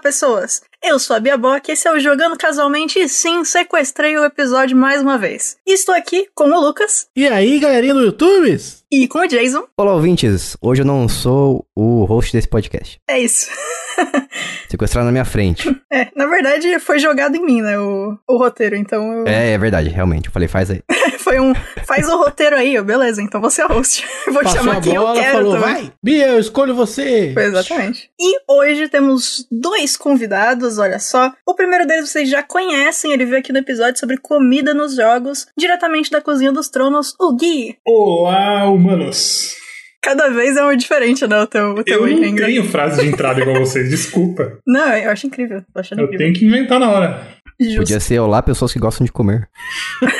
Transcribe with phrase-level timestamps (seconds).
[0.00, 0.62] pessoas!
[0.82, 4.74] Eu sou a Bia Bock, esse é o Jogando Casualmente e sim, sequestrei o episódio
[4.74, 5.58] mais uma vez.
[5.66, 7.06] E estou aqui com o Lucas.
[7.14, 8.56] E aí, galerinha do YouTube?
[8.90, 9.66] E com o Jason.
[9.76, 10.56] Olá, ouvintes.
[10.60, 12.98] Hoje eu não sou o host desse podcast.
[13.08, 13.50] É isso.
[14.70, 15.68] Sequestraram na minha frente.
[15.92, 19.26] É, na verdade foi jogado em mim, né, o, o roteiro, então eu...
[19.26, 20.26] É, é verdade, realmente.
[20.26, 20.82] Eu falei, faz aí.
[21.18, 21.52] foi um,
[21.84, 24.06] faz o roteiro aí, eu, beleza, então você é host.
[24.26, 25.74] Vou Passou chamar a quem bola, eu quero falou, também.
[25.74, 27.32] vai, Bia, eu escolho você.
[27.34, 28.10] Foi exatamente.
[28.18, 31.32] E hoje temos dois convidados, olha só.
[31.46, 35.46] O primeiro deles vocês já conhecem, ele veio aqui no episódio sobre comida nos jogos,
[35.56, 37.76] diretamente da Cozinha dos Tronos, o Gui.
[37.86, 39.54] Olá, humanos!
[40.02, 43.02] Cada vez é um diferente, né, o teu, o teu Eu não engra- tenho frase
[43.02, 44.58] de entrada igual vocês, desculpa.
[44.66, 46.16] Não, eu acho incrível, Eu incrível.
[46.16, 47.26] tenho que inventar na hora.
[47.60, 47.80] Justo.
[47.80, 49.48] Podia ser olá, pessoas que gostam de comer.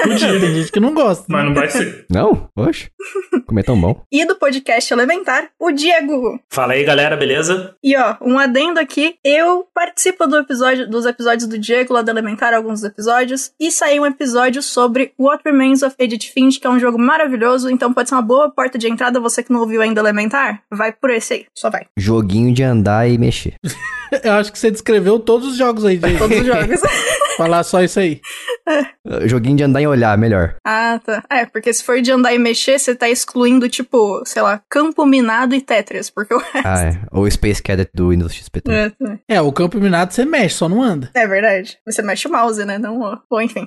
[0.03, 1.25] Podia, tem gente que não gosta.
[1.27, 2.05] Mas não vai ser.
[2.11, 2.51] Não?
[2.55, 2.91] Oxe.
[3.47, 4.03] Comer tão bom.
[4.13, 6.39] E do podcast Elementar, o Diego.
[6.53, 7.75] Fala aí, galera, beleza?
[7.83, 12.11] E ó, um adendo aqui, eu participo do episódio, dos episódios do Diego lá do
[12.11, 16.67] Elementar, alguns dos episódios, e saiu um episódio sobre What Remains of Edith Finch, que
[16.67, 19.61] é um jogo maravilhoso, então pode ser uma boa porta de entrada, você que não
[19.61, 21.87] ouviu ainda Elementar, vai por esse aí, só vai.
[21.97, 23.55] Joguinho de andar e mexer.
[24.23, 26.19] Eu acho que você descreveu todos os jogos aí, gente.
[26.19, 26.81] Todos os jogos.
[27.45, 28.21] Falar só isso aí.
[29.05, 30.57] Uh, Joguinho de andar e olhar, melhor.
[30.65, 31.25] ah, tá.
[31.31, 35.05] É, porque se for de andar e mexer, você tá excluindo, tipo, sei lá, Campo
[35.07, 36.61] Minado e Tetris, porque o resto...
[36.69, 37.01] Ah, é.
[37.11, 38.61] Ou Space Cadet do Windows XP.
[38.69, 39.19] É, tá.
[39.29, 41.11] É, o campo minado você mexe, só não anda.
[41.15, 41.79] É verdade.
[41.87, 42.79] Você mexe o mouse, né?
[42.79, 43.67] Não, o- ou enfim.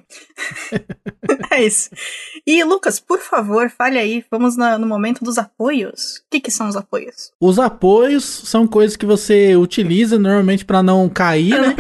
[1.52, 1.90] é isso.
[2.46, 4.24] E, Lucas, por favor, fale aí.
[4.32, 6.18] Vamos na- no momento dos apoios.
[6.18, 7.32] O que, que são os apoios?
[7.42, 11.76] Os apoios são coisas que você utiliza normalmente pra não cair, né?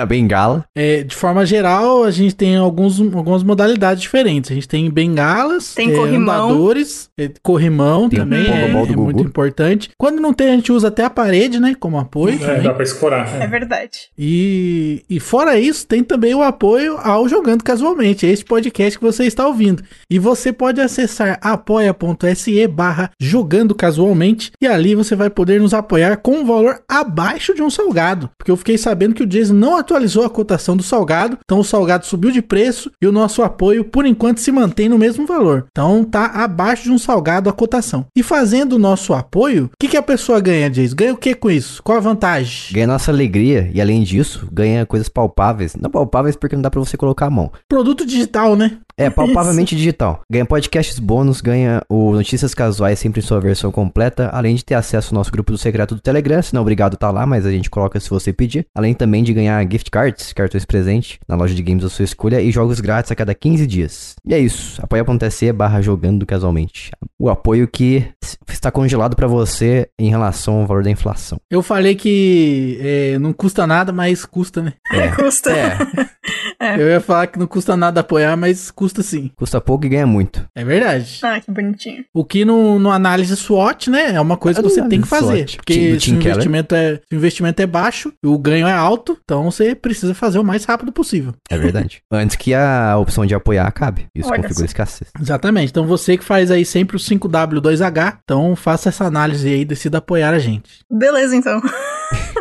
[0.00, 0.64] A bengala.
[0.74, 4.50] É, de forma geral, a gente tem alguns, algumas modalidades diferentes.
[4.50, 6.50] A gente tem bengalas, Tem é, corrimão.
[6.50, 9.88] andadores, é, corrimão Tem também, é, é muito importante.
[9.96, 12.38] Quando não tem, a gente usa até a parede, né, como apoio.
[12.44, 13.40] É, dá pra escorar.
[13.40, 14.10] É verdade.
[14.18, 19.24] E, e fora isso, tem também o apoio ao Jogando Casualmente, este podcast que você
[19.24, 19.82] está ouvindo.
[20.10, 26.18] E você pode acessar apoia.se barra Jogando Casualmente e ali você vai poder nos apoiar
[26.18, 28.28] com um valor abaixo de um salgado.
[28.36, 31.13] Porque eu fiquei sabendo que o Jason não atualizou a cotação do salgado,
[31.44, 34.98] então o salgado subiu de preço e o nosso apoio, por enquanto, se mantém no
[34.98, 35.66] mesmo valor.
[35.70, 38.06] Então tá abaixo de um salgado a cotação.
[38.16, 40.96] E fazendo o nosso apoio, o que, que a pessoa ganha, Jason?
[40.96, 41.82] Ganha o que com isso?
[41.82, 42.72] Qual a vantagem?
[42.72, 45.74] Ganha nossa alegria e, além disso, ganha coisas palpáveis.
[45.76, 47.50] Não palpáveis porque não dá pra você colocar a mão.
[47.68, 48.78] Produto digital, né?
[49.04, 50.22] É, palpavelmente digital.
[50.30, 54.74] Ganha podcasts bônus, ganha o Notícias Casuais sempre em sua versão completa, além de ter
[54.74, 57.44] acesso ao nosso grupo do secreto do Telegram, se não é obrigado tá lá, mas
[57.44, 58.66] a gente coloca se você pedir.
[58.74, 62.40] Além também de ganhar gift cards, cartões presente, na loja de games da sua escolha
[62.40, 64.14] e jogos grátis a cada 15 dias.
[64.24, 66.90] E é isso, apoia.se barra jogando casualmente.
[67.18, 68.06] O apoio que
[68.48, 71.38] está congelado pra você em relação ao valor da inflação.
[71.50, 74.74] Eu falei que é, não custa nada, mas custa, né?
[74.92, 75.50] É, Custa.
[76.60, 79.30] é, Eu ia falar que não custa nada apoiar, mas custa sim.
[79.36, 80.44] custa pouco e ganha muito.
[80.54, 81.20] É verdade.
[81.22, 82.04] Ah, que bonitinho.
[82.12, 84.14] O que no, no análise SWOT, né?
[84.14, 85.48] É uma coisa que você tem que fazer.
[85.48, 85.56] SWOT.
[85.56, 89.18] Porque se o, investimento é, se o investimento é baixo e o ganho é alto,
[89.24, 91.34] então você precisa fazer o mais rápido possível.
[91.50, 92.02] É verdade.
[92.10, 94.06] Antes que a opção de apoiar acabe.
[94.14, 95.10] Isso Olha configura escassez.
[95.20, 95.70] Exatamente.
[95.70, 99.98] Então você que faz aí sempre o 5W2H, então faça essa análise aí e decida
[99.98, 100.70] apoiar a gente.
[100.90, 101.60] Beleza, então.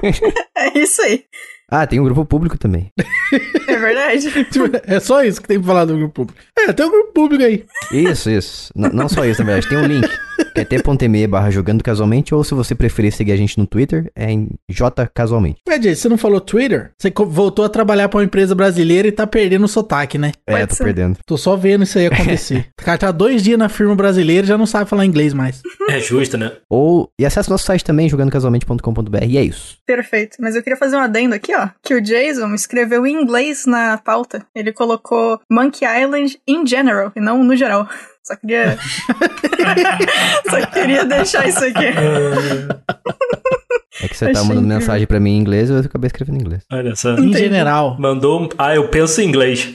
[0.57, 1.23] é isso aí.
[1.75, 2.91] Ah, tem um grupo público também.
[3.67, 4.27] É verdade.
[4.85, 6.39] É só isso que tem pra falar do grupo público.
[6.59, 7.65] É, tem um grupo público aí.
[7.91, 8.71] Isso, isso.
[8.75, 9.67] N- não só isso, na verdade.
[9.69, 10.07] Tem um link.
[10.55, 12.33] É t.me barra jogando casualmente.
[12.33, 15.59] Ou se você preferir seguir a gente no Twitter, é em J casualmente.
[15.67, 16.91] Ué, Jay, você não falou Twitter?
[16.97, 20.31] Você voltou a trabalhar pra uma empresa brasileira e tá perdendo o sotaque, né?
[20.45, 21.17] É, tô perdendo.
[21.25, 22.67] Tô só vendo isso aí acontecer.
[22.79, 25.61] o cara tá dois dias na firma brasileira e já não sabe falar inglês mais.
[25.89, 26.51] É justo, né?
[26.69, 27.09] Ou.
[27.19, 29.25] E acesse nosso site também, jogandocasualmente.com.br.
[29.27, 29.77] E é isso.
[29.85, 30.37] Perfeito.
[30.39, 31.69] Mas eu queria fazer um adendo aqui, ó.
[31.81, 34.45] Que o Jason escreveu em inglês na pauta.
[34.55, 37.87] Ele colocou Monkey Island in general, e não no geral.
[38.23, 38.77] Só queria.
[40.49, 41.87] Só queria deixar isso aqui.
[44.01, 44.79] É que você tá Achei mandando incrível.
[44.79, 46.63] mensagem pra mim em inglês eu acabei escrevendo em inglês.
[46.71, 47.11] Olha só.
[47.11, 47.37] Em Entendi.
[47.39, 47.95] general.
[47.99, 48.49] Mandou um...
[48.57, 49.69] Ah, eu penso em inglês.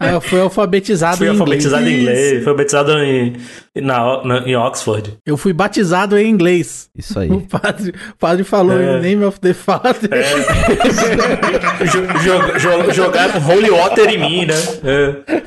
[0.00, 1.98] Aí eu fui alfabetizado Fui em alfabetizado inglês.
[1.98, 2.28] em inglês.
[2.30, 3.36] Fui alfabetizado em,
[3.76, 5.18] na, na- em Oxford.
[5.26, 6.88] Eu fui batizado em inglês.
[6.96, 7.30] Isso aí.
[7.30, 8.98] O padre, o padre falou É.
[8.98, 10.08] em name of the father.
[12.94, 14.54] Jogaram holy water em mim, né?
[14.84, 15.42] É.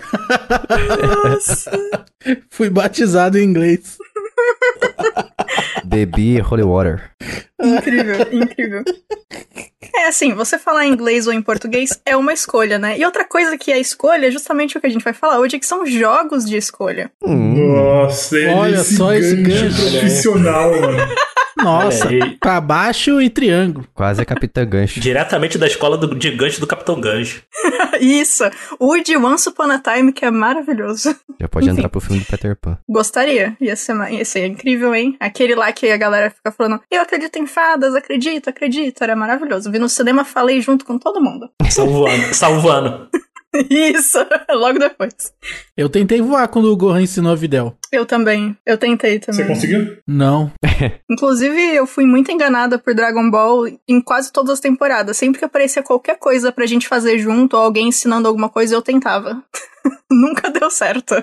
[2.50, 3.98] Fui batizado em inglês.
[5.84, 7.12] Bebi Holy Water.
[7.62, 8.84] Incrível, incrível.
[9.96, 12.98] É assim, você falar em inglês ou em português é uma escolha, né?
[12.98, 15.60] E outra coisa que é escolha é justamente o que a gente vai falar hoje,
[15.60, 17.12] que são jogos de escolha.
[17.24, 17.76] Hum.
[17.76, 20.98] Nossa, ele Olha esse só esse gancho gancho, profissional, mano.
[21.66, 22.38] Nossa, aí.
[22.40, 23.88] pra baixo e triângulo.
[23.94, 25.00] Quase a Capitã Gancho.
[25.00, 27.44] Diretamente da escola do gigante do Capitão Gancho.
[28.00, 28.44] Isso.
[28.80, 31.16] O de Once Upon a Time, que é maravilhoso.
[31.40, 31.78] Já pode Enfim.
[31.78, 32.78] entrar pro filme do Peter Pan.
[32.88, 33.56] Gostaria.
[33.60, 35.16] Ia ser, ia ser incrível, hein?
[35.20, 39.04] Aquele lá que a galera fica falando, eu acredito em fadas, acredito, acredito.
[39.04, 39.72] Era maravilhoso.
[39.72, 41.50] Vi no cinema, falei junto com todo mundo.
[41.70, 42.34] Salvando.
[42.34, 43.10] salvando.
[43.70, 44.20] Isso.
[44.50, 45.34] Logo depois.
[45.78, 47.76] Eu tentei voar quando o Gohan ensinou a Videl.
[47.92, 48.56] Eu também.
[48.66, 49.46] Eu tentei também.
[49.46, 49.98] Você conseguiu?
[50.08, 50.52] Não.
[51.10, 55.18] Inclusive, eu fui muito enganada por Dragon Ball em quase todas as temporadas.
[55.18, 58.82] Sempre que aparecia qualquer coisa pra gente fazer junto, ou alguém ensinando alguma coisa, eu
[58.82, 59.44] tentava.
[60.12, 61.16] Nunca deu certo.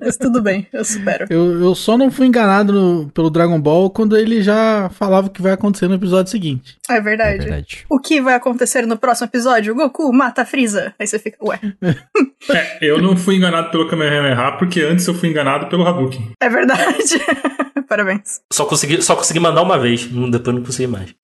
[0.00, 1.26] Mas tudo bem, eu supero.
[1.30, 5.30] Eu, eu só não fui enganado no- pelo Dragon Ball quando ele já falava o
[5.30, 6.76] que vai acontecer no episódio seguinte.
[6.90, 7.38] É É verdade.
[7.38, 7.84] verdade.
[7.90, 9.72] O que vai acontecer no próximo episódio?
[9.72, 10.94] O Goku mata a Freeza.
[10.98, 11.58] Aí você fica, ué.
[12.50, 16.32] É, eu não fui enganado pelo Kamehameha, porque antes eu fui enganado pelo Hadouken.
[16.40, 17.20] É verdade.
[17.88, 18.40] Parabéns.
[18.52, 20.04] Só consegui, só consegui mandar uma vez.
[20.06, 21.14] Depois não consegui mais.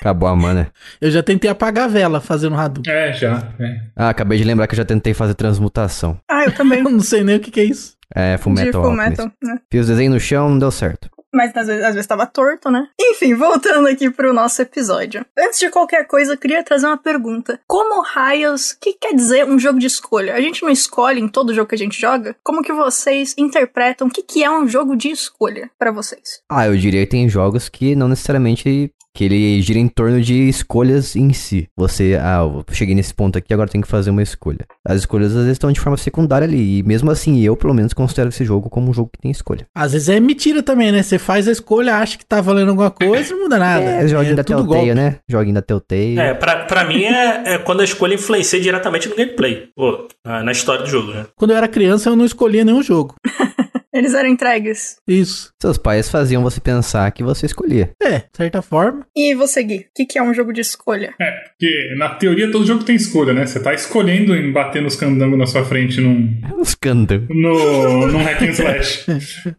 [0.00, 0.72] Acabou a mana.
[1.00, 2.92] Eu já tentei apagar a vela fazendo Hadouken.
[2.92, 3.52] É, já.
[3.58, 3.80] É.
[3.94, 6.18] Ah, acabei de lembrar que eu já tentei fazer transmutação.
[6.28, 6.80] Ah, eu também.
[6.90, 7.96] Eu não sei nem o que, que é isso.
[8.14, 9.10] É, de Fullmetal Full Alchemist.
[9.10, 9.60] Metal, né?
[9.70, 11.10] Fiz o desenho no chão, não deu certo.
[11.32, 12.88] Mas às vezes, às vezes tava torto, né?
[12.98, 15.24] Enfim, voltando aqui pro nosso episódio.
[15.38, 17.60] Antes de qualquer coisa, eu queria trazer uma pergunta.
[17.68, 20.34] Como raios, o que quer dizer um jogo de escolha?
[20.34, 22.34] A gente não escolhe em todo jogo que a gente joga?
[22.42, 26.42] Como que vocês interpretam o que, que é um jogo de escolha pra vocês?
[26.48, 30.48] Ah, eu diria que tem jogos que não necessariamente que ele gira em torno de
[30.48, 31.68] escolhas em si.
[31.76, 34.64] Você, ah, eu cheguei nesse ponto aqui, agora tenho que fazer uma escolha.
[34.86, 37.92] As escolhas às vezes estão de forma secundária ali, e mesmo assim eu, pelo menos,
[37.92, 39.66] considero esse jogo como um jogo que tem escolha.
[39.74, 41.02] Às vezes é mentira também, né?
[41.02, 43.84] Você faz a escolha, acha que tá valendo alguma coisa não muda nada.
[43.84, 44.94] É, joguinho da tudo Telltale, golpe.
[44.94, 45.16] né?
[45.28, 46.18] Joguinho da Telltale.
[46.18, 49.68] É, pra, pra mim é, é quando a escolha influencia diretamente no gameplay.
[49.74, 51.26] Pô, na na história do jogo, né?
[51.36, 53.14] Quando eu era criança, eu não escolhia nenhum jogo.
[53.92, 54.96] Eles eram entregues.
[55.06, 55.52] Isso.
[55.60, 57.90] Seus pais faziam você pensar que você escolhia.
[58.02, 59.06] É, de certa forma.
[59.16, 59.78] E você, Gui?
[59.78, 61.12] O que, que é um jogo de escolha?
[61.20, 63.46] É, porque na teoria todo jogo tem escolha, né?
[63.46, 67.28] Você tá escolhendo em bater nos candangos na sua frente num, Uns candangos.
[67.30, 69.04] no, num hack and slash.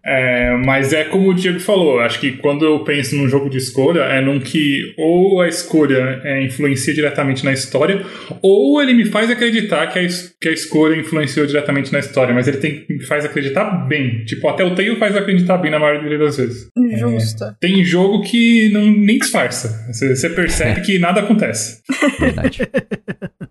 [0.06, 3.58] É, mas é como o Diego falou, acho que quando eu penso num jogo de
[3.58, 8.06] escolha, é num que ou a escolha é, influencia diretamente na história,
[8.42, 10.08] ou ele me faz acreditar que a,
[10.40, 14.21] que a escolha influenciou diretamente na história, mas ele tem, me faz acreditar bem.
[14.26, 16.68] Tipo, até o Tail faz acreditar bem na maioria das vezes.
[17.00, 17.46] Justo.
[17.60, 19.86] Tem jogo que não, nem disfarça.
[19.92, 21.82] Você, você percebe que nada acontece.
[22.20, 22.60] Verdade.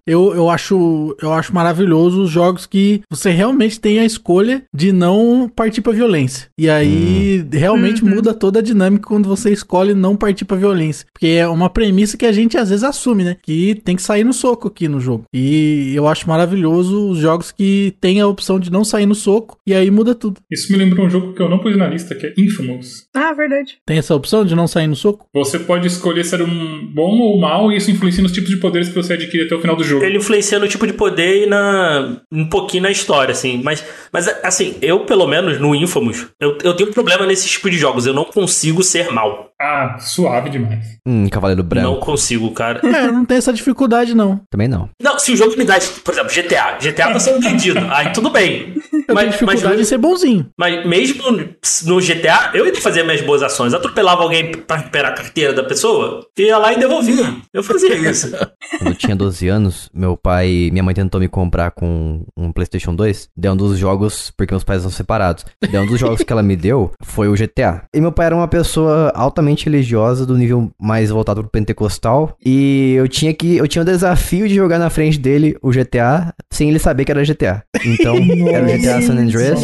[0.06, 4.90] Eu, eu, acho, eu acho maravilhoso os jogos que você realmente tem a escolha de
[4.90, 6.48] não partir pra violência.
[6.58, 8.10] E aí realmente Uhum.
[8.16, 11.06] muda toda a dinâmica quando você escolhe não partir pra violência.
[11.12, 13.36] Porque é uma premissa que a gente às vezes assume, né?
[13.40, 15.24] Que tem que sair no soco aqui no jogo.
[15.32, 19.58] E eu acho maravilhoso os jogos que tem a opção de não sair no soco
[19.64, 20.40] e aí muda tudo.
[20.50, 23.04] Isso me lembra um jogo que eu não pus na lista, que é Infamous.
[23.14, 23.78] Ah, verdade.
[23.86, 25.26] Tem essa opção de não sair no soco?
[25.34, 28.88] Você pode escolher ser um bom ou mal, e isso influencia nos tipos de poderes
[28.88, 30.04] que você adquire até o final do jogo.
[30.04, 33.60] Ele influencia no tipo de poder e na, um pouquinho na história, assim.
[33.62, 37.70] Mas, mas assim, eu, pelo menos, no Infamous, eu, eu tenho um problema nesse tipo
[37.70, 38.06] de jogos.
[38.06, 39.50] Eu não consigo ser mal.
[39.60, 40.84] Ah, suave demais.
[41.06, 41.86] Hum, Cavaleiro Branco.
[41.86, 42.80] Não consigo, cara.
[42.90, 44.40] É, eu não tenho essa dificuldade não.
[44.50, 44.88] Também não.
[45.00, 46.76] Não, se o jogo me dá, por exemplo, GTA.
[46.80, 47.78] GTA tá sendo vendido.
[47.90, 48.74] Aí tudo bem.
[48.74, 50.46] Eu tenho Mas, mas, dificuldade no- em ser bonzinho.
[50.58, 53.74] Mas mesmo no GTA, eu ia fazer minhas boas ações.
[53.74, 57.36] Atropelava alguém pra recuperar a carteira da pessoa, ia lá e devolvia.
[57.52, 58.30] Eu fazia isso.
[58.78, 62.94] Quando eu tinha 12 anos, meu pai minha mãe tentou me comprar com um PlayStation
[62.94, 63.28] 2.
[63.36, 65.44] Deu um dos jogos, porque meus pais são separados.
[65.70, 67.84] Deu um dos jogos que ela me deu foi o GTA.
[67.94, 72.36] E meu pai era uma pessoa altamente religiosa, do nível mais voltado pro pentecostal.
[72.44, 73.56] E eu tinha que.
[73.56, 77.10] Eu tinha o desafio de jogar na frente dele o GTA sem ele saber que
[77.10, 77.62] era GTA.
[77.86, 78.14] Então,
[78.52, 79.62] era o GTA San Andreas.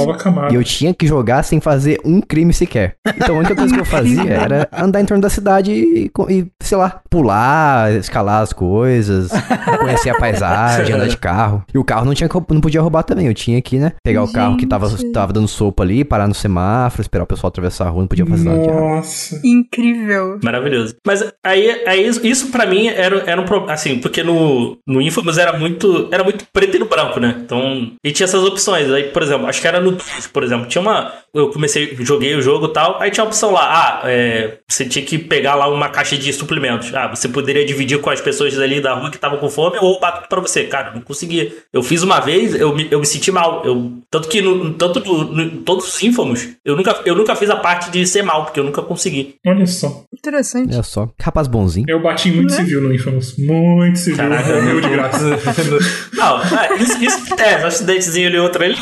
[0.51, 2.97] E eu tinha que jogar sem fazer um crime sequer.
[3.15, 6.47] Então a única coisa que eu fazia era andar em torno da cidade e, e,
[6.63, 9.31] sei lá, pular, escalar as coisas,
[9.79, 11.63] conhecer a paisagem, andar de carro.
[11.75, 13.27] E o carro não, tinha, não podia roubar também.
[13.27, 15.13] Eu tinha que, né, pegar o carro que tava, Gente.
[15.13, 18.25] tava dando sopa ali, parar no semáforo, esperar o pessoal atravessar a rua, não podia
[18.25, 18.81] fazer nada de errado.
[18.81, 19.41] Nossa.
[19.45, 20.41] Incrível.
[20.43, 20.97] Maravilhoso.
[21.07, 25.03] Mas aí, aí isso, isso pra mim era, era um problema, assim, porque no, no
[25.03, 27.37] Infamous era muito, era muito preto e no branco, né?
[27.45, 28.91] Então, e tinha essas opções.
[28.91, 32.35] Aí, por exemplo, acho que era no 2, por exemplo, tinha uma, eu comecei, joguei
[32.35, 35.55] o jogo e tal, aí tinha a opção lá, ah, é, você tinha que pegar
[35.55, 36.95] lá uma caixa de suplementos.
[36.95, 40.01] Ah, você poderia dividir com as pessoas ali da rua que estavam com fome ou
[40.01, 40.65] bato pra você.
[40.65, 41.53] Cara, não consegui.
[41.73, 43.63] Eu fiz uma vez, eu me, eu me senti mal.
[43.65, 47.51] Eu, tanto que no, tanto no, no, todos os ínfomos, eu nunca, eu nunca fiz
[47.51, 49.37] a parte de ser mal, porque eu nunca consegui.
[49.47, 50.05] Olha só.
[50.13, 50.73] Interessante.
[50.75, 51.09] Olha só.
[51.21, 51.87] Rapaz bonzinho.
[51.89, 52.57] Eu bati muito Né?
[52.57, 53.37] civil no Infamous.
[53.39, 54.17] Muito civil.
[54.17, 54.55] Caraca.
[54.55, 55.25] Morreu de graça.
[56.15, 58.77] Não, é, isso, isso é, um acidentezinho ali, outro ali.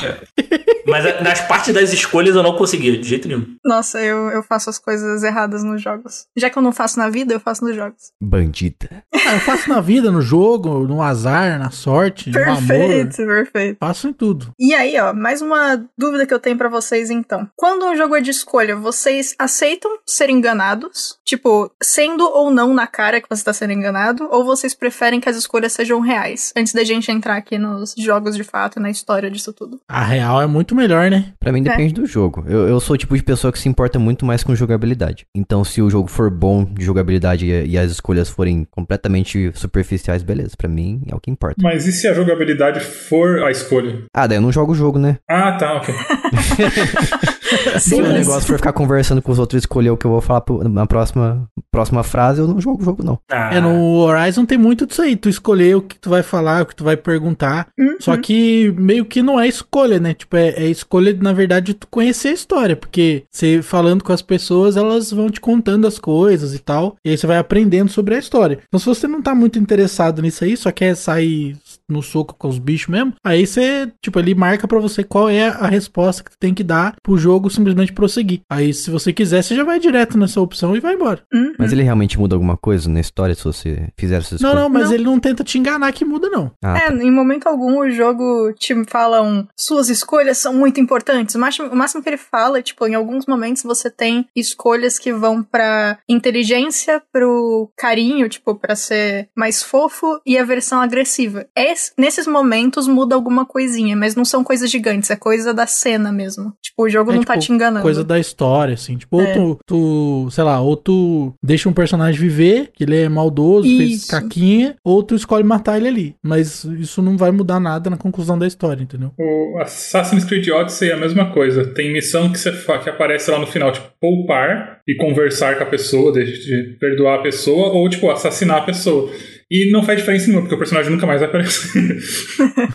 [0.87, 3.47] Mas é, nas partes das escolhas eu não conseguia, de jeito nenhum.
[3.65, 6.27] Nossa, eu, eu faço as coisas erradas nos jogos.
[6.37, 8.13] Já que eu não faço na vida, eu faço nos jogos.
[8.21, 9.05] Bandida.
[9.27, 12.67] Ah, eu faço na vida, no jogo, no azar, na sorte, no amor.
[12.67, 13.77] Perfeito, perfeito.
[13.81, 14.53] Faço em tudo.
[14.59, 17.49] E aí, ó, mais uma dúvida que eu tenho pra vocês então.
[17.57, 21.19] Quando um jogo é de escolha, vocês aceitam ser enganados?
[21.25, 24.29] Tipo, sendo ou não na cara que você tá sendo enganado?
[24.31, 26.53] Ou vocês preferem que as escolhas sejam reais?
[26.57, 29.81] Antes da gente entrar aqui nos jogos de fato, na história disso tudo.
[29.89, 31.33] A real é muito melhor, né?
[31.39, 32.45] Pra mim depende do jogo.
[32.49, 35.27] Eu, eu sou o tipo de pessoa que se importa muito mais com jogabilidade.
[35.35, 40.23] Então, se o jogo for bom de jogabilidade e, e as escolhas forem completamente superficiais,
[40.23, 40.55] beleza.
[40.57, 41.57] Pra mim é o que importa.
[41.63, 44.05] Mas e se a jogabilidade for a escolha?
[44.15, 45.19] Ah, daí eu não jogo o jogo, né?
[45.29, 45.95] Ah, tá, ok.
[47.81, 50.21] Se o negócio for ficar conversando com os outros e escolher o que eu vou
[50.21, 53.19] falar pro- na próxima, próxima frase, eu não jogo o jogo, não.
[53.31, 55.17] Ah, É, no Horizon tem muito disso aí.
[55.17, 57.69] Tu escolher o que tu vai falar, o que tu vai perguntar.
[57.79, 57.97] Uhum.
[58.01, 60.15] Só que meio que não é escolha, né?
[60.15, 62.77] Tipo, é, é escolha, na verdade, de tu conhecer a história.
[62.77, 66.97] Porque você falando com as pessoas, elas vão te contando as coisas e tal.
[67.05, 68.59] E aí você vai aprendendo sobre a história.
[68.67, 71.57] Então, se você não tá muito interessado nisso aí, só quer sair
[71.89, 75.49] no soco com os bichos mesmo, aí você, tipo, ele marca pra você qual é
[75.49, 78.41] a resposta que tem que dar pro jogo simplesmente prosseguir.
[78.51, 81.23] Aí, se você quiser, você já vai direto nessa opção e vai embora.
[81.33, 81.53] Uhum.
[81.59, 84.63] Mas ele realmente muda alguma coisa na história se você fizer essas Não, escolhas?
[84.63, 84.95] não, mas Não.
[84.95, 86.51] ele não tenta te enganar que muda, não.
[86.63, 91.35] Ah, É, em momento algum o jogo te fala um, suas escolhas são muito importantes.
[91.35, 94.99] O máximo, o máximo que ele fala é, tipo, em alguns momentos você tem escolhas
[94.99, 101.47] que vão pra inteligência, pro carinho, tipo, pra ser mais fofo e a versão agressiva.
[101.75, 106.13] Es- nesses momentos muda alguma coisinha, mas não são coisas gigantes, é coisa da cena
[106.13, 106.53] mesmo.
[106.63, 107.83] Tipo, o jogo É, não tá tipo, te enganando.
[107.83, 108.97] Coisa da história, assim.
[108.97, 109.37] Tipo, É.
[109.39, 113.67] ou tu, tu, sei lá, ou tu deixa um personagem viver, que ele é maldoso,
[113.69, 114.09] fez Isso.
[114.09, 116.17] caquinha, ou tu escolhe matar ele ali.
[116.23, 119.11] Mas isso não vai mudar nada na conclusão da história, entendeu?
[119.19, 121.65] O Assassin's Creed Odyssey é a mesma coisa.
[121.67, 125.65] Tem missão que, você fa- que aparece lá no final, tipo, poupar e conversar com
[125.65, 129.11] a pessoa, de, de perdoar a pessoa, ou, tipo, assassinar a pessoa.
[129.51, 131.99] E não faz diferença nenhuma, porque o personagem nunca mais vai aparecer.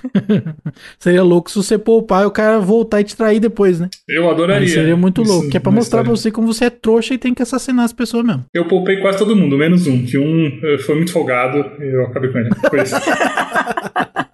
[0.99, 3.89] Seria louco se você poupar e o cara voltar e te trair depois, né?
[4.07, 4.67] Eu adoraria.
[4.67, 5.49] Aí seria muito isso louco.
[5.49, 6.21] Que é pra mostrar pra história.
[6.21, 8.45] você como você é trouxa e tem que assassinar as pessoas mesmo.
[8.53, 12.03] Eu poupei quase todo mundo, menos um, que um eh, foi muito folgado e eu
[12.03, 12.49] acabei com ele.
[12.69, 12.95] Foi isso.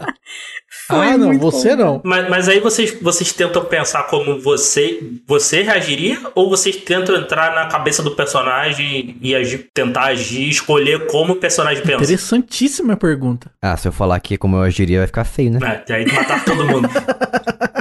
[0.87, 1.83] Foi ah, não, muito você bom.
[1.83, 2.01] não.
[2.03, 7.55] Mas, mas aí vocês, vocês tentam pensar como você você reagiria ou vocês tentam entrar
[7.55, 12.03] na cabeça do personagem e agir, tentar agir, escolher como o personagem pensa?
[12.03, 13.49] Interessantíssima pergunta.
[13.61, 15.83] Ah, se eu falar aqui como eu agiria, vai ficar feio, né?
[15.87, 16.87] É, aí matar todo mundo.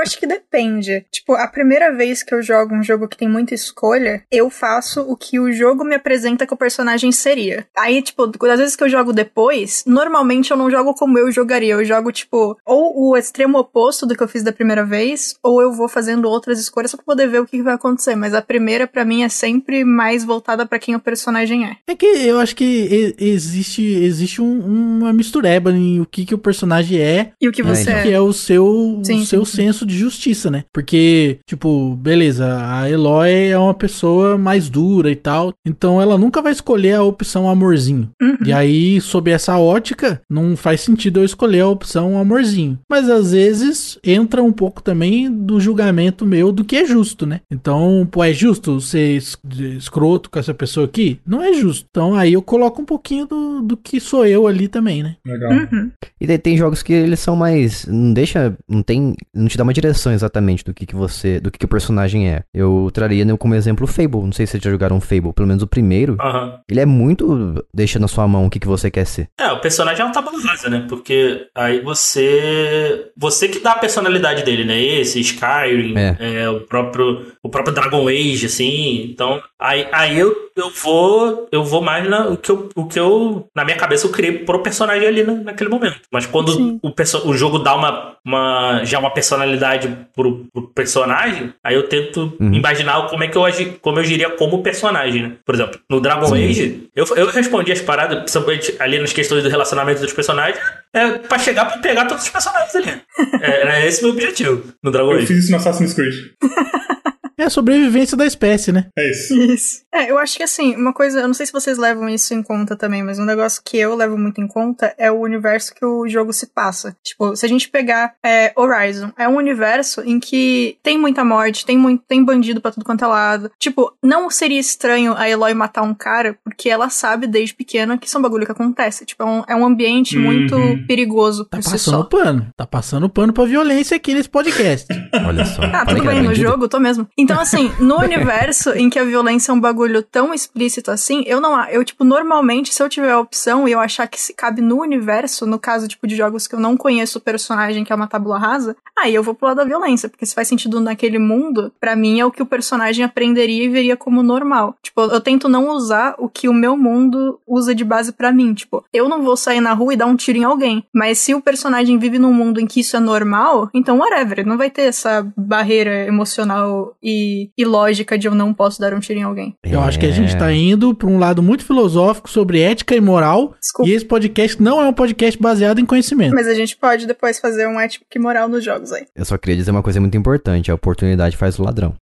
[0.00, 1.04] Acho que depende.
[1.10, 5.02] Tipo, a primeira vez que eu jogo um jogo que tem muita escolha, eu faço
[5.02, 7.66] o que o jogo me apresenta que o personagem seria.
[7.76, 11.74] Aí, tipo, às vezes que eu jogo depois, normalmente eu não jogo como eu jogaria.
[11.74, 15.60] Eu jogo, tipo, ou o extremo oposto do que eu fiz da primeira vez, ou
[15.62, 18.14] eu vou fazendo outras escolhas só pra poder ver o que vai acontecer.
[18.16, 21.76] Mas a primeira, pra mim, é sempre mais voltada pra quem o personagem é.
[21.86, 24.60] É que eu acho que existe, existe um-
[25.00, 28.02] uma mistureba em o que, que o personagem é E o que você então.
[28.02, 28.12] que é.
[28.12, 30.64] é o seu, Sim, o seu senso de justiça, né?
[30.72, 36.40] Porque, tipo, beleza, a Eloy é uma pessoa mais dura e tal, então ela nunca
[36.42, 38.10] vai escolher a opção amorzinho.
[38.20, 38.36] Uhum.
[38.46, 42.78] E aí, sob essa ótica, não faz sentido eu escolher a opção amorzinho.
[42.90, 47.40] Mas às vezes entra um pouco também do julgamento meu do que é justo, né?
[47.50, 49.36] Então, pô, é justo ser es-
[49.76, 51.18] escroto com essa pessoa aqui?
[51.26, 51.86] Não é justo.
[51.90, 55.16] Então aí eu coloco um pouquinho do, do que sou eu ali também, né?
[55.26, 55.52] Legal.
[55.52, 55.90] Uhum.
[56.20, 57.86] E daí tem jogos que eles são mais.
[57.86, 58.54] Não deixa.
[58.68, 59.14] Não tem.
[59.34, 61.40] Não te dá uma direção exatamente do que, que você.
[61.40, 62.42] Do que, que o personagem é.
[62.54, 64.22] Eu traria né, como exemplo o Fable.
[64.22, 65.32] Não sei se vocês já jogaram Fable.
[65.32, 66.16] Pelo menos o primeiro.
[66.20, 66.58] Aham.
[66.68, 67.64] Ele é muito.
[67.74, 69.28] Deixa na sua mão o que, que você quer ser.
[69.38, 70.86] É, o personagem é uma tábua rasa, né?
[70.88, 73.10] Porque aí você.
[73.16, 74.80] Você que dá a personalidade dele, né?
[74.80, 76.16] Esse, Skyrim, É.
[76.42, 79.04] é, o, próprio, o próprio Dragon Age, assim.
[79.10, 81.48] Então, aí, aí eu, eu vou.
[81.52, 83.48] Eu vou mais na, o, que eu, o que eu.
[83.54, 86.00] Na minha cabeça eu criei pro personagem ali na- naquele momento.
[86.12, 86.80] Mas quando Sim.
[86.82, 88.84] o, o jogo dá uma, uma.
[88.84, 89.69] já uma personalidade
[90.14, 92.52] pro, pro personagem, aí eu tento Uhum.
[92.54, 95.32] imaginar como é que eu agi, como eu agiria como personagem, né?
[95.44, 96.48] Por exemplo, no Dragon Sim.
[96.48, 100.58] Age, eu, eu respondi as paradas, principalmente ali nas questões do relacionamento dos personagens,
[100.94, 102.90] é pra chegar pra pegar todos os personagens ali.
[103.42, 105.26] É, Era esse o meu objetivo no Dragon Eu Age.
[105.26, 106.14] fiz isso no Assassin's Creed.
[107.40, 108.86] É a sobrevivência da espécie, né?
[108.96, 109.34] É isso.
[109.50, 109.80] Isso.
[109.92, 112.42] É, eu acho que assim, uma coisa, eu não sei se vocês levam isso em
[112.42, 115.84] conta também, mas um negócio que eu levo muito em conta é o universo que
[115.84, 116.94] o jogo se passa.
[117.02, 121.66] Tipo, se a gente pegar é, Horizon, é um universo em que tem muita morte,
[121.66, 123.50] tem muito, tem bandido pra tudo quanto é lado.
[123.58, 128.06] Tipo, não seria estranho a Eloy matar um cara, porque ela sabe desde pequena que
[128.06, 129.04] isso é um bagulho que acontece.
[129.04, 130.22] Tipo, é um, é um ambiente Uhum.
[130.22, 130.56] muito
[130.86, 132.02] perigoso Tá si passando só.
[132.04, 132.46] pano.
[132.56, 134.86] Tá passando pano pra violência aqui nesse podcast.
[135.26, 135.62] Olha só.
[135.64, 136.48] Ah, tudo era bem, no bandido.
[136.48, 137.08] jogo, tô mesmo.
[137.18, 141.40] Então, assim, no universo em que a violência é um bagulho tão explícito assim, eu
[141.40, 141.62] não.
[141.68, 144.80] Eu, tipo, normalmente, se eu tiver a opção e eu achar que se cabe no
[144.80, 148.06] universo, no caso, tipo, de jogos que eu não conheço o personagem, que é uma
[148.06, 151.72] tabula rasa, aí eu vou pro lado da violência, porque se faz sentido naquele mundo,
[151.78, 154.74] pra mim é o que o personagem aprenderia e veria como normal.
[154.82, 158.54] Tipo, eu tento não usar o que o meu mundo usa de base pra mim.
[158.54, 160.84] Tipo, eu não vou sair na rua e dar um tiro em alguém.
[160.94, 164.46] Mas se o personagem vive num mundo em que isso é normal, então whatever.
[164.46, 167.10] Não vai ter essa barreira emocional e,
[167.56, 169.54] e lógica de eu não posso dar um tiro em alguém.
[169.64, 170.38] Eu acho que a gente É.
[170.38, 173.54] tá indo pra um lado muito filosófico sobre ética e moral.
[173.60, 173.90] Desculpa.
[173.90, 176.34] E esse podcast não é um podcast baseado em conhecimento.
[176.34, 179.06] Mas a gente pode depois fazer um ético e moral nos jogos aí.
[179.14, 181.94] Eu só queria dizer uma coisa muito importante: a oportunidade faz o ladrão.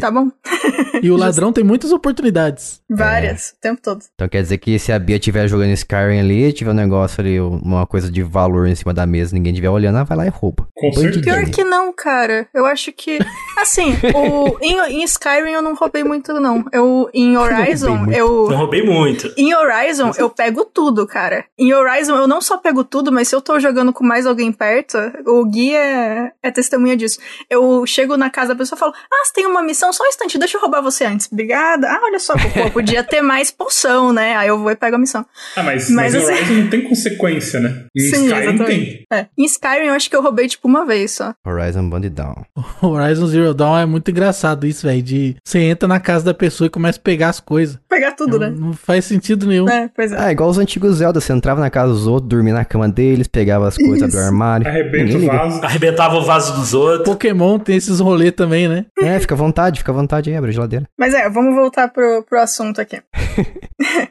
[0.00, 0.28] Tá bom?
[1.02, 2.82] E o ladrão tem muitas oportunidades.
[2.90, 4.00] Várias, o tempo todo.
[4.14, 7.40] Então quer dizer que se a Bia estiver jogando Skyrim ali, tiver um negócio ali,
[7.40, 10.28] uma coisa de valor em cima da mesa, ninguém estiver olhando, ela vai lá e
[10.28, 10.68] rouba.
[10.80, 11.20] Com certeza.
[11.22, 12.48] Pior que não, cara.
[12.54, 13.18] Eu acho que.
[13.58, 16.64] Assim, o, em, em Skyrim eu não roubei muito, não.
[16.72, 18.12] Eu, em Horizon, muito.
[18.16, 18.48] eu.
[18.50, 19.32] Eu roubei muito.
[19.36, 21.44] Em Horizon, eu pego tudo, cara.
[21.58, 24.50] Em Horizon, eu não só pego tudo, mas se eu tô jogando com mais alguém
[24.50, 24.96] perto,
[25.26, 27.18] o Gui é, é testemunha disso.
[27.48, 30.08] Eu chego na casa da pessoa e falo: Ah, você tem uma missão, só um
[30.08, 31.28] instante, deixa eu roubar você antes.
[31.30, 31.88] Obrigada.
[31.90, 34.34] Ah, olha só, pô, podia ter mais poção, né?
[34.36, 35.26] Aí eu vou e pego a missão.
[35.56, 37.84] Ah, mas, Mas mas, em assim- Horizon não tem consequência, né?
[37.96, 38.66] Em Sim, Skyrim exatamente.
[38.66, 39.06] tem.
[39.12, 39.26] É.
[39.36, 41.34] Em Skyrim, eu acho que eu roubei, tipo, uma vez só.
[41.44, 42.44] Horizon Band Down.
[42.80, 45.02] Horizon Zero Dawn é muito engraçado isso, velho.
[45.02, 47.78] De você entra na casa da pessoa e começa a pegar as coisas.
[47.88, 48.56] Pegar tudo, não, né?
[48.56, 49.68] não faz sentido nenhum.
[49.68, 50.16] É, pois é.
[50.18, 53.26] Ah, igual os antigos Zelda, você entrava na casa dos outros, dormia na cama deles,
[53.26, 54.66] pegava as coisas, abria o armário.
[54.66, 55.64] Arrebenta o vaso.
[55.64, 57.08] Arrebentava o vaso dos outros.
[57.08, 58.86] Pokémon tem esses rolês também, né?
[59.10, 60.86] É, fica à vontade, fica à vontade aí, abre a geladeira.
[60.96, 63.02] Mas é, vamos voltar pro, pro assunto aqui.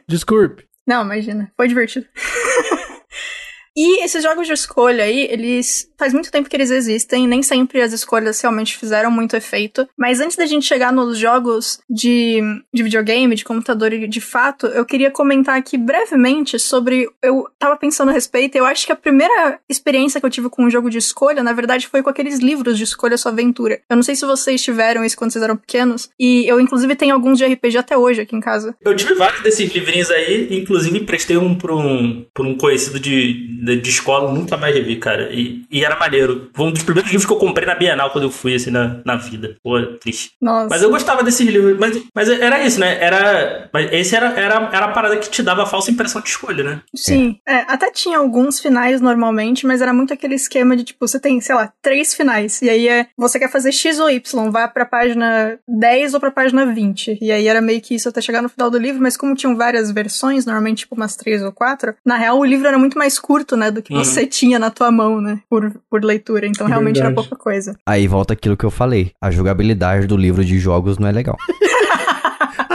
[0.06, 0.64] Desculpe.
[0.86, 1.50] Não, imagina.
[1.56, 2.06] Foi divertido.
[3.76, 5.88] E esses jogos de escolha aí, eles.
[5.98, 9.86] Faz muito tempo que eles existem, nem sempre as escolhas realmente fizeram muito efeito.
[9.98, 12.40] Mas antes da gente chegar nos jogos de,
[12.72, 17.06] de videogame, de computador e de fato, eu queria comentar aqui brevemente sobre.
[17.22, 20.64] Eu tava pensando a respeito, eu acho que a primeira experiência que eu tive com
[20.64, 23.80] um jogo de escolha, na verdade, foi com aqueles livros de escolha sua aventura.
[23.88, 27.14] Eu não sei se vocês tiveram isso quando vocês eram pequenos, e eu, inclusive, tenho
[27.14, 28.74] alguns de RPG até hoje aqui em casa.
[28.80, 33.59] Eu tive vários desses livrinhos aí, inclusive emprestei um pra um, pra um conhecido de,
[33.60, 35.30] de, de escola, nunca mais revi, cara.
[35.32, 36.50] E, e era maneiro.
[36.54, 39.00] Foi um dos primeiros livros que eu comprei na Bienal quando eu fui, assim, na,
[39.04, 39.56] na vida.
[39.62, 40.32] Pô, triste.
[40.40, 40.68] Nossa.
[40.70, 41.78] Mas eu gostava desses livros.
[41.78, 42.98] Mas, mas era isso, né?
[43.02, 43.68] Era.
[43.72, 46.64] Mas esse era, era, era a parada que te dava a falsa impressão de escolha,
[46.64, 46.80] né?
[46.94, 51.20] Sim, é, até tinha alguns finais normalmente, mas era muito aquele esquema de tipo, você
[51.20, 52.62] tem, sei lá, três finais.
[52.62, 56.30] E aí é, você quer fazer X ou Y, vá pra página 10 ou pra
[56.30, 57.18] página 20.
[57.20, 59.56] E aí era meio que isso até chegar no final do livro, mas como tinham
[59.56, 63.18] várias versões, normalmente tipo umas três ou quatro, na real o livro era muito mais
[63.18, 64.04] curto, né, do que Uhum.
[64.04, 66.46] você tinha na tua mão, né, por, por leitura.
[66.46, 67.28] Então realmente era Verdade.
[67.28, 67.76] pouca coisa.
[67.86, 69.12] Aí volta aquilo que eu falei.
[69.20, 71.36] A jogabilidade do livro de jogos não é legal.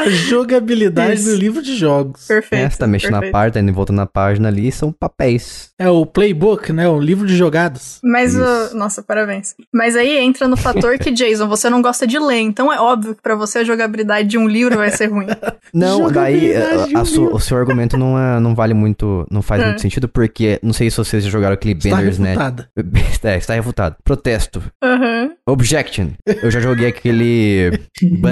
[0.05, 1.29] A jogabilidade Isso.
[1.31, 2.25] do livro de jogos.
[2.27, 2.63] Perfeito.
[2.65, 3.33] É, você tá mexendo na perfeito.
[3.33, 5.69] página, indo e voltando na página ali, são papéis.
[5.79, 6.87] É o playbook, né?
[6.87, 7.99] O livro de jogadas.
[8.03, 9.55] Mas, o- nossa, parabéns.
[9.73, 13.15] Mas aí entra no fator que, Jason, você não gosta de ler, então é óbvio
[13.15, 15.27] que pra você a jogabilidade de um livro vai ser ruim.
[15.73, 17.01] Não, daí Jogabilidade a- a
[17.35, 19.65] o seu argumento não, é, não vale muito, não faz É.
[19.65, 22.37] muito sentido, porque não sei se vocês já jogaram aquele Está Bender's Net.
[22.37, 22.69] refutada.
[23.25, 23.95] É, está refutado.
[24.03, 24.61] Protesto.
[24.83, 25.31] Aham.
[25.47, 26.09] Objection.
[26.43, 27.71] Eu já joguei aquele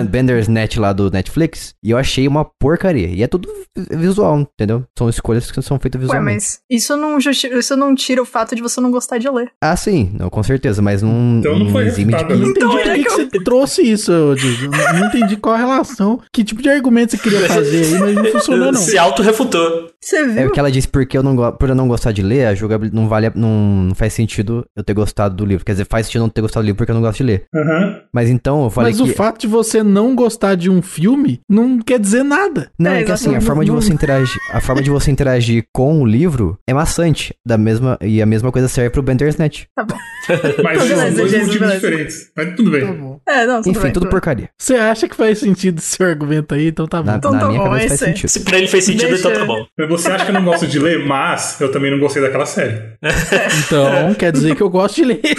[0.09, 3.07] Bender's Net lá do Netflix e eu achei uma porcaria.
[3.07, 4.83] E é tudo vi- visual, entendeu?
[4.97, 6.35] São escolhas que são feitas Ué, visualmente.
[6.35, 9.51] mas isso não, justi- isso não tira o fato de você não gostar de ler.
[9.61, 12.35] Ah, sim, não, com certeza, mas não, Então não foi exime de Não né?
[12.35, 14.73] entendi Então, por é que, que que você trouxe isso, Diego.
[14.99, 18.25] Não entendi qual a relação, que tipo de argumento você queria fazer aí, mas não
[18.25, 18.79] funcionou não.
[18.79, 19.89] Se auto-refutou.
[20.01, 20.47] Você É viu?
[20.47, 22.55] o que ela disse, porque eu não, go- por eu não gostar de ler, a
[22.55, 23.49] jogabilidade não vale, não,
[23.87, 25.63] não faz sentido eu ter gostado do livro.
[25.65, 27.45] Quer dizer, faz sentido não ter gostado do livro porque eu não gosto de ler.
[27.55, 28.01] Aham.
[28.13, 29.09] Mas então, eu falei Mas que...
[29.09, 32.69] o fato de você não gostar de um filme não quer dizer nada.
[32.79, 35.11] Não, É, é, que assim, a forma de Não- você interagir, a forma de você
[35.11, 39.37] interagir com o livro é maçante, da mesma e a mesma coisa serve pro Bender's
[39.37, 39.67] Net.
[39.75, 39.97] Tá bom.
[40.63, 41.73] Mas são dois motivos beleza.
[41.75, 42.31] diferentes.
[42.35, 42.85] Mas tudo bem.
[42.85, 43.19] Tá bom.
[43.27, 44.11] É, não, tudo Enfim, bem, tudo bem.
[44.11, 44.49] porcaria.
[44.57, 47.11] Você acha que faz sentido esse seu argumento aí, então tá bom.
[47.11, 48.29] Na, Então na tá minha bom, cabeça é faz sentido.
[48.29, 49.65] Se pra ele fez sentido, Deixa- então tá bom.
[49.77, 52.45] Mas Você acha que eu não gosto de ler, mas eu também não gostei daquela
[52.45, 52.79] série.
[53.65, 55.21] Então, quer dizer que eu gosto de ler.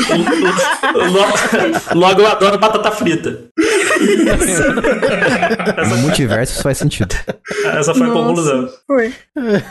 [0.94, 3.44] Logo, logo eu adoro batata frita.
[5.96, 7.14] No multiverso isso faz sentido.
[7.66, 8.68] Essa foi a Nossa, conclusão.
[8.86, 9.14] Foi.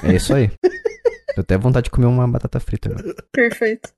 [0.03, 0.51] É isso aí.
[1.35, 3.15] Tô até vontade de comer uma batata frita agora.
[3.31, 3.89] Perfeito.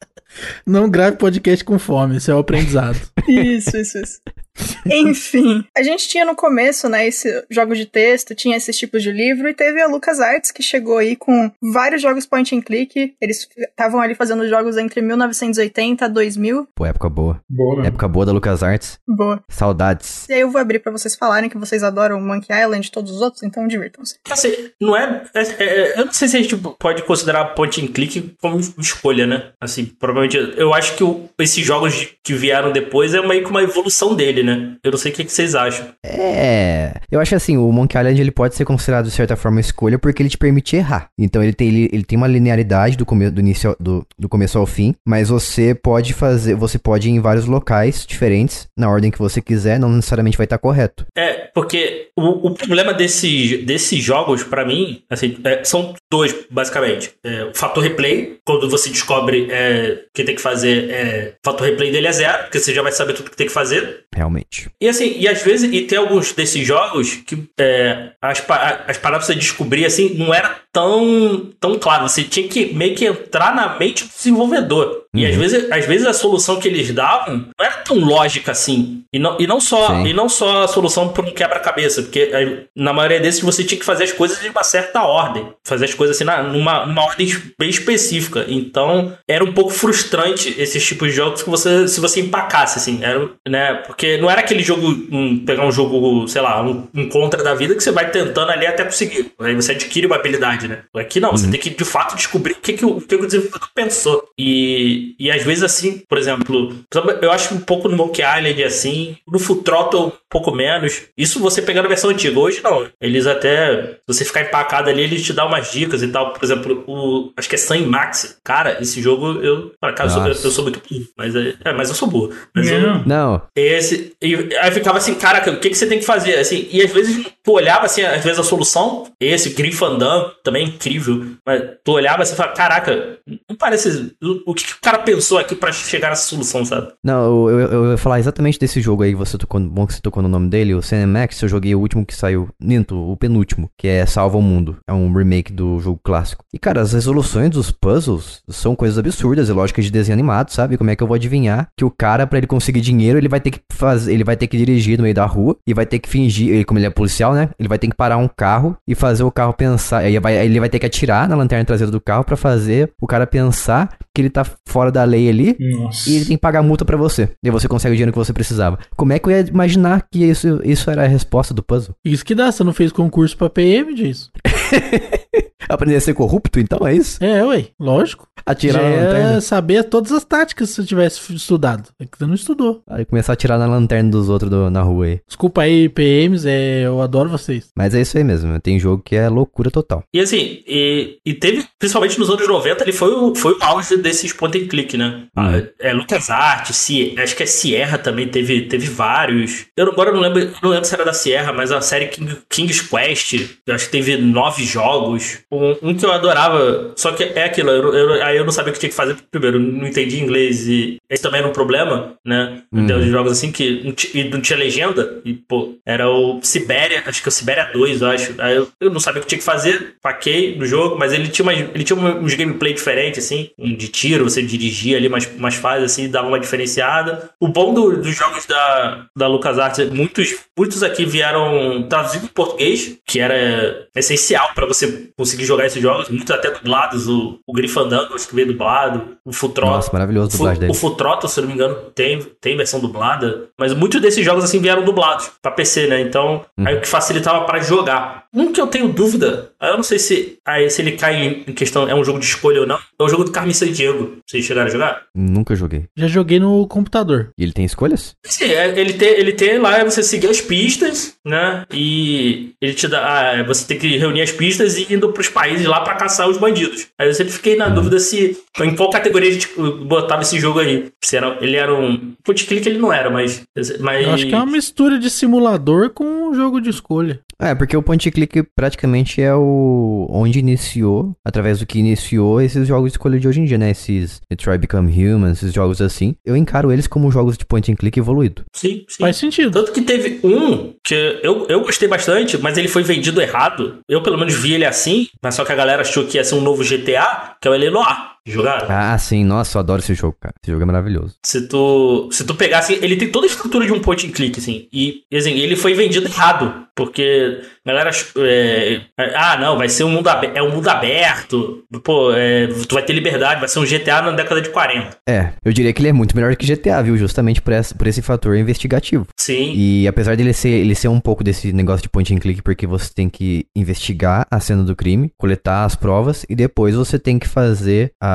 [0.66, 2.98] Não grave podcast com fome, esse é o aprendizado.
[3.28, 4.20] Isso, isso, isso.
[4.86, 9.12] Enfim, a gente tinha no começo, né, esse jogo de texto, tinha esses tipos de
[9.12, 13.14] livro, e teve a LucasArts que chegou aí com vários jogos point and click.
[13.22, 16.68] Eles estavam ali fazendo jogos entre 1980 a 2000.
[16.76, 17.42] Pô, época boa.
[17.50, 17.88] Boa, né?
[17.88, 19.00] Época boa da LucasArts.
[19.08, 19.44] Boa.
[19.50, 20.28] Saudades.
[20.30, 23.12] E aí eu vou abrir pra vocês falarem que vocês adoram Monkey Island e todos
[23.12, 24.16] os outros, então divirtam-se.
[24.30, 27.88] Assim, não é, é- é- Eu não sei se a gente pode considerar point and
[27.88, 29.52] click como escolha, né?
[29.60, 30.54] Assim, provavelmente.
[30.58, 34.44] Eu acho que o- esses jogos que vieram depois é meio que uma evolução dele,
[34.46, 34.76] né?
[34.84, 35.88] Eu não sei o que, que vocês acham.
[36.04, 36.94] É.
[37.12, 40.22] Eu acho assim, o Monkey Island ele pode ser considerado de certa forma escolha porque
[40.22, 41.10] ele te permite errar.
[41.18, 44.58] Então ele tem, ele, ele tem uma linearidade do, come, do, início, do, do começo
[44.58, 46.56] ao fim, mas você pode fazer.
[46.56, 50.46] Você pode ir em vários locais diferentes, na ordem que você quiser, não necessariamente vai
[50.46, 51.06] estar correto.
[51.18, 57.12] É, porque o, o problema desses, desses jogos, pra mim, assim, é, são dois, basicamente.
[57.24, 61.68] É, o fator replay, quando você descobre é, que tem que fazer, é, o fator
[61.68, 64.06] replay dele é zero, porque você já vai saber tudo que tem que fazer.
[64.14, 64.35] Realmente.
[64.82, 68.44] E assim, e às vezes, e tem alguns desses jogos que é, as,
[68.88, 72.08] as pra você descobrir, assim, não era tão, tão claro.
[72.08, 75.05] Você tinha que meio que entrar na mente do desenvolvedor.
[75.16, 75.40] E às Uhum.
[75.42, 79.04] vezes, às vezes a solução que eles davam não era tão lógica assim.
[79.14, 80.08] E não, e não, só, Sim.
[80.08, 83.80] e não só a solução para um quebra-cabeça, porque é, na maioria desses você tinha
[83.80, 85.48] que fazer as coisas em uma certa ordem.
[85.66, 88.46] Fazer as coisas assim na, numa, numa ordem bem específica.
[88.48, 93.00] Então era um pouco frustrante esses tipos de jogos que você, se você empacasse, assim.
[93.02, 93.76] Era, né?
[93.88, 97.54] Porque não era aquele jogo, um, pegar um jogo, sei lá, um, um contra da
[97.56, 99.32] vida que você vai tentando ali até conseguir.
[99.40, 100.80] Aí você adquire uma habilidade, né?
[100.96, 103.26] Aqui não, você tem que de fato descobrir o que, que, o, o que o
[103.26, 104.24] desenvolvedor pensou.
[104.38, 106.76] E, e às vezes, assim, por exemplo,
[107.22, 111.04] eu acho um pouco no Monkey Island assim, no Full Throttle um pouco menos.
[111.18, 112.40] Isso você pegando a versão antiga.
[112.40, 112.88] Hoje não.
[113.00, 116.34] Eles até, se você ficar empacado ali, eles te dão umas dicas e tal.
[116.34, 118.40] Por exemplo, o acho que é Sun Max.
[118.44, 121.90] Cara, esse jogo eu, por acaso, eu eu sou muito burro, mas é, é, mas
[121.90, 122.34] eu sou burro.
[122.54, 123.04] Mas eu, Não.
[123.06, 126.38] Não, esse, e aí ficava assim, caraca, o que, que você tem que fazer?
[126.38, 130.70] Assim, e às vezes tu olhava assim, às vezes a solução, esse Gryffindor também é
[130.70, 134.16] incrível, mas tu olhava assim e falava, caraca, não parece.
[134.22, 136.94] O, o que, que o cara pensou aqui pra chegar nessa solução, sabe?
[137.04, 139.94] Não, eu, eu, eu ia falar exatamente desse jogo aí que você tocou, bom que
[139.94, 143.18] você tocou no nome dele, o Cinemax, eu joguei o último que saiu, Ninto, o
[143.18, 146.44] penúltimo, que é Salva o Mundo, é um remake do jogo clássico.
[146.54, 150.78] E cara, as resoluções dos puzzles são coisas absurdas e lógicas de desenho animado, sabe?
[150.78, 153.40] Como é que eu vou adivinhar que o cara, pra ele conseguir dinheiro, ele vai
[153.40, 156.00] ter que fazer, ele vai ter que dirigir no meio da rua e vai ter
[156.00, 157.50] que fingir, ele, como ele é policial, né?
[157.60, 160.60] Ele vai ter que parar um carro e fazer o carro pensar, aí vai, ele
[160.60, 164.22] vai ter que atirar na lanterna traseira do carro pra fazer o cara pensar que
[164.22, 166.10] ele tá fora da lei ali Nossa.
[166.10, 167.30] e ele tem que pagar multa pra você.
[167.44, 168.80] E aí você consegue o dinheiro que você precisava.
[168.96, 171.94] Como é que eu ia imaginar que isso, isso era a resposta do puzzle?
[172.04, 174.32] Isso que dá, você não fez concurso pra PM disso?
[175.70, 177.24] Aprender a ser corrupto, então é isso?
[177.24, 178.28] É, ué, lógico.
[178.46, 179.42] Atirar Já na é lanterna.
[179.42, 181.90] saber todas as táticas se você tivesse estudado.
[182.00, 182.82] É que você não estudou.
[182.88, 185.20] Aí começar a atirar na lanterna dos outros do- na rua aí.
[185.28, 187.70] Desculpa aí, PMs, é, eu adoro vocês.
[187.76, 188.60] Mas é isso aí mesmo.
[188.60, 190.04] Tem jogo que é loucura total.
[190.14, 193.98] E assim, e, e teve, principalmente nos anos 90, ele foi o, foi o auge
[193.98, 195.26] desses point and click, né?
[195.36, 196.88] Ah, é, LucasArts,
[197.18, 199.66] acho que a Sierra também teve, teve vários.
[199.76, 202.82] Eu agora não lembro, não lembro se era da Sierra, mas a série King, King's
[202.82, 203.34] Quest,
[203.66, 205.40] eu acho que teve nove jogos.
[205.52, 208.72] Um, um que eu adorava, só que é aquilo, eu, eu- aí eu não sabia
[208.72, 211.54] o que tinha que fazer primeiro, eu não entendi inglês e esse também era um
[211.54, 212.64] problema, né?
[212.72, 212.88] Uhum.
[212.88, 217.04] Tem uns jogos assim que não, e não tinha legenda, e pô, era o Sibéria,
[217.06, 218.34] acho que é o Sibéria 2, eu acho.
[218.40, 221.28] Aí eu, eu não sabia o que tinha que fazer, paquei no jogo, mas ele
[221.28, 225.26] tinha, umas, ele tinha uns gameplay diferentes, assim, um de tiro, você dirigia ali umas,
[225.38, 227.30] umas fases assim, dava uma diferenciada.
[227.40, 232.34] O bom do- dos jogos da, da LucasArts, é muitos, muitos aqui vieram traduzidos em
[232.34, 237.52] português, que era essencial pra você conseguir jogar esses jogos, muitos até dublados, o, o
[237.54, 239.68] Gryffindor, acho que veio dublado, o Futrot.
[239.72, 240.72] Nossa, maravilhoso dublagem dele.
[240.72, 243.50] o Futroto, se eu não me engano, tem, tem versão dublada.
[243.58, 246.00] Mas muitos desses jogos, assim, vieram dublados pra PC, né?
[246.02, 246.68] Então, Uhum.
[246.68, 248.26] aí o que facilitava pra jogar.
[248.34, 251.16] Um que eu tenho dúvida, eu não sei se, aí, se ele cai
[251.48, 254.18] em- questão, é um jogo de escolha ou não, é o jogo do Carmen Sandiego.
[254.26, 255.04] Vocês chegaram a jogar?
[255.16, 255.86] Nunca joguei.
[255.96, 257.30] Já joguei no computador.
[257.38, 258.16] E ele tem escolhas?
[258.26, 261.66] Sim, é, ele tem, ele tem lá, é você seguir as pistas, né?
[261.72, 263.06] E ele te dá.
[263.40, 266.28] ah, você tem que reunir as pistas e ir indo pros países lá pra caçar
[266.30, 266.88] os bandidos.
[267.00, 268.38] Aí eu sempre fiquei na dúvida se.
[268.62, 269.50] Em qual categoria a gente
[269.86, 270.88] botava esse jogo aí.
[271.04, 272.14] Se era, ele era um.
[272.24, 273.44] Point click ele não era, mas.
[273.80, 277.20] mas Eu acho que é uma mistura de simulador com um jogo de escolha.
[277.40, 282.42] É, porque o point and click praticamente é o onde iniciou, através do que iniciou
[282.42, 283.72] esses jogos de escolha de hoje em dia, né?
[283.72, 286.16] Esses Detroit Become Human, esses jogos assim.
[286.26, 288.44] Eu encaro eles como jogos de point and click evoluído.
[288.54, 289.04] Sim, sim.
[289.04, 289.52] Faz sentido.
[289.52, 293.80] Tanto que teve um que eu, eu gostei bastante, mas ele foi vendido errado.
[293.88, 296.36] Eu, pelo menos, vi ele assim, mas só que a galera achou que ia ser
[296.36, 298.15] um novo GTA, que é o Eleanor.
[298.26, 298.68] Jogaram?
[298.70, 300.34] Ah, sim, nossa, eu adoro esse jogo, cara.
[300.42, 301.16] Esse jogo é maravilhoso.
[301.24, 304.12] Se tu, se tu pegar assim, ele tem toda a estrutura de um point and
[304.12, 304.68] click, assim.
[304.74, 306.66] E, assim, ele foi vendido errado.
[306.76, 307.90] Porque a galera.
[308.18, 308.82] é,
[309.16, 310.36] ah, não, vai ser um mundo aberto.
[310.36, 311.64] É um mundo aberto.
[311.82, 314.98] Pô, é, tu vai ter liberdade, vai ser um GTA na década de 40.
[315.08, 316.98] É, eu diria que ele é muito melhor que GTA, viu?
[316.98, 319.08] Justamente por, essa, por esse fator investigativo.
[319.18, 319.54] Sim.
[319.56, 322.68] E apesar dele ser, ele ser um pouco desse negócio de point and click, porque
[322.68, 327.18] você tem que investigar a cena do crime, coletar as provas e depois você tem
[327.18, 328.15] que fazer a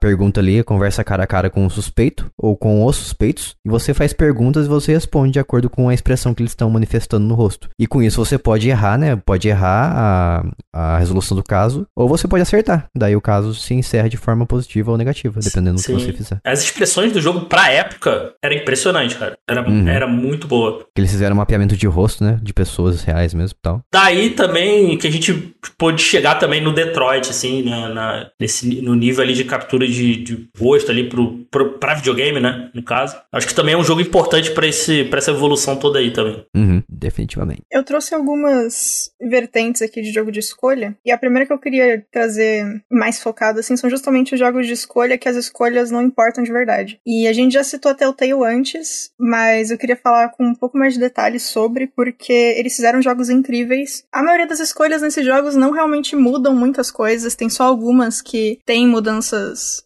[0.00, 3.68] pergunta ali, a conversa cara a cara com o suspeito ou com os suspeitos, e
[3.70, 7.26] você faz perguntas e você responde de acordo com a expressão que eles estão manifestando
[7.26, 7.68] no rosto.
[7.78, 9.16] E com isso você pode errar, né?
[9.16, 10.42] Pode errar
[10.74, 12.86] a, a resolução do caso, ou você pode acertar.
[12.96, 15.98] Daí o caso se encerra de forma positiva ou negativa, dependendo do que Sim.
[15.98, 16.38] você fizer.
[16.44, 19.34] As expressões do jogo pra época era impressionante, cara.
[19.48, 19.88] Era, Uhum.
[19.88, 20.80] era muito boa.
[20.94, 22.38] Que eles fizeram um mapeamento de rosto, né?
[22.42, 23.80] De pessoas reais mesmo e tal.
[23.92, 28.94] Daí também que a gente pôde chegar também no Detroit, assim, na, na- nesse, no
[28.94, 32.70] nível ali de captura de, de rosto ali pro, pro, pra videogame, né?
[32.74, 33.16] No caso.
[33.30, 36.44] Acho que também é um jogo importante pra essa evolução toda aí também.
[36.54, 37.62] Uhum, definitivamente.
[37.70, 40.96] Eu trouxe algumas vertentes aqui de jogo de escolha.
[41.04, 44.72] E a primeira que eu queria trazer mais focado, assim, são justamente os jogos de
[44.72, 47.00] escolha que as escolhas não importam de verdade.
[47.06, 50.54] E a gente já citou até o Telltale antes, mas eu queria falar com um
[50.54, 54.04] pouco mais de detalhes sobre, porque eles fizeram jogos incríveis.
[54.12, 58.58] A maioria das escolhas nesses jogos não realmente mudam muitas coisas, tem só algumas que
[58.64, 59.11] têm mudanças,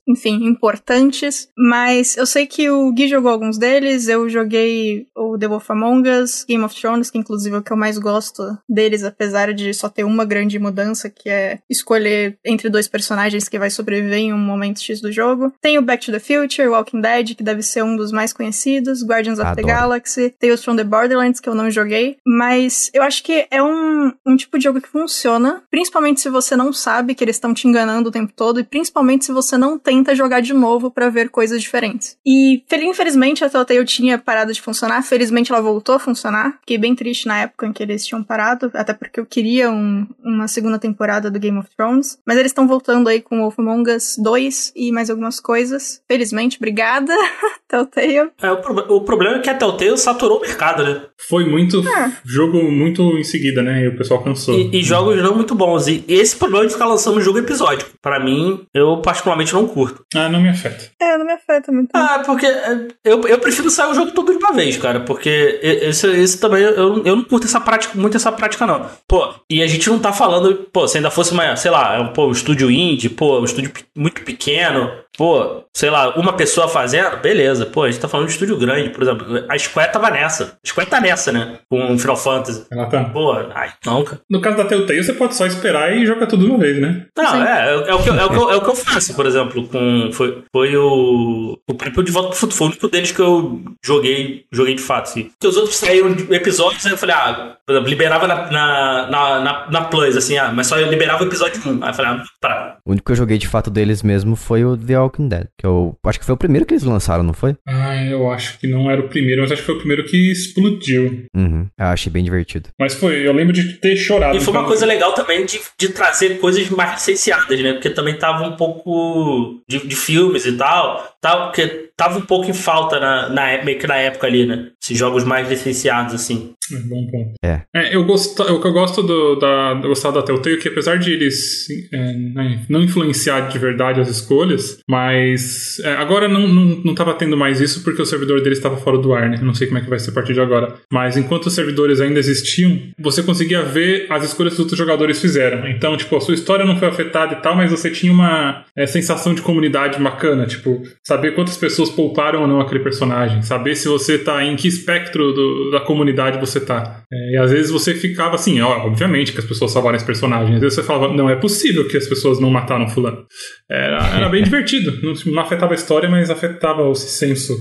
[0.06, 1.48] enfim, importantes.
[1.56, 6.08] Mas eu sei que o Gui jogou alguns deles, eu joguei o The Wolf Among
[6.08, 9.72] Us, Game of Thrones, que inclusive é o que eu mais gosto deles, apesar de
[9.74, 14.32] só ter uma grande mudança, que é escolher entre dois personagens que vai sobreviver em
[14.32, 15.52] um momento X do jogo.
[15.60, 19.02] Tem o Back to the Future, Walking Dead, que deve ser um dos mais conhecidos,
[19.02, 19.66] Guardians of the Adoro.
[19.66, 24.12] Galaxy, Tales from the Borderlands, que eu não joguei, mas eu acho que é um,
[24.26, 27.66] um tipo de jogo que funciona, principalmente se você não sabe que eles estão te
[27.66, 31.31] enganando o tempo todo, e principalmente se você não tenta jogar de novo pra ver
[31.31, 32.16] coisas diferentes.
[32.26, 36.59] E fel- infelizmente a Telltale tinha parado de funcionar, felizmente ela voltou a funcionar.
[36.61, 40.07] Fiquei bem triste na época em que eles tinham parado, até porque eu queria um-
[40.22, 43.90] uma segunda temporada do Game of Thrones, mas eles estão voltando aí com Wolf Among
[43.90, 46.02] Us 2 e mais algumas coisas.
[46.09, 47.12] Felizmente, obrigada,
[47.68, 48.31] Telltale.
[48.40, 51.02] É, o, prob- o problema é que a Telltale saturou o mercado, né?
[51.29, 52.12] Foi muito Ah.
[52.24, 53.85] jogo muito em seguida, né?
[53.85, 54.55] E o pessoal cansou.
[54.55, 55.87] E, e jogos não muito bons.
[55.88, 57.90] E esse problema de ficar lançando jogo episódico.
[58.02, 60.05] Pra mim, eu particularmente não curto.
[60.14, 60.90] Ah, não me afeta.
[61.00, 61.90] É, não me afeta muito.
[61.94, 65.00] Ah, porque é, eu, eu prefiro sair o jogo todo de uma vez, cara.
[65.00, 68.87] Porque esse, esse também, eu, eu não curto essa prática, muito essa prática, não.
[69.09, 72.12] Pô, e a gente não tá falando, pô, se ainda fosse uma, sei lá, um,
[72.12, 77.16] pô, um estúdio indie, pô, um estúdio muito pequeno, pô, sei lá, uma pessoa fazendo,
[77.18, 77.66] beleza.
[77.66, 79.26] Pô, a gente tá falando de estúdio grande, por exemplo.
[79.48, 80.59] A Square tava nessa.
[80.64, 81.59] A Square tá nessa, né?
[81.70, 82.66] Com Final Fantasy.
[82.70, 83.05] Ela tá.
[83.05, 84.20] Pô, ai, não, cara.
[84.31, 87.07] No caso da Telltale, você pode só esperar e jogar tudo de uma vez, né?
[87.16, 87.42] Não, Sim.
[87.42, 89.26] é, é, o que, eu- é, o que eu, é o que eu faço, por
[89.26, 90.11] exemplo, com.
[90.12, 91.59] Foi, foi o.
[91.68, 92.57] O próprio De Volta pro Futuro.
[92.57, 95.24] Foi o único deles que eu joguei, joguei de fato, assim.
[95.24, 99.11] Porque os outros saíram de episódios, aí eu falei, ah, por exemplo, liberava na, na,
[99.11, 101.83] na, na, na Plus, assim, ah, mas só eu liberava o episódio 1.
[101.85, 102.76] Aí eu falei, ah, pra.
[102.85, 105.47] O único que eu joguei de fato deles mesmo foi o The Walking Dead.
[105.59, 107.57] Que eu acho que foi o primeiro que eles lançaram, não foi?
[107.66, 110.31] Ah, eu acho que não era o primeiro, mas acho que foi o primeiro que
[110.33, 111.27] explodiu.
[111.35, 111.66] Uhum.
[111.79, 112.69] Eu achei bem divertido.
[112.79, 114.37] Mas foi, eu lembro de ter chorado.
[114.37, 117.73] E foi uma então- coisa legal também de, de trazer coisas mais licenciadas, né?
[117.75, 121.16] Porque também tava um pouco de, de filmes e tal.
[121.21, 124.47] Tal, porque tava um pouco em falta na, na, é- meio que na época ali,
[124.47, 124.69] né?
[124.83, 126.53] Esses jogos mais licenciados, assim.
[126.72, 127.33] É, bom ponto.
[127.44, 127.94] É.
[127.94, 130.98] eu gosto, o que eu gosto do, da, eu gostar da Telltale é que apesar
[130.98, 136.64] de eles é, né, não influenciar de verdade as escolhas, mas é, agora não, não,
[136.85, 139.38] não tava tendo mais isso porque o servidor deles estava fora do ar, né?
[139.42, 140.74] Não sei como é que vai ser a partir de agora.
[140.92, 145.20] Mas enquanto os servidores ainda existiam, você conseguia ver as escolhas que os outros jogadores
[145.20, 145.68] fizeram.
[145.68, 148.87] Então, tipo, a sua história não foi afetada e tal, mas você tinha uma é,
[148.87, 153.88] sensação de comunidade bacana, tipo, saber quantas pessoas pouparam ou não aquele personagem, saber se
[153.88, 157.03] você tá em que espectro do- da comunidade você tá.
[157.12, 160.55] É, e às vezes você ficava assim, ó, obviamente que as pessoas salvaram esse personagem.
[160.55, 163.27] Às vezes você falava, não é possível que as pessoas não mataram fulano.
[163.71, 164.99] Era, era bem divertido.
[165.03, 167.55] Não, não afetava a história, mas afetava o senso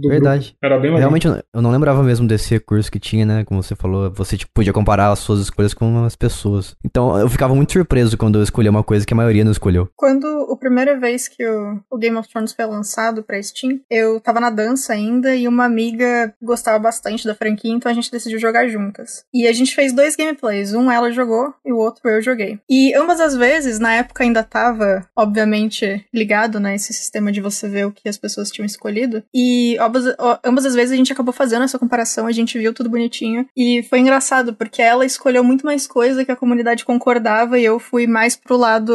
[0.00, 0.46] do Verdade.
[0.46, 0.58] grupo.
[0.62, 0.98] Era bem legal.
[0.98, 3.44] Realmente, eu não- lembrava mesmo desse recurso que tinha, né?
[3.44, 6.74] Como você falou, você tipo, podia comparar as suas escolhas com as pessoas.
[6.84, 9.88] Então, eu ficava muito surpreso quando eu escolhi uma coisa que a maioria não escolheu.
[9.96, 14.20] Quando a primeira vez que o, o Game of Thrones foi lançado pra Steam, eu
[14.20, 18.38] tava na dança ainda e uma amiga gostava bastante da franquia, então a gente decidiu
[18.38, 19.24] jogar juntas.
[19.32, 22.58] E a gente fez dois gameplays, um ela jogou e o outro eu joguei.
[22.68, 27.68] E ambas as vezes, na época ainda tava, obviamente, ligado, né, esse sistema de você
[27.68, 29.22] ver o que as pessoas tinham escolhido.
[29.34, 30.04] E ambas,
[30.44, 33.46] ambas as vezes a gente acabou fazendo essa comparação, a gente viu tudo bonitinho.
[33.56, 37.78] E foi engraçado, porque ela escolheu muito mais coisa que a comunidade concordava e eu
[37.78, 38.92] fui mais pro lado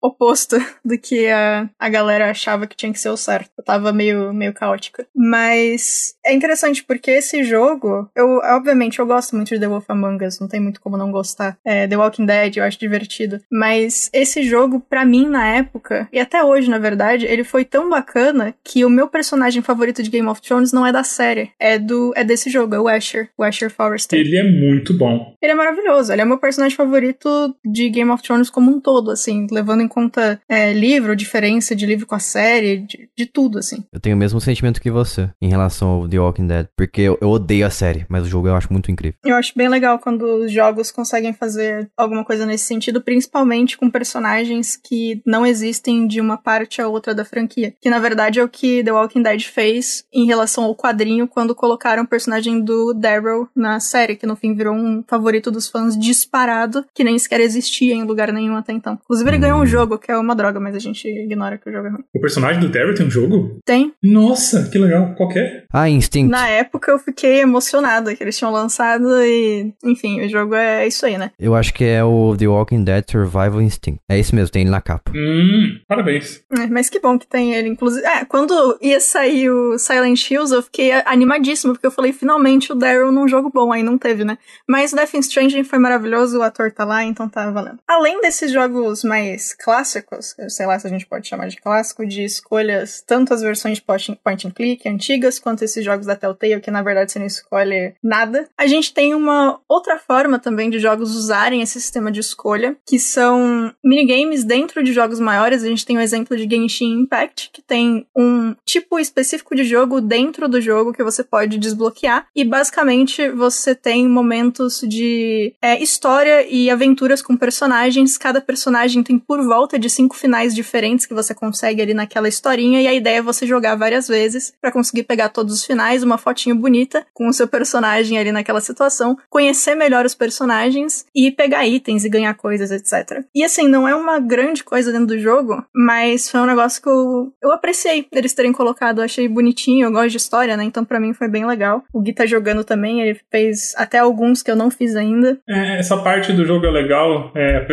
[0.00, 3.50] oposto do que a, a galera achava que tinha que ser o certo.
[3.58, 5.06] Eu tava meio, meio caótica.
[5.14, 10.24] Mas é interessante porque esse jogo, eu obviamente eu gosto muito de The Wolf Among
[10.24, 11.56] Us, não tem muito como não gostar.
[11.64, 13.40] É, The Walking Dead, eu acho divertido.
[13.50, 17.88] Mas esse jogo, pra mim, na época, e até hoje, na verdade, ele foi tão
[17.88, 21.78] bacana que o meu personagem favorito de Game of Thrones não é da série, é
[21.78, 24.18] do é desse jogo, é o Asher, o Asher Forrester.
[24.18, 25.34] Ele é muito bom.
[25.42, 29.10] Ele é maravilhoso, ele é meu personagem favorito de Game of Thrones como um todo,
[29.10, 33.58] assim, levando em conta é, livro, diferença de livro com a série, de, de tudo,
[33.58, 33.84] assim.
[33.92, 37.18] Eu tenho o mesmo sentimento que você em relação ao The Walking Dead, porque eu,
[37.20, 39.18] eu odeio a série, mas o jogo eu acho muito incrível.
[39.24, 43.90] Eu acho bem legal quando os jogos conseguem fazer alguma coisa nesse sentido, principalmente com
[43.90, 47.74] personagens que não existem de uma parte a outra da franquia.
[47.80, 51.54] Que na verdade é o que The Walking Dead fez em relação ao quadrinho quando
[51.54, 55.98] colocaram o personagem do Daryl na série, que no fim virou um favorito dos fãs
[55.98, 58.98] disparado, que nem sequer existia em lugar nenhum até então.
[59.04, 61.72] Inclusive ele ganhou um jogo, que é uma droga, mas a gente ignora que o
[61.72, 62.04] jogo é ruim.
[62.14, 63.58] O personagem do Daryl tem um jogo?
[63.64, 63.92] Tem.
[64.02, 65.14] Nossa, que legal.
[65.16, 65.64] Qual que é?
[65.72, 66.30] Ah, Instinct.
[66.30, 71.04] Na época eu fiquei emocionada que eles tinham lançado e, enfim, o jogo é isso
[71.06, 71.30] aí, né?
[71.38, 74.00] Eu acho que é o The Walking Dead Survival Instinct.
[74.08, 75.12] É esse mesmo, tem ele na capa.
[75.14, 76.42] Hum, parabéns.
[76.52, 78.06] É, mas que bom que tem ele, inclusive.
[78.06, 82.74] É, quando ia sair o Silent Hills, eu fiquei animadíssima, porque eu falei, finalmente o
[82.74, 84.38] Daryl num jogo bom, aí não teve, né?
[84.68, 87.78] Mas Death Stranding foi maravilhoso, o ator tá lá, então tá valendo.
[87.86, 92.24] Além desses jogos mais clássicos, sei lá se a gente pode chamar de clássico, de
[92.24, 96.70] escolhas, tanto as versões point point and click antigas, quanto esses jogos da Telltale, que
[96.70, 101.14] na verdade você não escolhe nada, a gente tem uma outra forma também de jogos
[101.14, 105.62] usarem esse sistema de escolha, que são minigames dentro de jogos maiores.
[105.62, 110.00] A gente tem o exemplo de Genshin Impact, que tem um tipo específico de jogo
[110.06, 112.26] dentro do jogo que você pode desbloquear.
[112.34, 118.18] E basicamente você tem momentos de é, história e aventuras com personagens.
[118.18, 122.80] Cada personagem tem por volta de cinco finais diferentes que você consegue ali naquela historinha.
[122.82, 126.18] E a ideia é você jogar várias vezes para conseguir pegar todos os finais, uma
[126.18, 131.66] fotinho bonita com o seu personagem ali naquela situação, conhecer melhor os personagens e pegar
[131.66, 133.24] itens e ganhar coisas, etc.
[133.34, 136.88] E assim, não é uma grande coisa dentro do jogo, mas foi um negócio que
[136.88, 138.98] eu, eu apreciei eles terem colocado.
[138.98, 140.64] Eu achei bonitinho, eu gosto de história, né?
[140.64, 141.82] Então pra mim foi bem legal.
[141.92, 145.38] O Gui tá jogando também, ele fez até alguns que eu não fiz ainda.
[145.48, 147.66] É, essa parte do jogo é legal, é,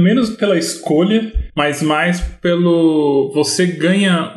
[0.00, 3.30] menos pela escolha, mas mais pelo.
[3.34, 4.32] Você ganha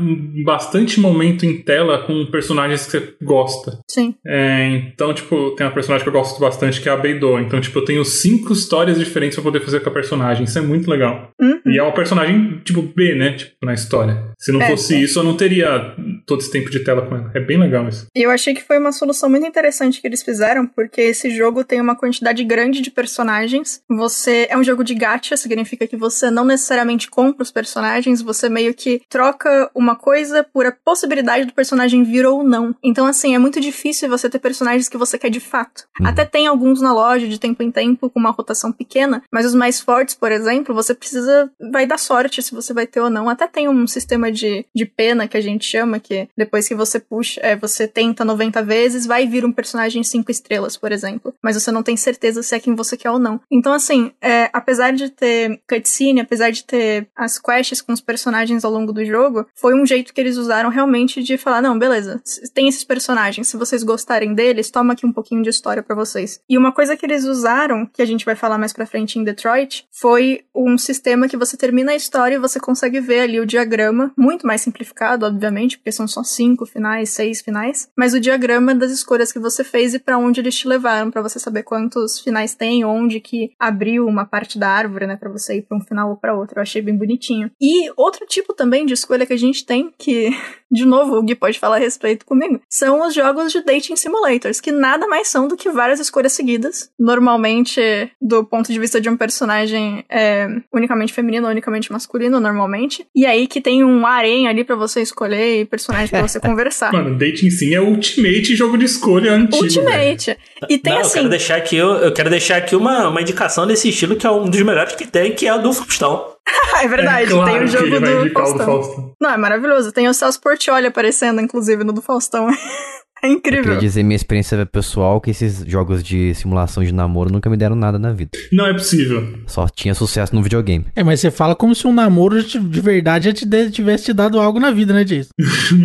[0.45, 3.79] bastante momento em tela com personagens que você gosta.
[3.89, 4.15] Sim.
[4.25, 7.39] É, então, tipo, tem uma personagem que eu gosto bastante que é a Beidou.
[7.39, 10.43] Então, tipo, eu tenho cinco histórias diferentes pra poder fazer com a personagem.
[10.43, 11.29] Isso é muito legal.
[11.39, 11.59] Uhum.
[11.65, 13.33] E é uma personagem, tipo, B, né?
[13.33, 14.31] Tipo, na história.
[14.37, 14.99] Se não É, fosse é.
[14.99, 17.31] isso, eu não teria todo esse tempo de tela com ela.
[17.33, 18.07] É bem legal isso.
[18.15, 21.63] E eu achei que foi uma solução muito interessante que eles fizeram, porque esse jogo
[21.63, 23.81] tem uma quantidade grande de personagens.
[23.89, 28.49] Você é um jogo de gacha, significa que você não necessariamente compra os personagens, você
[28.49, 32.75] meio que troca uma coisa por a possibilidade do personagem vir ou não.
[32.83, 35.85] Então, assim, é muito difícil você ter personagens que você quer de fato.
[35.99, 36.07] Uhum.
[36.07, 39.55] Até tem alguns na loja de tempo em tempo com uma rotação pequena, mas os
[39.55, 41.51] mais fortes, por exemplo, você precisa.
[41.71, 43.29] Vai dar sorte se você vai ter ou não.
[43.29, 46.99] Até tem um sistema de, de pena que a gente chama, que depois que você
[46.99, 51.33] puxa, é, você tenta 90 vezes, vai vir um personagem 5 estrelas, por exemplo.
[51.41, 53.39] Mas você não tem certeza se é quem você quer ou não.
[53.51, 58.63] Então, assim, é, apesar de ter cutscene, apesar de ter as quests com os personagens
[58.63, 62.21] ao longo do jogo, foi um jeito que eles usaram realmente de falar: não, beleza,
[62.53, 66.39] tem esses personagens, se vocês gostarem deles, toma aqui um pouquinho de história pra vocês.
[66.49, 69.23] E uma coisa que eles usaram, que a gente vai falar mais pra frente em
[69.23, 73.45] Detroit, foi um sistema que você termina a história e você consegue ver ali o
[73.45, 78.73] diagrama, muito mais simplificado, obviamente, porque são só cinco finais, seis finais, mas o diagrama
[78.75, 82.19] das escolhas que você fez e pra onde eles te levaram, pra você saber quantos
[82.19, 85.81] finais tem, onde que abriu uma parte da árvore, né, pra você ir pra um
[85.81, 86.57] final ou pra outro.
[86.57, 87.51] Eu achei bem bonitinho.
[87.61, 90.29] E outro tipo também de escolha que a gente tem, que,
[90.71, 94.59] de novo, o Gui pode falar a respeito comigo, são os jogos de dating simulators,
[94.59, 97.81] que nada mais são do que várias escolhas seguidas, normalmente
[98.21, 103.47] do ponto de vista de um personagem é, unicamente feminino unicamente masculino, normalmente, e aí
[103.47, 106.91] que tem um harém ali pra você escolher e personagens personagens pra você conversar.
[106.91, 109.61] Mano, Dating Sim é o ultimate jogo de escolha antigo.
[109.61, 110.11] velho.
[110.11, 110.37] Ultimate.
[110.69, 111.13] E tem Não, eu assim.
[111.13, 114.31] quero deixar aqui, eu, eu quero deixar aqui uma, uma indicação desse estilo que é
[114.31, 116.33] um dos melhores que tem, que é o do Faustão.
[116.81, 118.65] é verdade, É claro tem o que jogo do indicar o do Faustão.
[118.65, 119.11] Faustão.
[119.21, 119.91] Não, é maravilhoso.
[119.91, 122.47] Tem o Celso Portioli aparecendo, inclusive, no do Faustão.
[123.23, 123.63] é incrível.
[123.63, 127.75] Queria dizer minha experiência pessoal que esses jogos de simulação de namoro nunca me deram
[127.75, 128.31] nada na vida.
[128.51, 129.33] Não é possível.
[129.47, 130.85] Só tinha sucesso no videogame.
[130.95, 134.05] É, mas você fala como se um namoro de de verdade já te de- tivesse
[134.05, 135.29] te dado algo na vida, né, Jason?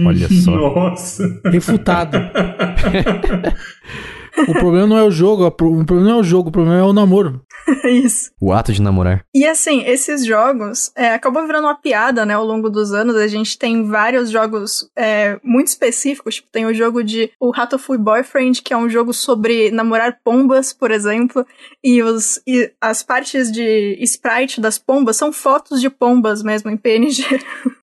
[0.07, 0.51] Olha só.
[0.57, 1.41] Nossa.
[1.47, 2.19] Refutado.
[4.47, 6.53] o problema não é o jogo, o pro- o problema não é o jogo, o
[6.53, 7.43] problema é o namoro.
[7.85, 8.31] Isso.
[8.41, 9.25] O ato de namorar.
[9.35, 13.17] E assim, esses jogos é, acabou virando uma piada, né, ao longo dos anos.
[13.17, 16.37] A gente tem vários jogos é, muito específicos.
[16.37, 20.73] Tipo, tem o jogo de O Ratoful Boyfriend, que é um jogo sobre namorar pombas,
[20.73, 21.45] por exemplo.
[21.85, 26.77] E, os, e as partes de sprite das pombas são fotos de pombas mesmo, em
[26.77, 27.23] PNG.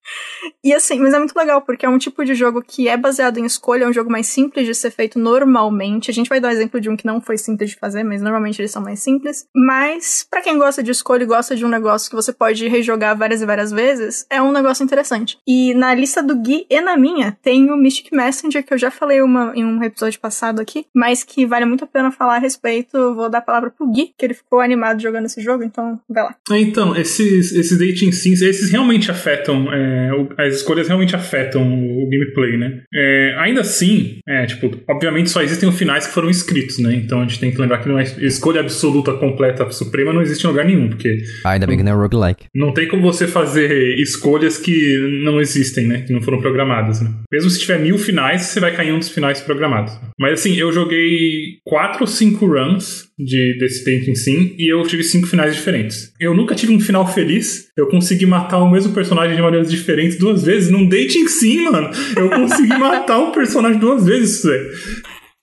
[0.64, 3.38] E assim, mas é muito legal, porque é um tipo de jogo que é baseado
[3.38, 6.10] em escolha, é um jogo mais simples de ser feito normalmente.
[6.10, 8.22] A gente vai dar um exemplo de um que não foi simples de fazer, mas
[8.22, 9.46] normalmente eles são mais simples.
[9.54, 13.16] Mas, pra quem gosta de escolha e gosta de um negócio que você pode rejogar
[13.16, 15.38] várias e várias vezes, é um negócio interessante.
[15.46, 18.90] E na lista do Gui e na minha, tem o Mystic Messenger, que eu já
[18.90, 22.38] falei uma, em um episódio passado aqui, mas que vale muito a pena falar a
[22.38, 23.14] respeito.
[23.14, 26.24] Vou dar a palavra pro Gui, que ele ficou animado jogando esse jogo, então vai
[26.24, 26.34] lá.
[26.50, 31.62] É, Então, esses, esses dating sims, esses realmente afetam, é, o- as escolhas realmente afetam
[31.62, 32.82] o gameplay, né?
[32.94, 36.94] É, ainda assim, é, tipo, obviamente só existem os finais que foram escritos, né?
[36.94, 40.44] Então a gente tem que lembrar que não é escolha absoluta, completa, suprema não existe
[40.44, 42.46] em lugar nenhum, porque Ah, ainda bem que não é roguelike.
[42.54, 46.02] não tem como você fazer escolhas que não existem, né?
[46.06, 47.10] Que não foram programadas, né?
[47.32, 49.92] Mesmo se tiver mil finais, você vai cair em um dos finais programados.
[50.18, 55.02] Mas assim, eu joguei quatro ou cinco runs de desse Dating Sim e eu tive
[55.02, 56.12] cinco finais diferentes.
[56.20, 57.68] Eu nunca tive um final feliz.
[57.76, 59.76] Eu consegui matar o mesmo personagem de maneiras diferentes
[60.18, 60.70] duas vezes.
[60.70, 61.90] Num Dating Sim, mano.
[62.16, 64.70] Eu consegui matar o personagem duas vezes, velho.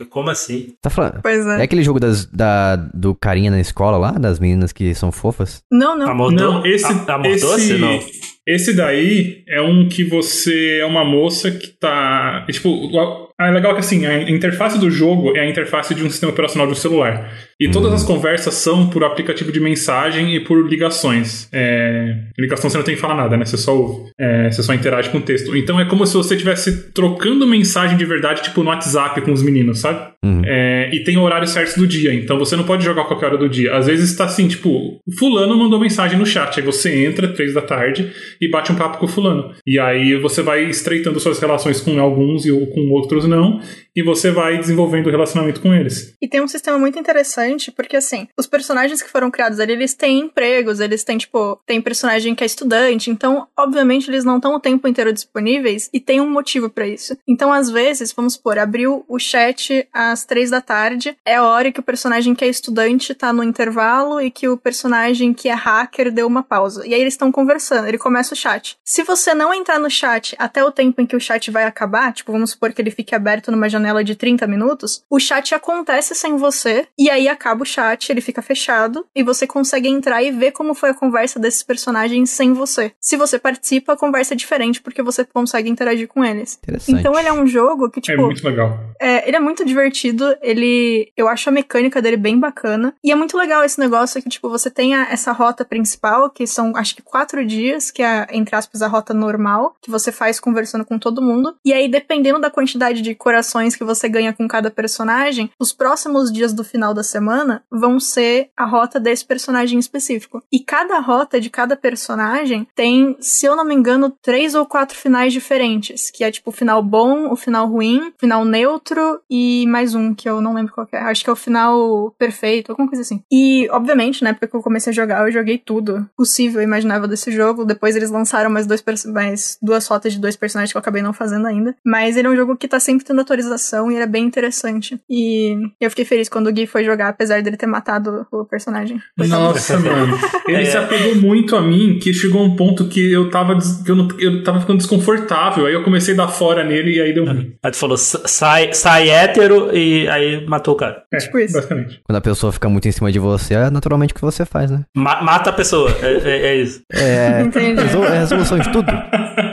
[0.09, 0.73] Como assim?
[0.81, 1.21] Tá falando.
[1.21, 1.63] Pois É é.
[1.63, 5.61] aquele jogo das, da, do carinha na escola lá, das meninas que são fofas?
[5.71, 6.09] Não, não.
[6.09, 7.73] Amor, Não, esse, a- amor esse, doce?
[7.75, 7.99] Não.
[8.45, 12.45] esse daí é um que você é uma moça que tá.
[12.51, 16.03] Tipo, o- ah, é legal que assim, a interface do jogo é a interface de
[16.03, 17.31] um sistema operacional de um celular.
[17.64, 21.47] E todas as conversas são por aplicativo de mensagem e por ligações.
[21.51, 23.45] É, ligação você não tem que falar nada, né?
[23.45, 24.11] Você só ouve.
[24.20, 25.55] É, você só interage com o texto.
[25.55, 29.41] Então é como se você estivesse trocando mensagem de verdade, tipo no WhatsApp com os
[29.41, 30.14] meninos, sabe?
[30.24, 30.41] Uhum.
[30.45, 33.49] É, e tem horário certo do dia, então você não pode jogar qualquer hora do
[33.49, 33.76] dia.
[33.76, 37.61] Às vezes tá assim, tipo, fulano mandou mensagem no chat, aí você entra três da
[37.61, 39.53] tarde e bate um papo com o fulano.
[39.68, 43.59] E aí você vai estreitando suas relações com alguns e ou com outros não,
[43.95, 46.16] e você vai desenvolvendo o relacionamento com eles.
[46.22, 49.93] E tem um sistema muito interessante, porque assim, os personagens que foram criados ali, eles
[49.93, 54.55] têm empregos, eles têm, tipo, tem personagem que é estudante, então, obviamente, eles não estão
[54.55, 57.17] o tempo inteiro disponíveis e tem um motivo pra isso.
[57.27, 61.71] Então, às vezes, vamos supor, abriu o chat às três da tarde, é a hora
[61.71, 65.53] que o personagem que é estudante tá no intervalo e que o personagem que é
[65.53, 66.85] hacker deu uma pausa.
[66.85, 68.77] E aí eles estão conversando, ele começa o chat.
[68.83, 72.13] Se você não entrar no chat até o tempo em que o chat vai acabar,
[72.13, 76.15] tipo, vamos supor que ele fique aberto numa janela de 30 minutos, o chat acontece
[76.15, 80.31] sem você, e aí acaba o chat, ele fica fechado, e você consegue entrar e
[80.31, 82.93] ver como foi a conversa desses personagens sem você.
[82.99, 86.57] Se você participa, a conversa é diferente, porque você consegue interagir com eles.
[86.63, 86.99] Interessante.
[86.99, 88.79] Então ele é um jogo que, é tipo, muito legal.
[88.99, 91.11] é, ele é muito divertido, ele.
[91.17, 92.93] Eu acho a mecânica dele bem bacana.
[93.03, 96.45] E é muito legal esse negócio que, tipo, você tem a- essa rota principal, que
[96.47, 100.39] são acho que quatro dias, que é, entre aspas, a rota normal, que você faz
[100.39, 101.55] conversando com todo mundo.
[101.65, 106.31] E aí, dependendo da quantidade de corações que você ganha com cada personagem, os próximos
[106.31, 107.22] dias do final da semana
[107.71, 110.41] vão ser a rota desse personagem específico.
[110.51, 114.97] E cada rota de cada personagem tem, se eu não me engano, três ou quatro
[114.97, 119.65] finais diferentes, que é tipo o final bom, o final ruim, o final neutro e
[119.67, 120.97] mais um que eu não lembro qual é.
[120.97, 123.24] Acho que é o final perfeito, alguma coisa assim.
[123.32, 127.07] E, obviamente, na época que eu comecei a jogar, eu joguei tudo possível e imaginável
[127.07, 127.65] desse jogo.
[127.65, 131.13] Depois eles lançaram mais, dois mais duas rotas de dois personagens que eu acabei não
[131.13, 131.76] fazendo ainda.
[131.86, 134.99] Mas ele é um jogo que tá sempre tendo atualização e ele é bem interessante.
[135.09, 138.99] E eu fiquei feliz quando o Gui foi jogar, apesar dele ter matado o personagem.
[139.18, 140.18] Nossa, mano.
[140.47, 140.66] Ele É.
[140.66, 144.07] se apegou muito a mim que chegou um ponto que eu tava, que eu, não,
[144.20, 145.66] eu tava ficando desconfortável.
[145.66, 147.53] Aí eu comecei a dar fora nele e aí deu ruim.
[147.64, 151.03] Aí tu falou, sai, sai hétero e aí matou o cara.
[151.14, 151.53] É, Tipo isso.
[151.53, 152.01] basicamente.
[152.03, 154.70] Quando a pessoa fica muito em cima de você, é naturalmente o que você faz,
[154.72, 154.84] né?
[154.95, 155.89] Ma- mata a pessoa.
[156.01, 156.82] É, é- é isso.
[156.91, 157.82] É, Entendi.
[157.82, 158.91] é resolução de tudo.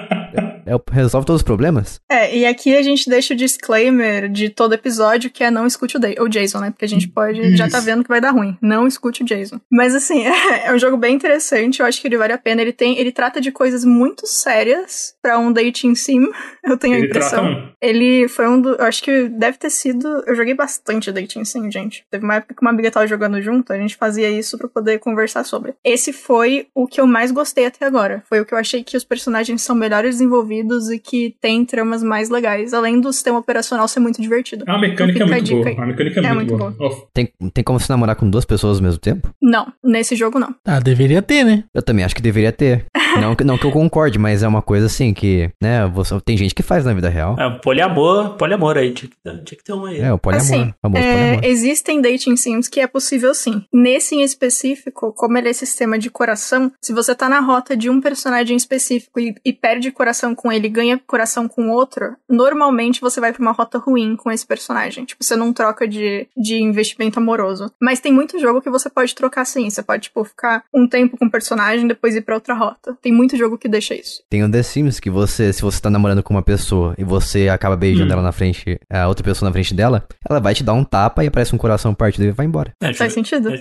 [0.71, 2.01] é o- resolve todos os problemas?
[2.11, 5.97] É, e aqui a gente deixa o disclaimer de todo episódio que é não escute
[5.97, 6.71] o, o Jason, né?
[6.71, 7.57] Porque a gente pode.
[7.57, 7.87] Já tá Isso.
[7.87, 8.57] vendo que vai dar ruim.
[8.62, 9.61] Não escute o Jason.
[9.71, 11.81] Mas assim, é, um jogo bem interessante.
[11.81, 12.62] Eu acho que ele vale a pena.
[12.62, 12.99] Ele tem.
[12.99, 16.21] Ele trata de coisas muito sérias pra um dating sim.
[16.64, 17.45] Eu tenho a Ele impressão.
[17.45, 17.73] trata um.
[17.81, 18.71] Ele foi um do.
[18.75, 20.07] Eu acho que deve ter sido.
[20.27, 22.05] Eu joguei bastante Dating Sim, gente.
[22.11, 24.99] Teve uma época que uma amiga tava jogando junto, a gente fazia isso pra poder
[24.99, 25.75] conversar sobre.
[25.85, 28.23] Esse foi o que eu mais gostei até agora.
[28.29, 30.60] Foi o que eu achei que os personagens são melhores desenvolvidos
[30.91, 34.65] e que tem tramas mais legais, além do sistema operacional ser muito divertido.
[34.69, 35.69] A mecânica é Então a muito dica boa.
[35.69, 35.77] aí.
[35.79, 36.91] A mecânica é, É muito, muito boa.
[36.91, 39.31] Ó, Tem, tem como se namorar com duas pessoas ao mesmo tempo?
[39.41, 40.55] Não, nesse jogo não.
[40.67, 41.65] Ah, deveria ter, né?
[41.75, 42.85] Eu também acho que deveria ter.
[43.21, 46.37] não, que- não que eu concorde, mas é uma coisa assim que, né, você, tem
[46.37, 47.37] gente que faz na vida real.
[47.39, 48.93] É, poliamor, poliamor aí.
[48.93, 50.01] Tinha que, ter- tinha que ter um aí.
[50.01, 50.47] É, o poliamor.
[50.47, 51.45] Assim, famoso É, poliamor.
[51.45, 53.63] existem dating sims que é possível sim.
[53.73, 57.89] Nesse em específico, como ele é sistema de coração, se você tá na rota de
[57.91, 63.01] um personagem específico e, e perde coração com ele e ganha coração com outro, normalmente
[63.01, 65.05] você vai pra uma rota ruim com esse personagem.
[65.05, 67.70] Tipo, você não troca de, de investimento amoroso.
[67.80, 69.68] Mas tem muito jogo que você pode trocar sim.
[69.68, 72.96] Você pode, tipo, ficar um tempo com o personagem depois ir pra outra rota.
[73.03, 74.22] Tem muito jogo que deixa isso.
[74.28, 77.48] Tem o The Sims que você, se você tá namorando com uma pessoa e você
[77.48, 78.12] acaba beijando Hum.
[78.14, 81.22] ela na frente, a outra pessoa na frente dela, ela vai te dar um tapa
[81.24, 82.72] e aparece um coração partido e vai embora.
[82.82, 83.51] É, Faz sentido?
[83.53, 83.59] É.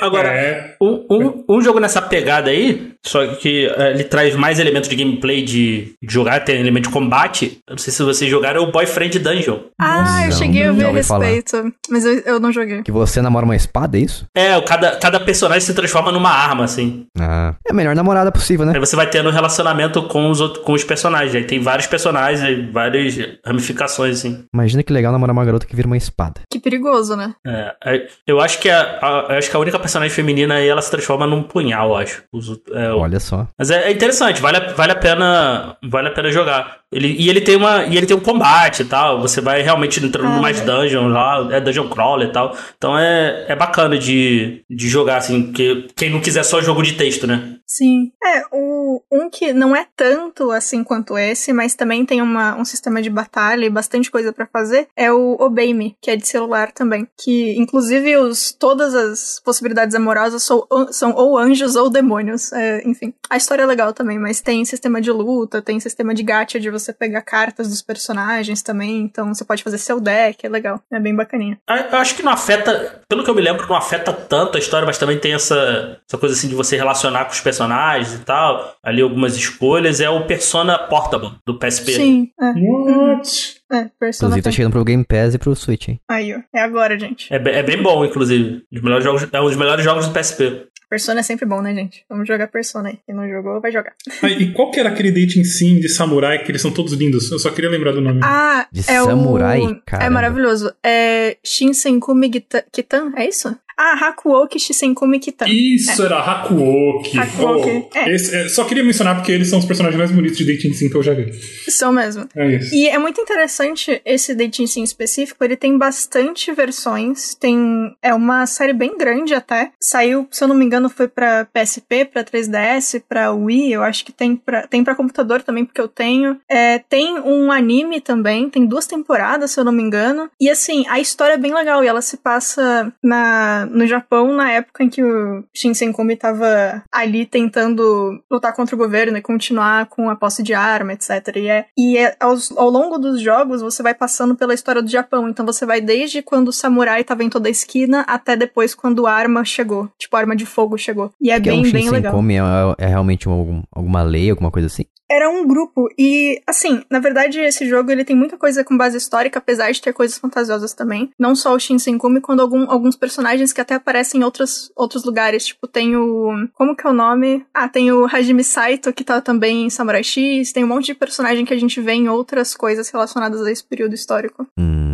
[0.00, 4.58] Agora, É, Um, um, um jogo nessa pegada aí, só que eh, ele traz mais
[4.58, 7.58] elementos de gameplay de, de jogar, tem elemento de combate.
[7.68, 9.58] Eu não sei se vocês jogaram o Boyfriend Dungeon.
[9.78, 11.26] Ah, eu Nossa, cheguei a ver a ouvi falar.
[11.26, 11.72] respeito.
[11.90, 12.82] Mas eu, eu não joguei.
[12.82, 14.26] Que você namora uma espada, é isso?
[14.34, 17.06] É, o cada, cada personagem se transforma numa arma, assim.
[17.18, 18.72] Ah, é a melhor namorada possível, né?
[18.74, 21.34] Aí você vai tendo relacionamento com os, outros, com os personagens.
[21.34, 24.44] Aí tem vários personagens, aí várias ramificações, assim.
[24.52, 26.40] Imagina que legal namorar uma garota que vira uma espada.
[26.50, 27.34] Que perigoso, né?
[27.46, 30.68] É, aí eu acho que a, a- eu acho que a única personagem feminina aí
[30.68, 32.22] ela se transforma num punhal, eu acho.
[32.32, 33.46] Os é, Olha só.
[33.58, 36.80] Mas é, é interessante, vale, a- vale a pena, vale a pena jogar.
[36.92, 39.20] Ele, e ele tem uma, e ele tem um combate e tal.
[39.20, 42.56] Você vai realmente entrando Ah, numas dungeons lá, é dungeon crawler e tal.
[42.76, 46.92] Então é, é bacana de, de jogar assim, que quem não quiser só jogo de
[46.92, 47.56] texto, né?
[47.66, 48.12] Sim.
[48.24, 52.64] É, o, um que não é tanto assim quanto esse, mas também tem uma, um
[52.64, 56.26] sistema de batalha e bastante coisa pra fazer, é o Obey Me, que é de
[56.26, 57.08] celular também.
[57.18, 62.52] Que, inclusive, os, todas as possibilidades amorosas são, são ou anjos ou demônios.
[62.52, 66.22] É, enfim, a história é legal também, mas tem sistema de luta, tem sistema de
[66.22, 70.48] gacha de você pegar cartas dos personagens também, então você pode fazer seu deck, é
[70.48, 70.80] legal.
[70.92, 71.58] É bem bacaninha.
[71.68, 74.58] Ah, Eu acho que não afeta, pelo que eu me lembro, não afeta tanto a
[74.60, 78.18] história, mas também tem essa, essa coisa assim de você relacionar com os personagens e
[78.24, 78.76] tal.
[78.82, 80.00] Ali algumas escolhas.
[80.00, 81.92] É o Persona Portable do PSP.
[81.92, 82.52] Sim, é.
[82.56, 83.56] What?
[83.72, 86.00] É, Persona Inclusive tá chegando pro Game Pass e pro Switch, hein?
[86.08, 86.38] Aí, ó.
[86.54, 87.32] É agora, gente.
[87.32, 88.62] É, bem- é bem bom, inclusive.
[88.72, 90.66] Os melhores jogos, é um dos melhores jogos do PSP.
[90.88, 92.04] Persona é sempre bom, né, gente?
[92.08, 92.98] Vamos jogar Persona aí.
[93.04, 93.92] Quem não jogou, vai jogar.
[94.22, 97.30] Ah, e qual que era aquele dating sim de samurai que eles são todos lindos?
[97.30, 98.20] Eu só queria lembrar do nome.
[98.22, 99.60] Ah, De é samurai?
[99.62, 99.82] o...
[100.00, 100.72] É maravilhoso.
[100.84, 103.56] É Shinsenkumi Gita- Kitan, é isso?
[103.78, 105.46] Ah, Hakuoki Shinsenkumi Kitan.
[105.48, 107.18] Isso, era Hakuoki.
[107.18, 108.14] Hakuoki, Oh, é.
[108.14, 110.88] esse- é, só queria mencionar porque eles são os personagens mais bonitos de dating sim
[110.88, 111.30] que eu já vi.
[111.68, 112.26] São mesmo.
[112.34, 112.74] É isso.
[112.74, 118.46] E é muito interessante esse Dating Sim específico, ele tem bastante versões, tem é uma
[118.46, 119.70] série bem grande até.
[119.80, 124.04] Saiu, se eu não me engano, foi pra PSP, pra 3DS, pra Wii, eu acho
[124.04, 126.38] que tem pra, tem para computador também, porque eu tenho.
[126.48, 130.30] É, tem um anime também, tem duas temporadas, se eu não me engano.
[130.40, 134.50] E assim, a história é bem legal e ela se passa na, no Japão na
[134.50, 140.08] época em que o Shinsenkumi tava ali tentando lutar contra o governo e continuar com
[140.10, 141.10] a posse de arma, etc.
[141.36, 144.88] E, é, e é, aos- ao longo dos jogos você vai passando pela história do
[144.90, 145.28] Japão.
[145.28, 149.06] Então você vai desde quando o samurai tava em toda a esquina até depois quando
[149.06, 149.88] a arma chegou.
[149.98, 151.10] Tipo, a arma de fogo chegou.
[151.20, 152.12] E é Que é bem, um bem legal.
[152.12, 154.84] Shinsenkumi, é, é realmente um- alguma lei, alguma coisa assim?
[155.10, 158.96] Era um grupo e, assim, na verdade esse jogo ele tem muita coisa com base
[158.96, 161.10] histórica, apesar de ter coisas fantasiosas também.
[161.18, 165.46] Não só o Shinsenkumi, quando algum, alguns personagens que até aparecem em outros, outros lugares.
[165.46, 166.48] Tipo, tem o...
[166.54, 167.44] Como que é o nome?
[167.54, 170.52] Ah, tem o Hajime Saito, que tá também em Samurai X.
[170.52, 173.64] Tem um monte de personagem que a gente vê em outras coisas relacionadas a esse
[173.64, 174.46] período histórico.
[174.58, 174.85] Hum,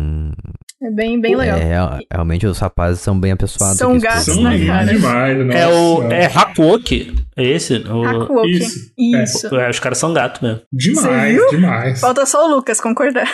[0.85, 1.57] É bem, bem legal.
[1.57, 3.77] é, realmente os rapazes são bem apessoados.
[3.77, 4.41] São gatos, povo.
[4.41, 4.85] São né, lindos cara?
[4.93, 5.49] demais.
[5.55, 6.11] É o.
[6.11, 7.15] É Hakuoki?
[7.37, 7.75] É esse?
[7.89, 8.49] O, Hakuoki.
[8.57, 8.91] Isso.
[8.97, 9.55] Isso.
[9.55, 10.61] é, os caras são gatos mesmo.
[10.73, 11.99] Demais, demais.
[12.01, 13.29] Falta só o Lucas concordar.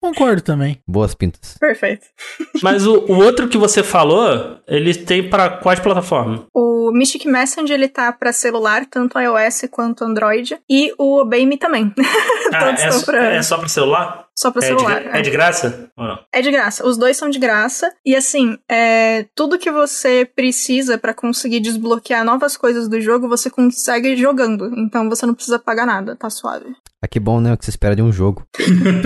[0.00, 0.78] Concordo também.
[0.86, 1.56] Boas pintas.
[1.58, 2.06] Perfeito.
[2.62, 6.40] Mas o, o outro que você falou, ele tem pra quais plataformas?
[6.54, 11.56] O Mystic Messenger ele tá pra celular, tanto iOS quanto Android, e o Obey Me
[11.56, 11.92] também.
[12.52, 14.23] Ah, Todos é, estão só- pra- é só pra celular?
[14.36, 15.02] Só pra É de, celular.
[15.02, 15.90] gra- é de graça?
[15.96, 16.18] Ou não?
[16.32, 16.86] É de graça.
[16.86, 17.92] Os dois são de graça.
[18.04, 23.48] E assim, é, tudo que você precisa pra conseguir desbloquear novas coisas do jogo, você
[23.50, 24.72] consegue jogando.
[24.78, 26.74] Então você não precisa pagar nada, tá suave.
[27.02, 27.52] Ah, que bom, né?
[27.52, 28.46] O que você espera de um jogo.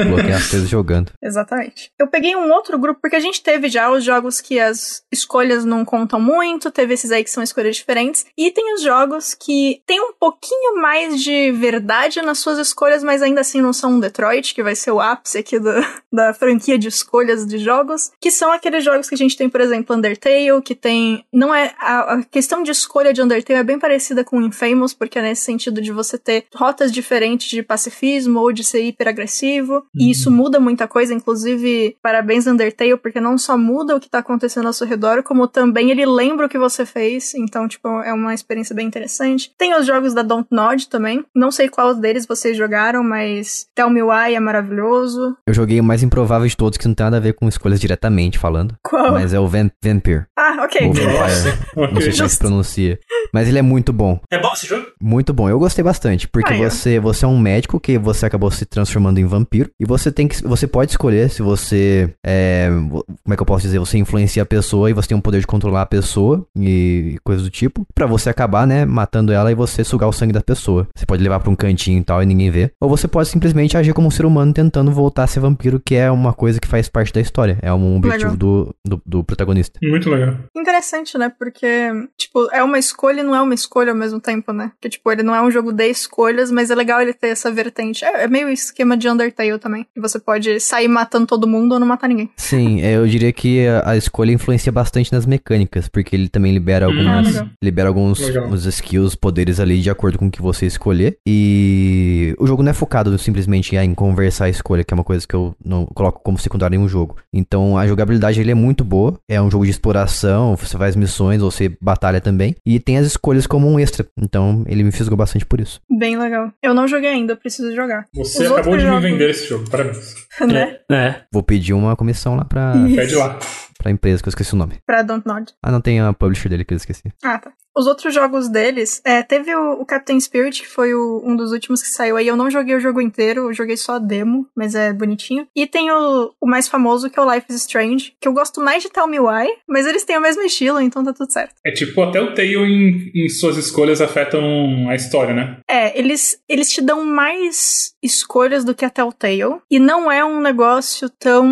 [0.09, 1.13] Bloquear as coisas jogando.
[1.23, 1.91] Exatamente.
[1.99, 5.65] Eu peguei um outro grupo, porque a gente teve já os jogos que as escolhas
[5.65, 9.83] não contam muito, teve esses aí que são escolhas diferentes, e tem os jogos que
[9.85, 14.01] tem um pouquinho mais de verdade nas suas escolhas, mas ainda assim não são um
[14.01, 15.69] Detroit, que vai ser o ápice aqui do-
[16.13, 19.61] da franquia de escolhas de jogos, que são aqueles jogos que a gente tem, por
[19.61, 21.25] exemplo, Undertale, que tem.
[21.33, 21.75] Não é.
[21.79, 25.43] A, a questão de escolha de Undertale é bem parecida com Infamous, porque é nesse
[25.43, 30.61] sentido de você ter rotas diferentes de pacifismo ou de ser hiperagressivo, e isso muda
[30.61, 34.87] muita coisa, inclusive, parabéns Undertale, porque não só muda o que tá acontecendo ao seu
[34.87, 38.87] redor, como também ele lembra o que você fez, então, tipo, é uma experiência bem
[38.87, 39.53] interessante.
[39.59, 43.91] Tem os jogos da Don't Nod também, não sei qual deles vocês jogaram, mas Tell
[43.91, 45.08] Me Why é maravilhoso.
[45.47, 47.81] Eu joguei o mais improvável de todos, que não tem nada a ver com escolhas
[47.81, 48.75] diretamente falando.
[48.83, 49.13] Qual?
[49.13, 50.25] Mas é o Van Vampire.
[50.37, 50.87] Ah, ok.
[50.87, 51.13] Ou Vampire.
[51.19, 52.99] Não sei como é que se pronuncia.
[53.33, 54.21] Mas ele é muito bom.
[54.31, 54.87] É bom esse jogo?
[55.01, 55.49] Muito bom.
[55.49, 56.71] Eu gostei bastante, porque Aí, ó.
[56.71, 60.27] você, você é um médico que você acabou se transformando em vampiro e você tem
[60.27, 64.43] que você pode escolher se você é, como é que eu posso dizer, você influencia
[64.43, 67.87] a pessoa e você tem o poder de controlar a pessoa e coisas do tipo,
[67.95, 70.87] Pra você acabar, né, matando ela e você sugar o sangue da pessoa.
[70.97, 73.77] Você pode levar pra um cantinho e tal e ninguém vê, ou você pode simplesmente
[73.77, 76.67] agir como um ser humano tentando voltar a ser vampiro, que é uma coisa que
[76.67, 79.79] faz parte da história, é um objetivo do, do, do protagonista.
[79.83, 80.35] Muito legal.
[80.57, 81.31] Interessante, né?
[81.39, 84.73] Porque, tipo, é uma escolha e não é uma escolha ao mesmo tempo, né?
[84.75, 87.51] Porque, tipo, ele não é um jogo de escolhas, mas é legal ele ter essa
[87.51, 88.05] vertente.
[88.05, 89.87] É, é meio esquema de Undertale também.
[89.95, 92.31] Que você pode sair matando todo mundo ou não matar ninguém.
[92.37, 96.53] Sim, é, eu diria que a, a escolha influencia bastante nas mecânicas, porque ele também
[96.53, 97.49] libera Hum, algumas, legal.
[97.63, 98.21] libera alguns
[98.51, 101.19] os skills, poderes ali de acordo com o que você escolher.
[101.27, 105.27] E o jogo não é focado simplesmente em conversar a escolha, que é uma coisa
[105.29, 107.17] que eu não coloco como secundária em um jogo.
[107.33, 111.41] Então a jogabilidade ele é muito boa, é um jogo de exploração, você faz missões,
[111.43, 114.07] você batalha também, e tem as escolhas como um extra.
[114.17, 115.81] Então ele me fisgou bastante por isso.
[115.91, 116.51] Bem legal.
[116.63, 118.07] Eu não joguei ainda, eu preciso jogar.
[118.15, 120.15] Você Os acabou de me jogos- vender esse jogo, parabéns.
[120.41, 120.79] né?
[120.91, 121.15] É.
[121.31, 122.97] Vou pedir uma comissão lá pra, Ih.
[122.97, 123.39] Pede lá.
[123.79, 124.81] Pra empresa, que eu esqueci o nome.
[124.85, 125.53] Pra Don't Nod.
[125.63, 127.13] Ah, não tem a publisher dele que eu esqueci.
[127.23, 127.53] Ah, tá.
[127.77, 131.53] Os outros jogos deles, é, teve o, o Captain Spirit, que foi o- um dos
[131.53, 132.27] últimos que saiu aí.
[132.27, 135.47] Eu não joguei o jogo inteiro, eu joguei só a demo, mas é bonitinho.
[135.55, 138.61] E tem o, o mais famoso, que é o Life is Strange, que eu gosto
[138.61, 141.55] mais de Tell Me Why, mas eles têm o mesmo estilo, então tá tudo certo.
[141.65, 145.59] É tipo, até o Tail em, em suas escolhas afetam a história, né?
[145.71, 149.61] É, eles, eles te dão mais escolhas do que a Telltale.
[149.71, 151.47] E não é um negócio tão.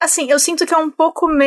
[0.00, 1.41] Assim, eu sinto que é um pouco menos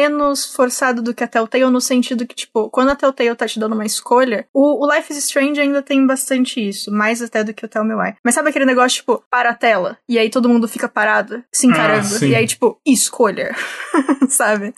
[0.53, 3.73] forçado do que a Telltale, no sentido que, tipo, quando a Telltale tá te dando
[3.73, 7.65] uma escolha, o, o Life is Strange ainda tem bastante isso, mais até do que
[7.65, 8.15] o Tell Me Why.
[8.23, 11.67] Mas sabe aquele negócio, tipo, para a tela, e aí todo mundo fica parado, se
[11.67, 13.55] encarando, Ah, e aí, tipo, escolha,
[14.29, 14.73] sabe?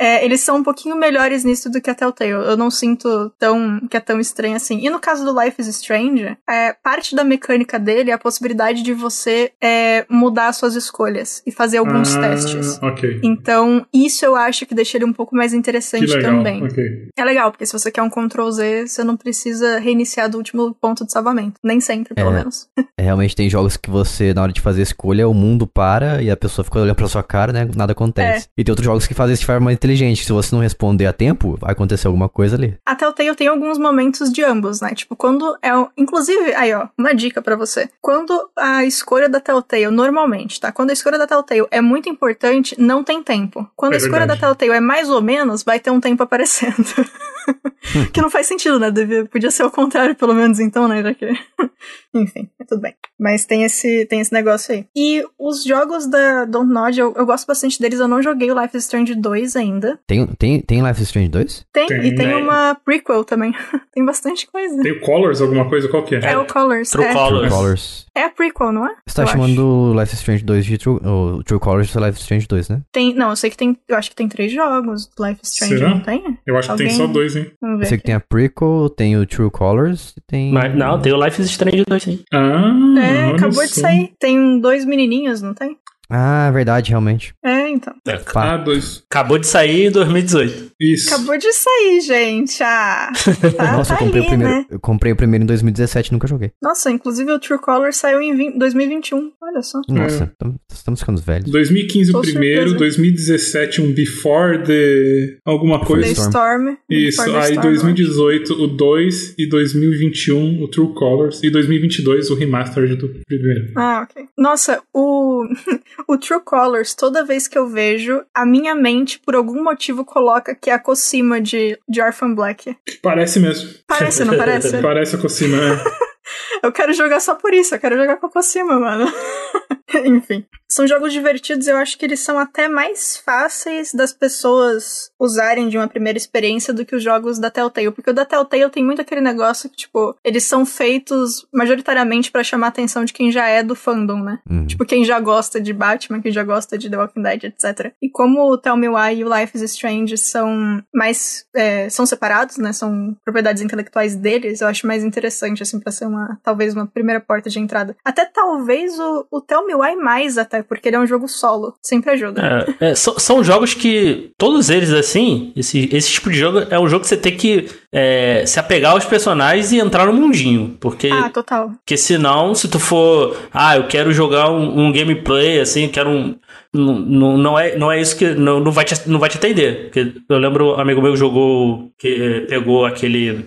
[0.00, 2.30] É, eles são um pouquinho melhores nisso do que a Telltale.
[2.30, 4.78] Eu não sinto tão que é tão estranho assim.
[4.84, 8.82] E no caso do Life is Strange, é, parte da mecânica dele é a possibilidade
[8.82, 12.78] de você é, mudar suas escolhas e fazer alguns Ah, testes.
[12.82, 13.20] Ok.
[13.24, 16.36] Então, isso eu acho que deixa ele um pouco mais Que interessante legal.
[16.36, 16.62] também.
[16.64, 17.08] Ok.
[17.16, 20.74] É legal, porque se você quer um Ctrl Z, você não precisa reiniciar do último
[20.80, 21.54] ponto de salvamento.
[21.62, 22.34] Nem sempre, pelo É.
[22.34, 22.68] menos.
[22.98, 26.20] É, Realmente tem jogos que você, na hora de fazer a escolha, o mundo para
[26.20, 27.68] e a pessoa fica olhando pra sua cara, né?
[27.76, 28.48] Nada acontece.
[28.58, 30.24] E tem outros jogos que fazem isso de forma mais inteligente.
[30.24, 32.76] Se você não responder a tempo, vai acontecer alguma coisa ali.
[32.84, 34.94] A Telltale tem alguns momentos de ambos, né?
[34.94, 35.74] Tipo, quando é.
[35.74, 37.88] o- Inclusive, aí ó, uma dica pra você.
[38.00, 40.70] Quando a escolha da Telltale, normalmente, tá?
[40.70, 43.68] Quando a escolha da Telltale é muito importante, não tem tempo.
[43.74, 44.40] Quando É a escolha verdade.
[44.40, 46.76] da Telltale é mais ou menos, vai ter um tempo aparecendo.
[48.12, 48.90] que não faz sentido, né?
[48.90, 51.02] Devia, podia ser o contrário, pelo menos, então, né?
[51.02, 51.26] Já que...
[52.14, 52.94] Enfim, é tudo bem.
[53.18, 54.86] Mas tem esse, tem esse negócio aí.
[54.96, 58.00] E os jogos da Don't Nod, eu, eu gosto bastante deles.
[58.00, 59.77] Eu não joguei o Life is Strange 2 ainda.
[60.06, 61.66] Tem, tem, tem Life is Strange 2?
[61.72, 62.36] Tem, Tem, e tem né?
[62.36, 63.52] uma prequel também.
[63.94, 64.82] tem bastante coisa.
[64.82, 65.88] Tem o Colors, alguma coisa?
[65.88, 66.20] Qual que é?
[66.32, 66.90] É, o Colors.
[66.90, 67.12] True é.
[67.12, 67.40] Colors.
[67.40, 68.06] True Colors.
[68.14, 68.94] É a prequel, não é?
[69.06, 72.10] Você tá Eu chamando Life is Strange 2 de True, o True Colors de Life
[72.12, 72.80] is Strange 2, né?
[72.92, 73.76] Tem, não, eu sei que tem.
[73.88, 75.90] Eu acho que tem três jogos Life is Strange, Será?
[75.90, 76.38] não tem?
[76.46, 77.50] Eu acho que tem Alguém- só dois, hein?
[77.60, 77.86] Vamos Eu ver.
[77.86, 80.52] sei que tem a prequel, tem o True Colors e tem...
[80.52, 82.24] Mas não, tem o Life is Strange 2 sim.
[82.32, 84.12] Ah, É, acabou de sair.
[84.18, 85.76] Tem dois menininhos, não tem?
[86.10, 87.34] Ah, verdade, realmente.
[87.44, 87.94] É, É, então.
[88.06, 88.54] É, Pá.
[88.54, 89.02] Ah, dois.
[89.10, 90.72] acabou de sair em 2018.
[90.80, 91.12] Isso.
[91.14, 92.62] Acabou de sair, gente.
[92.62, 93.12] Ah,
[93.56, 94.52] tá, Nossa, tá eu comprei aí, o primeiro.
[94.54, 94.66] né?
[94.70, 96.50] Eu comprei o primeiro em 2017 e nunca joguei.
[96.62, 99.32] Nossa, inclusive o True Color saiu em 20 2021.
[99.42, 99.80] Olha só.
[99.88, 101.50] Nossa, tam- estamos ficando velhos.
[101.50, 102.96] 2015 Tô o primeiro, surpresa.
[102.96, 105.38] 2017 um Before the...
[105.44, 106.06] alguma The coisa.
[106.12, 106.28] Storm.
[106.30, 106.76] Storm.
[106.90, 112.30] Isso, Before the aí Storm, 2018 o 2 e 2021 o True Colors e 2022
[112.30, 113.72] o remastered do primeiro.
[113.76, 114.24] Ah, ok.
[114.38, 115.44] Nossa, o,
[116.06, 120.54] o True Colors, toda vez que eu vejo, a minha mente, por algum motivo, coloca
[120.54, 122.76] que é a Cosima de, de Orphan Black.
[123.02, 123.70] Parece mesmo.
[123.86, 124.78] Parece, não parece?
[124.82, 125.82] Parece a Cosima, né?
[126.62, 129.10] Eu quero jogar só por isso, eu quero jogar com a Cosima, mano.
[130.04, 130.44] Enfim.
[130.70, 135.78] São jogos divertidos, eu acho que eles são até mais fáceis das pessoas usarem de
[135.78, 137.90] uma primeira experiência do que os jogos da Telltale.
[137.90, 142.44] Porque o da Telltale tem muito aquele negócio que, tipo, eles são feitos majoritariamente pra
[142.44, 144.40] chamar a atenção de quem já é do fandom, né?
[144.48, 144.66] Uhum.
[144.66, 147.94] Tipo, quem já gosta de Batman, quem já gosta de The Walking Dead, etc.
[148.02, 151.46] E como o Tell Me Why e o Life is Strange são mais.
[151.56, 152.74] é, são separados, né?
[152.74, 156.38] São propriedades intelectuais deles, eu acho mais interessante, assim, pra ser uma.
[156.42, 157.96] talvez uma primeira porta de entrada.
[158.04, 161.74] Até talvez o, o Tell Me Why mais, até, porque ele é um jogo solo.
[161.82, 162.66] Sempre ajuda.
[162.80, 166.78] É, é, so- são jogos que, todos eles assim, esse, esse tipo de jogo é
[166.78, 170.76] um jogo que você tem que é, se apegar aos personagens e entrar no mundinho.
[170.80, 171.70] Porque, Ah, total.
[171.84, 176.10] porque senão, se tu for, ah, eu quero jogar um, um gameplay, assim, eu quero
[176.10, 176.34] um.
[176.74, 178.26] Não, não, não é, não é isso que.
[178.26, 179.84] Não, não, vai te, não vai te atender.
[179.84, 181.90] Porque eu lembro um amigo meu que jogou.
[181.98, 183.46] que eh, pegou aquele.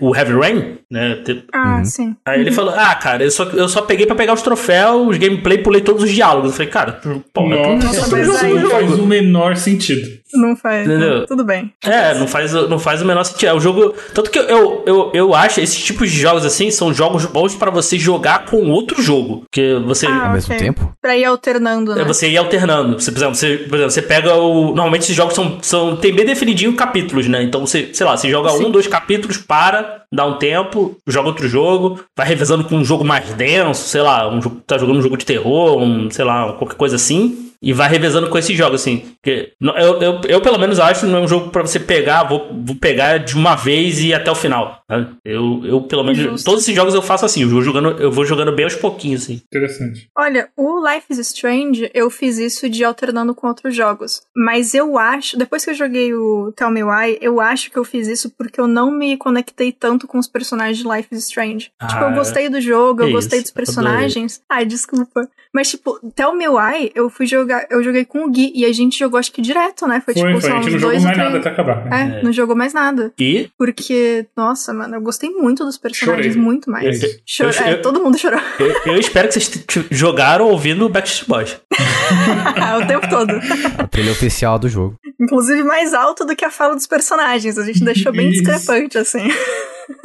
[0.00, 1.18] o Heavy Rain, né?
[1.52, 1.84] Ah, Uhum.
[1.84, 2.16] sim.
[2.24, 5.18] Aí ele falou: Ah, cara, eu só, eu só peguei pra pegar os troféus, os
[5.18, 6.50] gameplay, pulei todos os diálogos.
[6.50, 7.00] Eu falei, cara,
[7.34, 8.16] pô, é Nossa,
[8.46, 10.20] aí- não faz o menor sentido.
[10.32, 10.86] Não faz.
[10.86, 11.26] Entendeu?
[11.26, 11.72] Tudo bem.
[11.84, 13.48] É, não faz, não faz o menor sentido.
[13.48, 13.92] É o jogo.
[14.14, 17.68] Tanto que eu, eu, eu acho esses tipos de jogos assim são jogos bons pra
[17.68, 19.40] você jogar com outro jogo.
[19.50, 20.06] Porque você.
[20.06, 20.92] Ah, Ao mesmo tempo?
[21.02, 22.02] Pra ir alternando, né?
[22.02, 22.60] É você ir alternando.
[22.94, 24.66] Você, por, exemplo, você, por exemplo, você pega o.
[24.66, 25.96] Normalmente esses jogos são, são.
[25.96, 27.42] Tem bem definidinho capítulos, né?
[27.42, 28.66] Então você, sei lá, você joga Sim.
[28.66, 33.04] um, dois capítulos, para, dá um tempo, joga outro jogo, vai revezando com um jogo
[33.04, 36.52] mais denso, sei lá, um jogo, tá jogando um jogo de terror, um, sei lá,
[36.54, 37.49] qualquer coisa assim.
[37.62, 39.14] E vai revezando com esses jogos, assim.
[39.24, 42.50] Eu, eu, eu, pelo menos, acho que não é um jogo pra você pegar, vou,
[42.64, 44.82] vou pegar de uma vez e ir até o final.
[44.88, 45.08] tá?
[45.24, 46.44] Eu, eu, pelo menos, Justo.
[46.44, 47.42] todos esses jogos eu faço assim.
[47.42, 49.42] Eu vou jogando, eu vou jogando bem aos pouquinhos, assim.
[49.46, 50.08] Interessante.
[50.16, 54.22] Olha, o Life is Strange, eu fiz isso de alternando com outros jogos.
[54.34, 57.84] Mas eu acho, depois que eu joguei o Tell Me Why, eu acho que eu
[57.84, 61.70] fiz isso porque eu não me conectei tanto com os personagens de Life is Strange.
[61.78, 64.40] Ah, tipo, eu gostei do jogo, eu que gostei isso, dos personagens.
[64.48, 65.28] Ai, desculpa.
[65.52, 68.72] Mas, tipo, Tell Me Why, eu fui jogar, eu joguei com o Gui e a
[68.72, 70.00] gente jogou acho que direto, né?
[70.04, 70.50] Foi, Foi, tipo, foi.
[70.50, 71.84] só A gente não jogou mais nada até acabar.
[71.84, 72.18] né?
[72.20, 73.12] É, não jogou mais nada.
[73.18, 76.40] E Porque, nossa, mano, eu gostei muito dos personagens, Chorei.
[76.42, 77.02] muito mais.
[77.02, 80.84] Eu- Chor- eu- é, eu- todo mundo chorou eu, eu espero que vocês jogaram ouvindo
[80.86, 81.60] o Backstreet Boys.
[82.82, 83.30] o tempo todo.
[83.78, 84.94] A trilha oficial do jogo.
[85.20, 87.58] Inclusive mais alto do que a fala dos personagens.
[87.58, 89.28] A gente deixou bem discrepante, assim.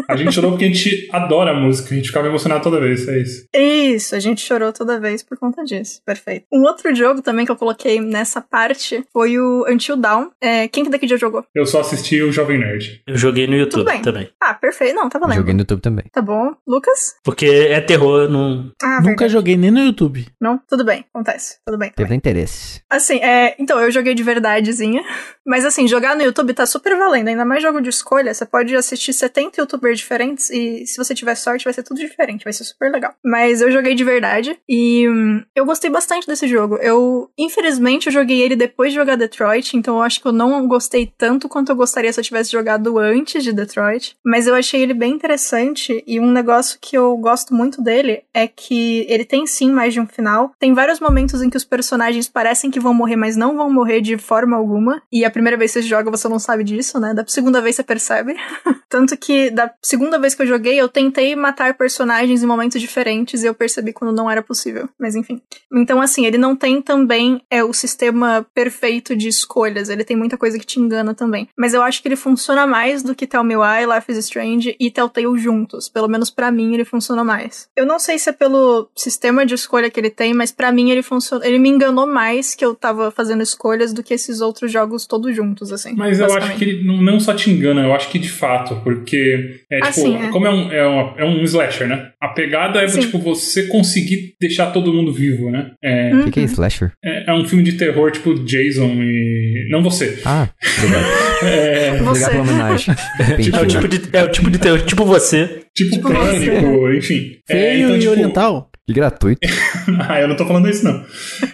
[0.07, 3.07] A gente chorou porque a gente adora a música, a gente ficava emocionado toda vez,
[3.07, 3.47] é isso.
[3.55, 6.01] Isso, a gente chorou toda vez por conta disso.
[6.05, 6.45] Perfeito.
[6.53, 10.29] Um outro jogo também que eu coloquei nessa parte foi o Until Dawn.
[10.41, 11.43] É, quem que daqui já jogou?
[11.53, 13.01] Eu só assisti o Jovem Nerd.
[13.07, 14.29] Eu joguei no YouTube também.
[14.41, 14.95] Ah, perfeito.
[14.95, 15.37] Não, tá valendo.
[15.37, 16.05] Joguei no YouTube também.
[16.11, 16.53] Tá bom.
[16.67, 17.15] Lucas?
[17.23, 18.71] Porque é terror, não.
[18.81, 19.33] Ah, Nunca verdade.
[19.33, 20.25] joguei nem no YouTube.
[20.39, 20.59] Não?
[20.67, 21.05] Tudo bem.
[21.13, 21.57] Acontece.
[21.65, 21.91] Tudo bem.
[21.95, 22.81] Teve interesse.
[22.89, 25.03] Assim, é, então, eu joguei de verdadezinha.
[25.45, 27.27] Mas assim, jogar no YouTube tá super valendo.
[27.27, 28.33] Ainda mais jogo de escolha.
[28.33, 32.43] Você pode assistir 70 youtubers diferentes e se você tiver sorte vai ser tudo diferente.
[32.43, 33.13] Vai ser super legal.
[33.23, 36.77] Mas eu joguei de verdade e hum, eu gostei bastante desse jogo.
[36.77, 39.75] Eu, infelizmente, eu joguei ele depois de jogar Detroit.
[39.75, 42.97] Então eu acho que eu não gostei tanto quanto eu gostaria se eu tivesse jogado
[42.97, 44.15] antes de Detroit.
[44.25, 48.47] Mas eu achei ele bem interessante e um negócio que eu gosto muito dele é
[48.47, 50.51] que ele tem sim mais de um final.
[50.59, 54.01] Tem vários momentos em que os personagens parecem que vão morrer, mas não vão morrer
[54.01, 55.01] de forma alguma.
[55.11, 57.13] E a primeira vez que você joga, você não sabe disso, né?
[57.13, 58.35] Da segunda vez você percebe.
[58.89, 63.43] Tanto que da segunda vez que eu joguei, eu tentei matar personagens em momentos diferentes
[63.43, 64.87] e eu percebi quando não era possível.
[64.99, 65.41] Mas enfim.
[65.73, 69.89] Então, assim, ele não tem também é o sistema perfeito de escolhas.
[69.89, 71.47] Ele tem muita coisa que te engana também.
[71.57, 74.75] Mas eu acho que ele funciona mais do que Tell Me Why, Life is Strange
[74.79, 75.89] e Telltale juntos.
[75.89, 77.67] Pelo menos pra mim ele funciona mais.
[77.75, 80.91] Eu não sei se é pelo sistema de escolha que ele tem, mas pra mim
[80.91, 81.45] ele funciona.
[81.45, 85.35] Ele me enganou mais que eu tava fazendo escolhas do que esses outros jogos todos
[85.35, 85.93] juntos, assim.
[85.95, 89.44] Mas eu acho que ele não só te engana, eu acho que de fato, porque
[89.71, 90.29] é tipo, sim, é.
[90.29, 92.09] como é um, é, uma- é um slasher, né?
[92.21, 93.01] A pegada é Sim.
[93.01, 95.71] tipo você conseguir deixar todo mundo vivo, né?
[95.83, 96.47] É, O que, que é Uhum.
[96.49, 96.91] slasher?
[97.03, 99.67] é, é um filme de terror tipo Jason e.
[99.69, 100.19] Não você.
[100.25, 101.05] Ah, obrigado.
[101.45, 102.03] É, Você.
[102.07, 102.95] Obrigado pela homenagem.
[103.19, 105.61] É o tipo de, é o tipo de terror, tipo você.
[105.75, 107.37] tipo, Tipo pânico, enfim.
[107.49, 108.71] É, Feio então, e tipo, oriental.
[108.87, 109.39] Que gratuito.
[110.07, 111.03] ah, eu não tô falando isso, não.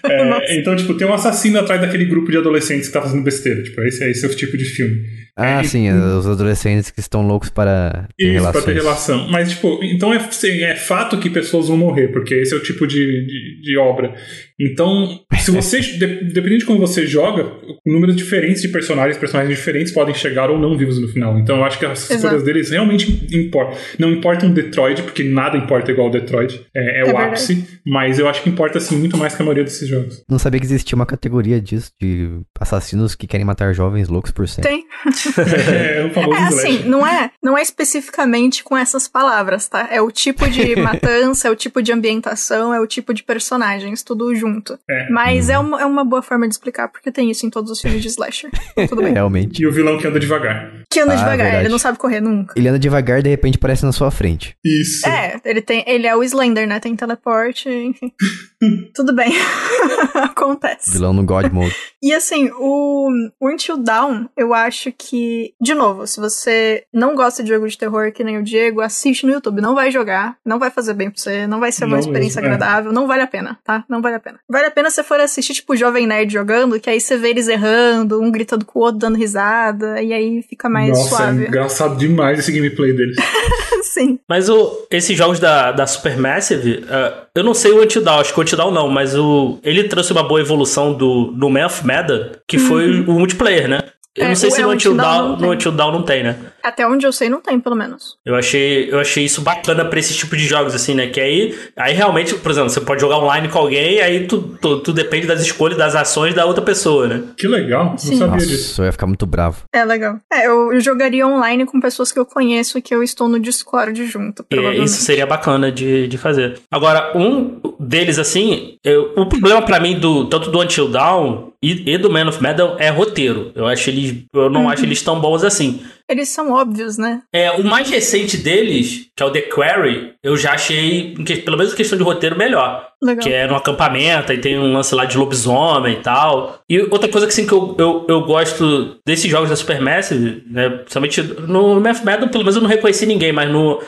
[0.04, 3.64] É, então, tipo, tem um assassino atrás daquele grupo de adolescentes que tá fazendo besteira.
[3.64, 5.02] Tipo, esse, esse é o tipo de filme.
[5.38, 8.64] Ah, É, sim, os adolescentes que estão loucos para ter Isso, relações.
[8.64, 9.28] pra ter relação.
[9.30, 12.86] Mas, tipo, então é, é fato que pessoas vão morrer, porque esse é o tipo
[12.86, 14.14] de, de, de obra.
[14.62, 15.98] Então, se você, de-
[16.32, 17.52] dependendo de como você joga,
[17.86, 21.38] números diferentes de personagens, personagens diferentes podem chegar ou não vivos no final.
[21.40, 23.78] Então, eu acho que as escolhas deles realmente importam.
[23.98, 26.66] Não importa um Detroit, porque nada importa igual o Detroit.
[26.76, 27.28] É, é o verdade.
[27.30, 27.82] ápice.
[27.86, 30.24] Mas eu acho que importa, assim, muito mais que a maioria desses jogos.
[30.30, 34.48] Não sabia que existia uma categoria disso, de assassinos que querem matar jovens loucos por
[34.48, 34.70] sempre.
[34.70, 34.86] Tem.
[35.74, 39.88] é o famoso É assim, não é, não é especificamente com essas palavras, tá?
[39.92, 44.04] É o tipo de matança, é o tipo de ambientação, é o tipo de personagens,
[44.04, 44.51] tudo junto.
[44.90, 45.10] É.
[45.10, 47.82] Mas é uma, é uma boa forma de explicar, porque tem isso em todos os
[47.82, 48.50] filmes de slasher.
[48.90, 49.14] Tudo bem.
[49.14, 49.62] Realmente.
[49.62, 50.81] E o vilão que anda devagar.
[50.92, 51.64] Que anda Ah, devagar, verdade.
[51.64, 52.54] ele não sabe correr nunca.
[52.58, 54.58] Ele anda devagar e de repente aparece na sua frente.
[54.64, 55.08] Isso.
[55.08, 56.82] É, ele tem, ele é o Slender, né?
[56.82, 58.12] Tem teleporte, enfim.
[58.94, 59.32] Tudo bem.
[60.16, 60.92] Acontece.
[60.92, 61.76] Vilão no God Mode.
[62.02, 67.42] E assim, o, o Until Dawn, eu acho que, de novo, se você não gosta
[67.44, 69.62] de jogo de terror que nem o Diego, assiste no YouTube.
[69.62, 72.42] Não vai jogar, não vai fazer bem pra você, não vai ser uma Não experiência
[72.42, 72.56] mesmo, é.
[72.56, 73.86] agradável, não vale a pena, tá?
[73.88, 74.40] Não vale a pena.
[74.50, 77.18] Vale a pena se você for assistir, tipo, o Jovem Nerd jogando, que aí você
[77.18, 81.02] vê eles errando, um gritando com o outro, dando risada, e aí fica mais Nossa,
[81.02, 81.48] é suave.
[81.48, 83.16] engraçado demais esse gameplay deles.
[83.84, 84.20] Sim.
[84.28, 88.40] Mas o, esses jogos da, da Supermassive, uh, eu não sei o Antidown, acho que
[88.40, 92.32] o Antidown não, mas o, ele trouxe uma boa evolução do, do Man of Medan,
[92.48, 93.82] que foi o multiplayer, né?
[94.18, 95.50] Eu É, não sei se é, no Until Dawn Antidown não no tem.
[95.52, 96.36] Antidown não tem, né?
[96.62, 98.18] Até onde eu sei, não tem, pelo menos.
[98.26, 101.08] Eu achei, eu achei isso bacana pra esse tipo de jogos, assim, né?
[101.08, 104.58] Que aí, aí realmente, por exemplo, você pode jogar online com alguém e aí tu,
[104.62, 107.24] tu, tu depende das escolhas, das ações da outra pessoa, né?
[107.38, 108.12] Que legal, Sim.
[108.12, 108.70] não sabia disso.
[108.72, 109.64] Nossa, eu ia ficar muito bravo.
[109.74, 110.18] É legal.
[110.32, 113.40] É, eu, eu jogaria online com pessoas que eu conheço e que eu estou no
[113.40, 114.88] Discord junto, provavelmente.
[114.90, 116.60] isso seria bacana de, de fazer.
[116.70, 121.94] Agora, um deles, assim, eu- o problema pra mim do tanto do Until Dawn e,
[121.94, 123.52] e do Man of Medan é roteiro.
[123.54, 125.82] Eu acho eles, eu não acho eles tão bons assim.
[126.10, 127.22] Eles são óbvios, né?
[127.32, 131.72] É, o mais recente deles, que é o The Quarry, eu já achei, pelo menos
[131.72, 132.90] em questão de roteiro, melhor.
[133.02, 133.24] Legal.
[133.24, 136.60] Que é no acampamento, e tem um lance lá de lobisomem e tal.
[136.70, 140.70] E outra coisa que, assim, que eu, eu, eu gosto desses jogos da Supermassive, né?
[140.70, 143.82] Principalmente no Math Medan, pelo menos eu não reconheci ninguém, mas no,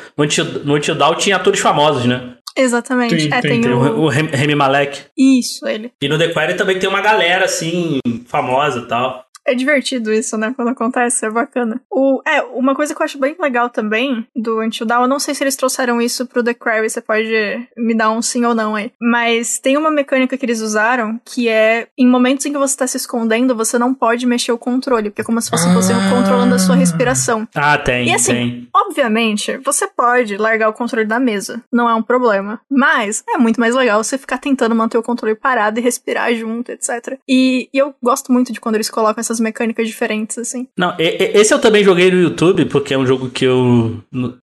[0.64, 2.33] no, Dawn tinha atores famosos, né?
[2.56, 3.16] Exatamente.
[3.16, 3.78] Tem- é, tem- tem, Tem o...
[3.78, 5.00] o, o Rem- Remy Malek.
[5.18, 5.92] Isso, ele.
[6.02, 9.26] E no The Quarry também tem uma galera, assim, famosa e tal.
[9.46, 10.54] É divertido isso, né?
[10.56, 11.82] Quando acontece, é bacana.
[11.92, 15.20] O, é, uma coisa que eu acho bem legal também do Until Dawn, eu não
[15.20, 17.30] sei se eles trouxeram isso pro The Quarry, você pode
[17.78, 18.92] me dar um sim ou não aí.
[19.02, 22.88] Mas tem uma mecânica que eles usaram que é, em momentos em que você tá
[22.88, 26.10] se escondendo, você não pode mexer o controle, porque é como se fosse você Ah.
[26.10, 27.48] controlando a sua respiração.
[27.56, 28.70] Ah, tem, E assim, tem.
[28.74, 32.62] Obviamente, você pode largar o controle da mesa, não é um problema.
[32.70, 36.72] Mas é muito mais legal você ficar tentando manter o controle parado e respirar junto,
[36.72, 37.18] etc.
[37.28, 40.68] E, e eu gosto muito de quando eles colocam essas mecânicas diferentes, assim.
[40.78, 43.98] Não, esse eu também joguei no YouTube, porque é um jogo que eu.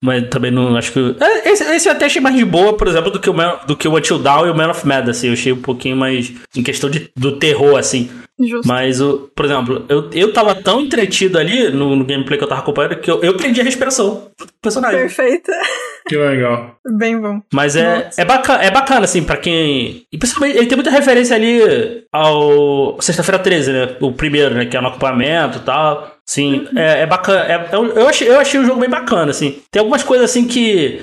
[0.03, 1.15] Mas também não acho que.
[1.19, 3.59] é, Esse, esse eu até achei mais de boa, por exemplo, do que o, Man-
[3.67, 5.27] do que o Until Dawn e o Man of Mad, assim.
[5.27, 8.09] Eu achei um pouquinho mais em questão de, do terror, assim.
[8.41, 8.65] Justo.
[8.67, 12.47] Mas, o, por exemplo, eu, eu tava tão entretido ali no, no gameplay que eu
[12.47, 14.99] tava acompanhando que eu, eu prendi a respiração do personagem.
[15.01, 15.51] Perfeito.
[16.09, 16.75] Que legal.
[16.97, 17.39] Bem bom.
[17.53, 18.19] Mas é, Nossa.
[18.19, 20.07] é, bacana, é bacana, assim, pra quem.
[20.11, 23.95] E principalmente, ele tem muita referência ali ao Sexta-feira 13, né?
[24.01, 24.65] O primeiro, né?
[24.65, 26.15] Que é no acampamento e tal.
[26.25, 27.41] Sim, é, é bacana.
[27.41, 29.61] É, eu, eu, achei, eu achei o jogo bem bacana, assim.
[29.69, 30.99] Tem algumas coisas, assim, que.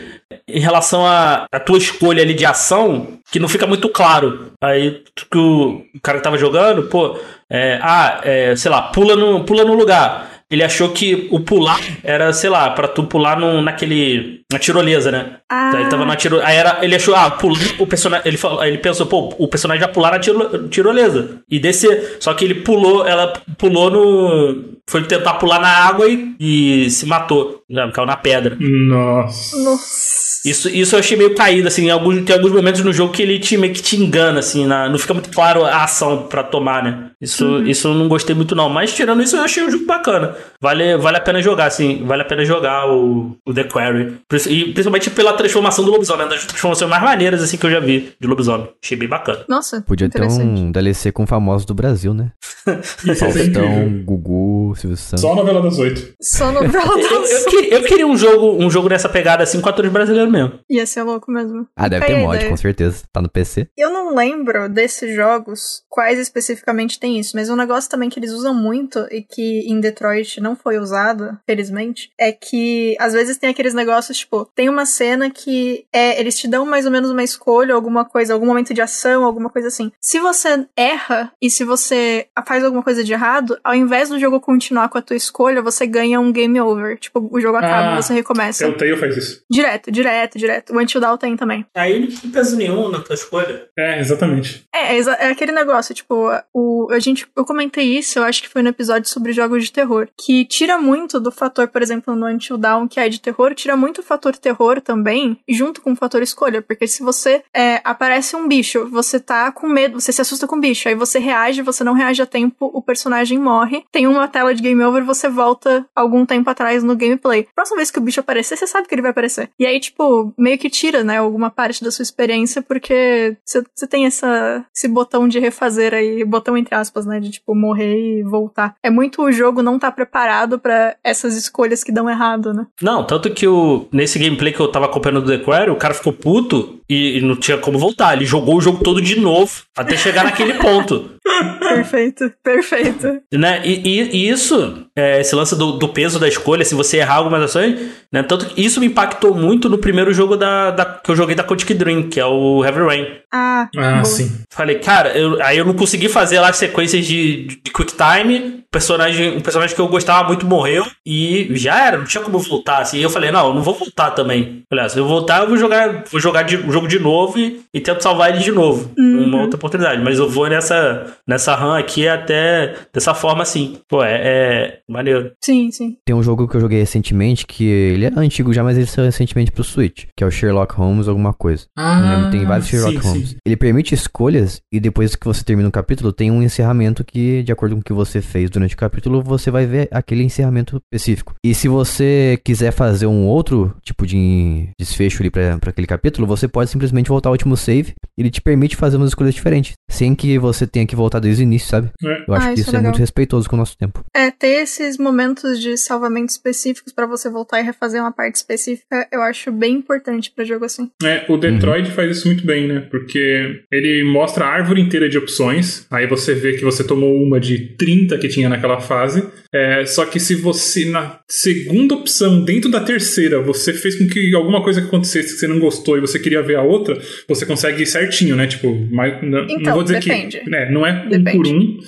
[0.49, 4.51] Em relação à tua escolha ali de ação, que não fica muito claro.
[4.61, 7.17] Aí que o, o cara que tava jogando, pô,
[7.49, 10.37] é, ah, é, sei lá, pula no, pula no lugar.
[10.49, 14.43] Ele achou que o pular era, sei lá, pra tu pular no, naquele.
[14.53, 15.37] Na tirolesa, né?
[15.51, 16.41] Ah, Aí tava na tiro...
[16.43, 18.27] Aí era, ele achou, ah, pula, o personagem.
[18.29, 20.69] Ele, falou, ele pensou, pô, o personagem vai pular na tiro...
[20.69, 21.39] tirolesa.
[21.51, 22.17] E descer.
[22.21, 24.77] Só que ele pulou, ela pulou no.
[24.89, 27.61] Foi tentar pular na água e, e se matou.
[27.69, 28.57] Já caiu na pedra.
[28.61, 29.57] Nossa.
[29.63, 30.27] Nossa.
[30.49, 31.87] Isso, isso eu achei meio caído, assim.
[31.87, 34.65] Em alguns, tem alguns momentos no jogo que ele te, meio que te engana, assim.
[34.65, 37.11] na- não fica muito claro a ação pra tomar, né?
[37.21, 38.69] Isso, isso eu não gostei muito, não.
[38.69, 40.37] Mas tirando isso, eu achei o jogo bacana.
[40.61, 42.05] Vale, vale a pena jogar, assim.
[42.07, 44.19] Vale a pena jogar o, o The Quarry.
[44.45, 46.27] E principalmente pela transformação do lobisomem.
[46.27, 48.69] Uma das transformações mais maneiras, assim, que eu já vi de lobisomem.
[48.83, 49.45] Achei bem bacana.
[49.49, 49.81] Nossa.
[49.83, 52.33] Podia ter um DLC com famosos do Brasil, né?
[53.09, 54.03] É Faustão.
[54.05, 55.21] Gugu, Silvio Santos.
[55.21, 56.15] Só a novela das oito.
[56.21, 57.31] Só novela Eu, das...
[57.31, 60.59] eu, queria, eu queria um jogo, um jogo nessa pegada assim com atores brasileiros mesmo.
[60.69, 61.67] Ia ser louco mesmo.
[61.77, 62.51] Ah, deve ter a mod, ideia.
[62.51, 63.05] com certeza.
[63.13, 63.69] Tá no PC.
[63.77, 68.33] Eu não lembro desses jogos quais especificamente tem isso, mas um negócio também que eles
[68.33, 73.51] usam muito e que em Detroit não foi usado, felizmente, é que às vezes tem
[73.51, 77.23] aqueles negócios, tipo, tem uma cena que é, eles te dão mais ou menos uma
[77.23, 79.91] escolha, alguma coisa, algum momento de ação, alguma coisa assim.
[80.01, 84.41] Se você erra e se você faz alguma coisa de errado, ao invés do jogo
[84.41, 86.99] continuar com a tua escolha, você ganha um game over.
[86.99, 88.65] Tipo, o jogo acaba Ah, e você recomeça.
[88.67, 89.45] Telltale faz isso.
[89.51, 90.75] Direto, direto, direto.
[90.75, 91.65] O Until Dawn tem também.
[91.75, 93.67] Aí não tem peso nenhum na tua escolha.
[93.79, 94.65] É, exatamente.
[94.75, 98.43] É, é, exa- é aquele negócio, tipo, o, a gente, eu comentei isso, eu acho
[98.43, 102.15] que foi no episódio sobre jogos de terror, que tira muito do fator, por exemplo,
[102.17, 105.93] no Until Dawn, que é de terror, tira muito o fator terror também, junto com
[105.93, 110.13] o fator escolha, porque se você é, aparece um bicho, você tá com medo, você
[110.13, 113.39] se assusta com o bicho, aí você reage, você não reage a tempo, o personagem
[113.39, 117.47] morre, tem uma tela de game over, você volta algum tempo atrás no gameplay.
[117.55, 119.51] Próxima vez que o bicho aparecer, você sabe que ele vai aparecer.
[119.59, 124.07] E aí, tipo, meio que tira, né, alguma parte da sua experiência, porque você tem
[124.07, 128.75] essa, esse botão de refazer aí, botão entre aspas, né, de tipo morrer e voltar.
[128.83, 132.67] É muito o jogo não tá preparado pra essas escolhas que dão errado, né?
[132.81, 135.93] Não, tanto que o, nesse gameplay que eu tava acompanhando do The Quarry, o cara
[135.93, 138.15] ficou puto e, e não tinha como voltar.
[138.15, 141.16] Ele jogou o jogo todo de novo até chegar naquele ponto.
[141.59, 143.21] Perfeito, perfeito.
[143.33, 143.63] Né?
[143.65, 147.17] E, e- e isso, é, esse lance do, do peso da escolha, se você errar
[147.17, 147.79] algumas ações,
[148.13, 148.23] né?
[148.23, 151.45] Tanto que isso me impactou muito no primeiro jogo da, da- que eu joguei da
[151.45, 153.07] Quantic Dream, que é o Heavy Rain.
[153.33, 154.31] Ah, Ah, sim.
[154.51, 158.57] Falei, cara, eu- aí eu não consegui fazer lá sequências de, de quick time.
[158.71, 162.79] Personagem, um personagem que eu gostava muito morreu e já era, não tinha como voltar.
[162.83, 164.63] Assim, E eu falei, não, eu não vou voltar também.
[164.69, 167.39] Falei, ah, se eu voltar, eu vou jogar, vou jogar de- o jogo de novo
[167.39, 168.91] e, e tento salvar ele de novo.
[168.99, 170.03] Uma outra oportunidade.
[170.03, 173.79] Mas eu vou nessa, nessa run aqui até dessa forma assim.
[173.89, 175.33] Pô, é, é maneiro.
[175.43, 175.97] Sim, sim.
[176.05, 179.07] Tem um jogo que eu joguei recentemente, que ele é antigo já, mas ele saiu
[179.07, 181.67] recentemente pro Switch, que é o Sherlock Holmes alguma coisa.
[181.77, 183.09] Ah, Não lembro, tem vários Sherlock sim, sim.
[183.09, 183.37] Holmes.
[183.45, 187.53] Ele permite escolhas e depois que você termina o capítulo, tem um encerramento que, de
[187.53, 191.35] acordo com o que você fez durante o capítulo, você vai ver aquele encerramento específico.
[191.45, 196.47] E se você quiser fazer um outro tipo de desfecho ali pra aquele capítulo, você
[196.47, 197.95] pode simplesmente voltar ao último save.
[198.19, 201.45] Ele te permite fazer umas escolhas diferentes, sem que você tenha que voltar desde o
[201.45, 201.91] início, sabe?
[202.05, 202.25] É.
[202.29, 204.05] Eu acho Ah, que isso é é muito respeitoso com o nosso tempo.
[204.15, 209.07] É, ter esses momentos de salvamento específicos pra você voltar e refazer uma parte específica,
[209.13, 210.91] eu acho bem importante pra jogo assim.
[211.03, 212.81] É, o Detroit faz isso muito bem, né?
[212.91, 215.87] Porque ele mostra a árvore inteira de opções.
[215.91, 219.27] Aí você vê que você tomou uma de 30 que tinha naquela fase.
[219.55, 224.35] É, só que se você, na segunda opção, dentro da terceira, você fez com que
[224.35, 226.99] alguma coisa que acontecesse que você não gostou e você queria ver a outra,
[227.29, 228.47] você consegue ir certinho, né?
[228.47, 230.41] Tipo, mas, não, não Então, vou dizer depende.
[230.41, 230.51] que.
[230.51, 231.37] Né, não é um Depende.
[231.37, 231.79] por um.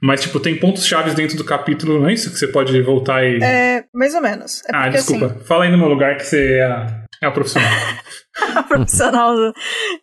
[0.00, 2.30] Mas, tipo, tem pontos chaves dentro do capítulo, não é isso?
[2.30, 3.42] Que você pode voltar e.
[3.42, 4.62] É, mais ou menos.
[4.66, 5.26] É ah, porque desculpa.
[5.26, 5.44] assim.
[5.44, 7.70] Fala aí no meu lugar que você é a, é a profissional.
[8.56, 9.34] a profissional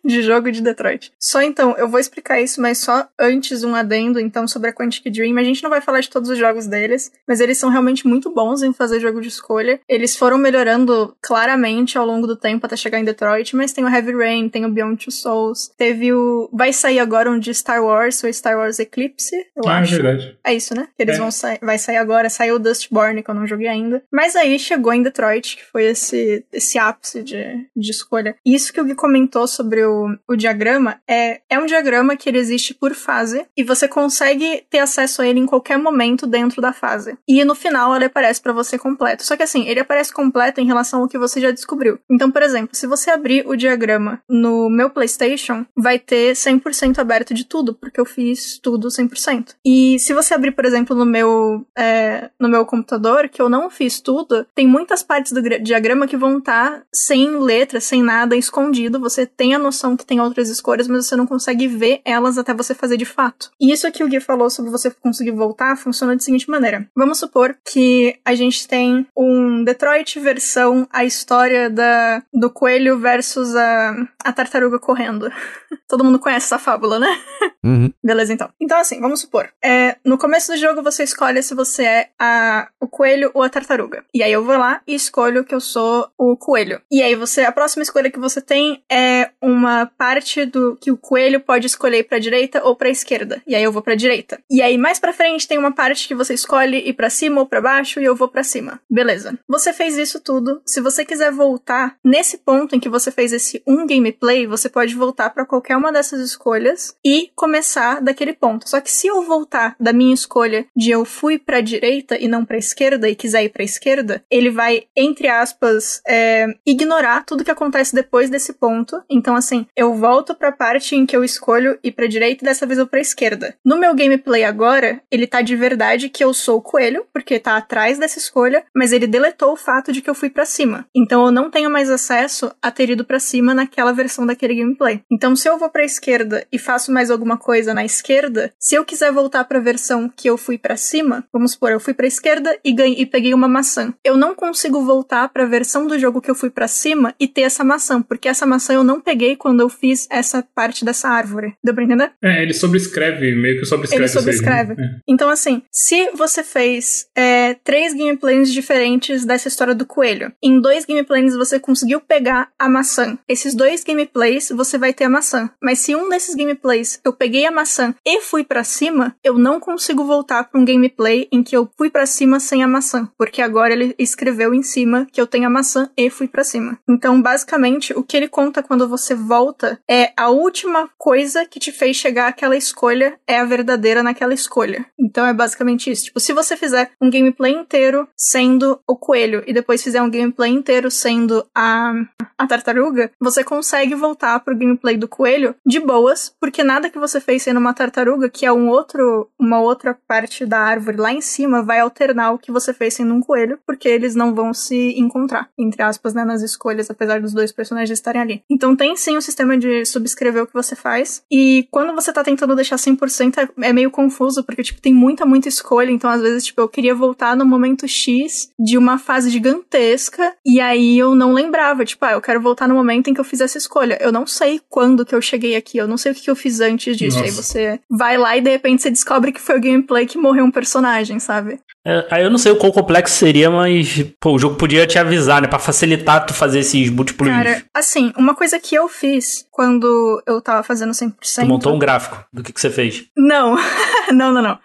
[0.04, 1.12] de jogo de Detroit.
[1.18, 5.10] Só então, eu vou explicar isso, mas só antes um adendo, então, sobre a Quantic
[5.10, 5.36] Dream.
[5.38, 8.30] A gente não vai falar de todos os jogos deles, mas eles são realmente muito
[8.32, 9.80] bons em fazer jogo de escolha.
[9.88, 13.88] Eles foram melhorando claramente ao longo do tempo até chegar em Detroit, mas tem o
[13.88, 16.48] Heavy Rain, tem o Beyond Two Souls, teve o...
[16.52, 19.92] Vai sair agora um de Star Wars, o Star Wars Eclipse, eu ah, é acho.
[19.92, 20.38] verdade.
[20.44, 20.88] É isso, né?
[20.96, 21.18] Que eles É.
[21.18, 21.58] vão sair.
[21.62, 22.28] Vai sair agora.
[22.30, 24.02] Saiu o Dustborn, que eu não joguei ainda.
[24.10, 28.21] Mas aí chegou em Detroit, que foi esse, esse ápice de, de escolha.
[28.44, 32.28] E isso que o Gui comentou sobre o, o diagrama é, é um diagrama que
[32.28, 33.46] ele existe por fase.
[33.56, 37.16] E você consegue ter acesso a ele em qualquer momento dentro da fase.
[37.28, 39.24] E no final ele aparece pra você completo.
[39.24, 41.98] Só que assim, ele aparece completo em relação ao que você já descobriu.
[42.10, 47.34] Então, por exemplo, se você abrir o diagrama no meu PlayStation, vai ter 100% aberto
[47.34, 49.54] de tudo, porque eu fiz tudo 100%.
[49.64, 53.70] E se você abrir, por exemplo, no meu, é, no meu computador, que eu não
[53.70, 58.11] fiz tudo, tem muitas partes do gra- diagrama que vão estar sem letra, sem nada,
[58.36, 59.00] escondido.
[59.00, 62.54] Você tem a noção que tem outras escolhas, mas você não consegue ver elas até
[62.54, 63.50] você fazer de fato.
[63.60, 66.88] E isso que o Gui falou sobre você conseguir voltar funciona da seguinte maneira.
[66.96, 73.54] Vamos supor que a gente tem um Detroit versão a história da, do coelho versus
[73.54, 73.94] a,
[74.24, 75.30] a tartaruga correndo.
[75.88, 77.08] Todo mundo conhece essa fábula, né?
[77.64, 77.92] Uhum.
[78.02, 78.50] Beleza, então.
[78.60, 79.48] Então, assim, vamos supor.
[79.64, 83.48] É, no começo do jogo, você escolhe se você é a, o coelho ou a
[83.48, 84.04] tartaruga.
[84.12, 86.80] E aí eu vou lá e escolho que eu sou o coelho.
[86.90, 90.90] E aí você, a próxima escolha escolha que você tem é uma parte do que
[90.90, 93.42] o coelho pode escolher para direita ou para esquerda.
[93.46, 94.40] E aí eu vou para direita.
[94.50, 97.46] E aí mais para frente tem uma parte que você escolhe ir para cima ou
[97.46, 98.80] para baixo e eu vou para cima.
[98.90, 99.38] Beleza.
[99.48, 100.60] Você fez isso tudo.
[100.66, 104.94] Se você quiser voltar nesse ponto em que você fez esse um gameplay, você pode
[104.94, 108.68] voltar para qualquer uma dessas escolhas e começar daquele ponto.
[108.68, 112.44] Só que se eu voltar da minha escolha de eu fui para direita e não
[112.44, 117.50] para esquerda e quiser ir para esquerda, ele vai entre aspas é, ignorar tudo que
[117.50, 119.02] acontece depois desse ponto.
[119.10, 122.46] Então assim, eu volto para a parte em que eu escolho ir para direita e
[122.46, 123.54] dessa vez eu para esquerda.
[123.64, 127.56] No meu gameplay agora, ele tá de verdade que eu sou o coelho, porque tá
[127.56, 130.86] atrás dessa escolha, mas ele deletou o fato de que eu fui para cima.
[130.94, 135.02] Então eu não tenho mais acesso a ter ido para cima naquela versão daquele gameplay.
[135.10, 138.84] Então se eu vou para esquerda e faço mais alguma coisa na esquerda, se eu
[138.84, 142.06] quiser voltar para a versão que eu fui para cima, vamos supor, eu fui para
[142.06, 143.92] esquerda e ganhei e peguei uma maçã.
[144.04, 147.26] Eu não consigo voltar para a versão do jogo que eu fui para cima e
[147.26, 151.08] ter essa maçã, porque essa maçã eu não peguei quando eu fiz essa parte dessa
[151.08, 151.54] árvore.
[151.62, 152.12] Deu pra entender?
[152.22, 154.04] É, ele sobrescreve, meio que sobrescreve.
[154.04, 154.72] Ele sobrescreve.
[154.72, 155.00] Aí, né?
[155.08, 160.84] Então, assim, se você fez é, três gameplays diferentes dessa história do coelho, em dois
[160.84, 163.18] gameplays você conseguiu pegar a maçã.
[163.28, 165.50] Esses dois gameplays você vai ter a maçã.
[165.62, 169.58] Mas se um desses gameplays eu peguei a maçã e fui para cima, eu não
[169.58, 173.42] consigo voltar para um gameplay em que eu fui para cima sem a maçã, porque
[173.42, 176.78] agora ele escreveu em cima que eu tenho a maçã e fui para cima.
[176.88, 181.72] Então, basicamente, o que ele conta quando você volta é a última coisa que te
[181.72, 184.86] fez chegar àquela escolha é a verdadeira naquela escolha.
[184.98, 186.04] Então é basicamente isso.
[186.04, 190.50] Tipo, se você fizer um gameplay inteiro sendo o coelho e depois fizer um gameplay
[190.50, 191.92] inteiro sendo a,
[192.38, 197.20] a tartaruga, você consegue voltar pro gameplay do coelho de boas, porque nada que você
[197.20, 201.20] fez sendo uma tartaruga, que é um outro, uma outra parte da árvore lá em
[201.20, 204.98] cima, vai alternar o que você fez sendo um coelho, porque eles não vão se
[204.98, 208.42] encontrar, entre aspas, né, nas escolhas, apesar dos dois personagens estarem ali.
[208.50, 212.22] Então tem sim o sistema de subscrever o que você faz, e quando você tá
[212.22, 216.20] tentando deixar 100% é, é meio confuso, porque, tipo, tem muita, muita escolha, então às
[216.20, 221.14] vezes, tipo, eu queria voltar no momento X de uma fase gigantesca, e aí eu
[221.14, 223.98] não lembrava, tipo, ah, eu quero voltar no momento em que eu fiz essa escolha.
[224.00, 226.36] Eu não sei quando que eu cheguei aqui, eu não sei o que, que eu
[226.36, 227.18] fiz antes disso.
[227.18, 227.28] Nossa.
[227.28, 230.44] Aí você vai lá e de repente você descobre que foi o gameplay que morreu
[230.44, 231.60] um personagem, sabe?
[231.84, 234.98] É, aí eu não sei o quão complexo seria, mas pô, o jogo podia te
[234.98, 235.48] avisar, né?
[235.48, 237.28] Pra facilitar tu fazer esses múltiplos.
[237.28, 241.12] Cara, assim, uma coisa que eu fiz quando eu tava fazendo 100%.
[241.40, 243.04] Tu montou um gráfico do que, que você fez.
[243.16, 243.56] Não,
[244.12, 244.58] não, não, não.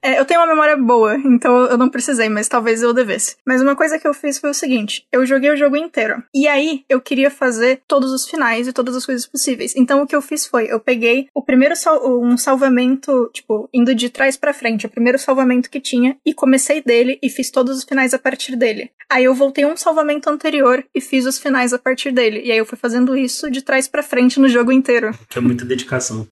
[0.00, 3.36] É, eu tenho uma memória boa, então eu não precisei, mas talvez eu devesse.
[3.46, 6.22] Mas uma coisa que eu fiz foi o seguinte: eu joguei o jogo inteiro.
[6.34, 9.74] E aí eu queria fazer todos os finais e todas as coisas possíveis.
[9.76, 13.94] Então o que eu fiz foi: eu peguei o primeiro sal um salvamento, tipo, indo
[13.94, 17.76] de trás pra frente, o primeiro salvamento que tinha, e comecei dele e fiz todos
[17.78, 18.90] os finais a partir dele.
[19.10, 22.40] Aí eu voltei um salvamento anterior e fiz os finais a partir dele.
[22.44, 25.10] E aí eu fui fazendo isso de trás pra frente no jogo inteiro.
[25.28, 26.26] Que é muita dedicação.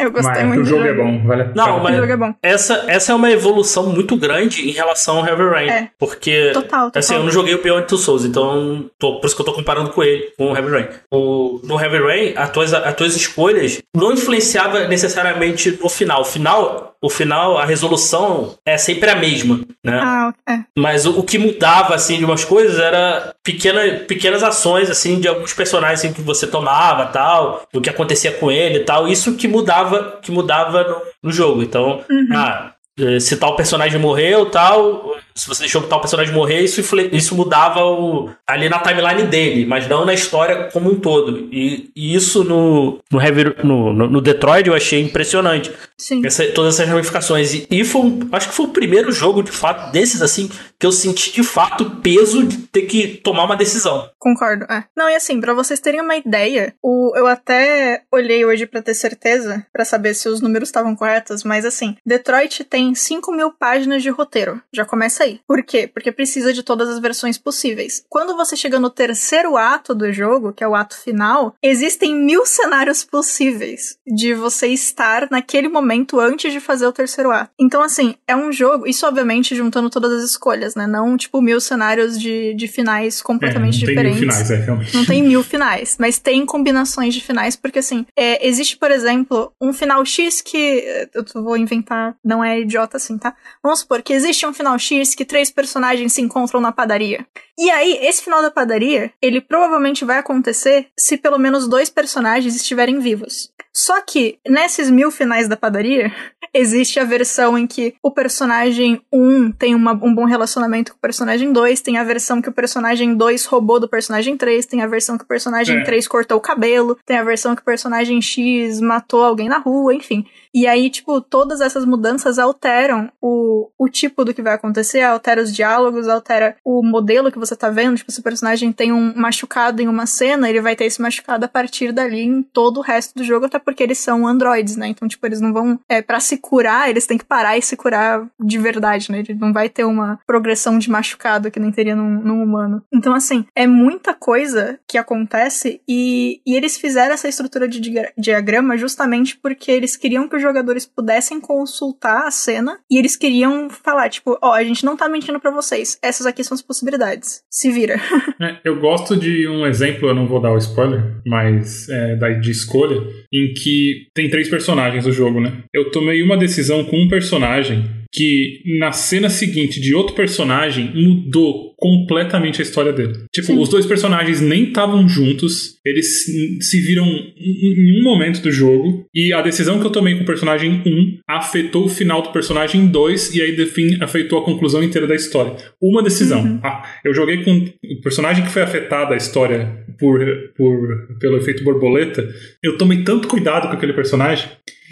[0.00, 2.12] eu gostei Mas muito o do jogo é bom, vale a Não, O mas jogo
[2.12, 2.34] é bom.
[2.42, 5.68] essa, essa é uma evolução muito grande em relação ao Heavy Rain.
[5.68, 5.90] É.
[5.98, 6.98] Porque, Total, total.
[7.00, 9.52] assim, eu não joguei o Beyond Two Souls, então tô, por isso que eu tô
[9.52, 10.86] comparando com ele, com o Heavy Rain.
[11.12, 16.22] O, no Heavy Rain, as tuas, as tuas escolhas não influenciava necessariamente no final.
[16.22, 20.00] O final, o final, a resolução é sempre a mesma, né?
[20.02, 20.60] Ah, é.
[20.74, 25.28] Mas o, o que mudava, assim, de umas coisas era pequena, pequenas ações, assim, de
[25.28, 29.06] alguns personagens assim, que você tomava, tal, o que acontecia com ele e tal.
[29.06, 31.62] Isso que mudava, que mudava no, no jogo.
[31.62, 32.02] Então,
[32.32, 36.80] ah, eh, se tal personagem morreu, tal, se você deixou tal personagem morrer, isso,
[37.12, 41.48] isso mudava o, ali na timeline dele, mas não na história como um todo.
[41.52, 45.72] E, e isso no, no, Heavy- no, no, Detroit eu achei impressionante.
[45.98, 46.24] Sim.
[46.24, 47.52] Essa- todas essas ramificações.
[47.54, 50.92] E, e foi, acho que foi o primeiro jogo, de fato, desses assim, que eu
[50.92, 54.08] senti de fato o peso de ter que tomar uma decisão.
[54.18, 54.84] Concordo, é.
[54.96, 58.94] Não, e assim, pra vocês terem uma ideia, o, eu até olhei hoje pra ter
[58.94, 64.02] certeza, pra saber se os números estavam corretos, mas assim, Detroit tem 5 mil páginas
[64.02, 64.60] de roteiro.
[64.72, 65.86] Já começa Por quê?
[65.86, 68.04] Porque precisa de todas as versões possíveis.
[68.08, 72.46] Quando você chega no terceiro ato do jogo, que é o ato final, existem mil
[72.46, 77.50] cenários possíveis de você estar naquele momento antes de fazer o terceiro ato.
[77.58, 80.86] Então, assim, é um jogo, isso obviamente juntando todas as escolhas, né?
[80.86, 84.20] Não, tipo, mil cenários de, de finais É, não completamente tem mil diferentes.
[84.20, 84.94] finais, é, realmente.
[84.94, 89.52] Não tem mil finais, mas tem combinações de finais, porque assim, é, existe, por exemplo,
[89.60, 91.08] um final X que.
[91.14, 93.34] Eu vou inventar, não é idiota assim, tá?
[93.62, 97.26] Vamos supor que existe um final X que três personagens se encontram na padaria.
[97.58, 102.56] E aí, esse final da padaria, ele provavelmente vai acontecer se pelo menos dois personagens
[102.56, 103.52] estiverem vivos.
[103.74, 106.12] Só que, nesses mil finais da padaria,
[106.54, 111.00] existe a versão em que o personagem 1 tem uma, um bom relacionamento com o
[111.00, 114.86] personagem 2, tem a versão que o personagem 2 roubou do personagem 3, tem a
[114.86, 115.84] versão que o personagem É.
[115.84, 119.92] 3 cortou o cabelo, tem a versão que o personagem X matou alguém na rua,
[119.92, 120.24] enfim.
[120.54, 125.42] E aí, tipo, todas essas mudanças alteram o, o tipo do que vai acontecer, altera
[125.42, 127.96] os diálogos, altera o modelo que você tá vendo.
[127.96, 131.44] Tipo, se o personagem tem um machucado em uma cena, ele vai ter esse machucado
[131.44, 134.88] a partir dali em todo o resto do jogo, até porque eles são androides, né?
[134.88, 135.78] Então, tipo, eles não vão.
[135.88, 139.20] É, para se curar, eles têm que parar e se curar de verdade, né?
[139.20, 142.82] Ele não vai ter uma progressão de machucado que nem teria num, num humano.
[142.92, 148.12] Então, assim, é muita coisa que acontece e, e eles fizeram essa estrutura de diagra-
[148.16, 153.68] diagrama justamente porque eles queriam que os jogadores pudessem consultar a cena e eles queriam
[153.70, 157.42] falar, tipo, ó, a gente não tá mentindo pra vocês, essas aqui são as possibilidades.
[157.50, 157.96] Se vira.
[158.40, 162.30] É, eu gosto de um exemplo, eu não vou dar o spoiler, mas é, da,
[162.30, 162.96] de escolha,
[163.32, 165.52] em que tem três personagens do jogo, né?
[165.72, 167.84] Eu tomei uma decisão com um personagem
[168.14, 173.12] que na cena seguinte de outro personagem mudou completamente a história dele.
[173.32, 173.58] Tipo, Sim.
[173.58, 176.24] os dois personagens nem estavam juntos, eles
[176.60, 180.26] se- viram em um momento do jogo, e a decisão que eu tomei com o
[180.26, 184.82] personagem 1 afetou o final do personagem 2 e aí, de fim, afetou a conclusão
[184.82, 185.56] inteira da história.
[185.82, 186.60] Uma decisão.
[186.62, 190.20] Ah, eu joguei com o personagem que foi afetado a história por,
[190.56, 192.26] por, pelo efeito borboleta,
[192.62, 194.48] eu tomei tanto cuidado com aquele personagem.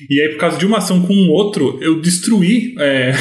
[0.09, 3.13] E aí, por causa de uma ação com um outro, eu destruí é,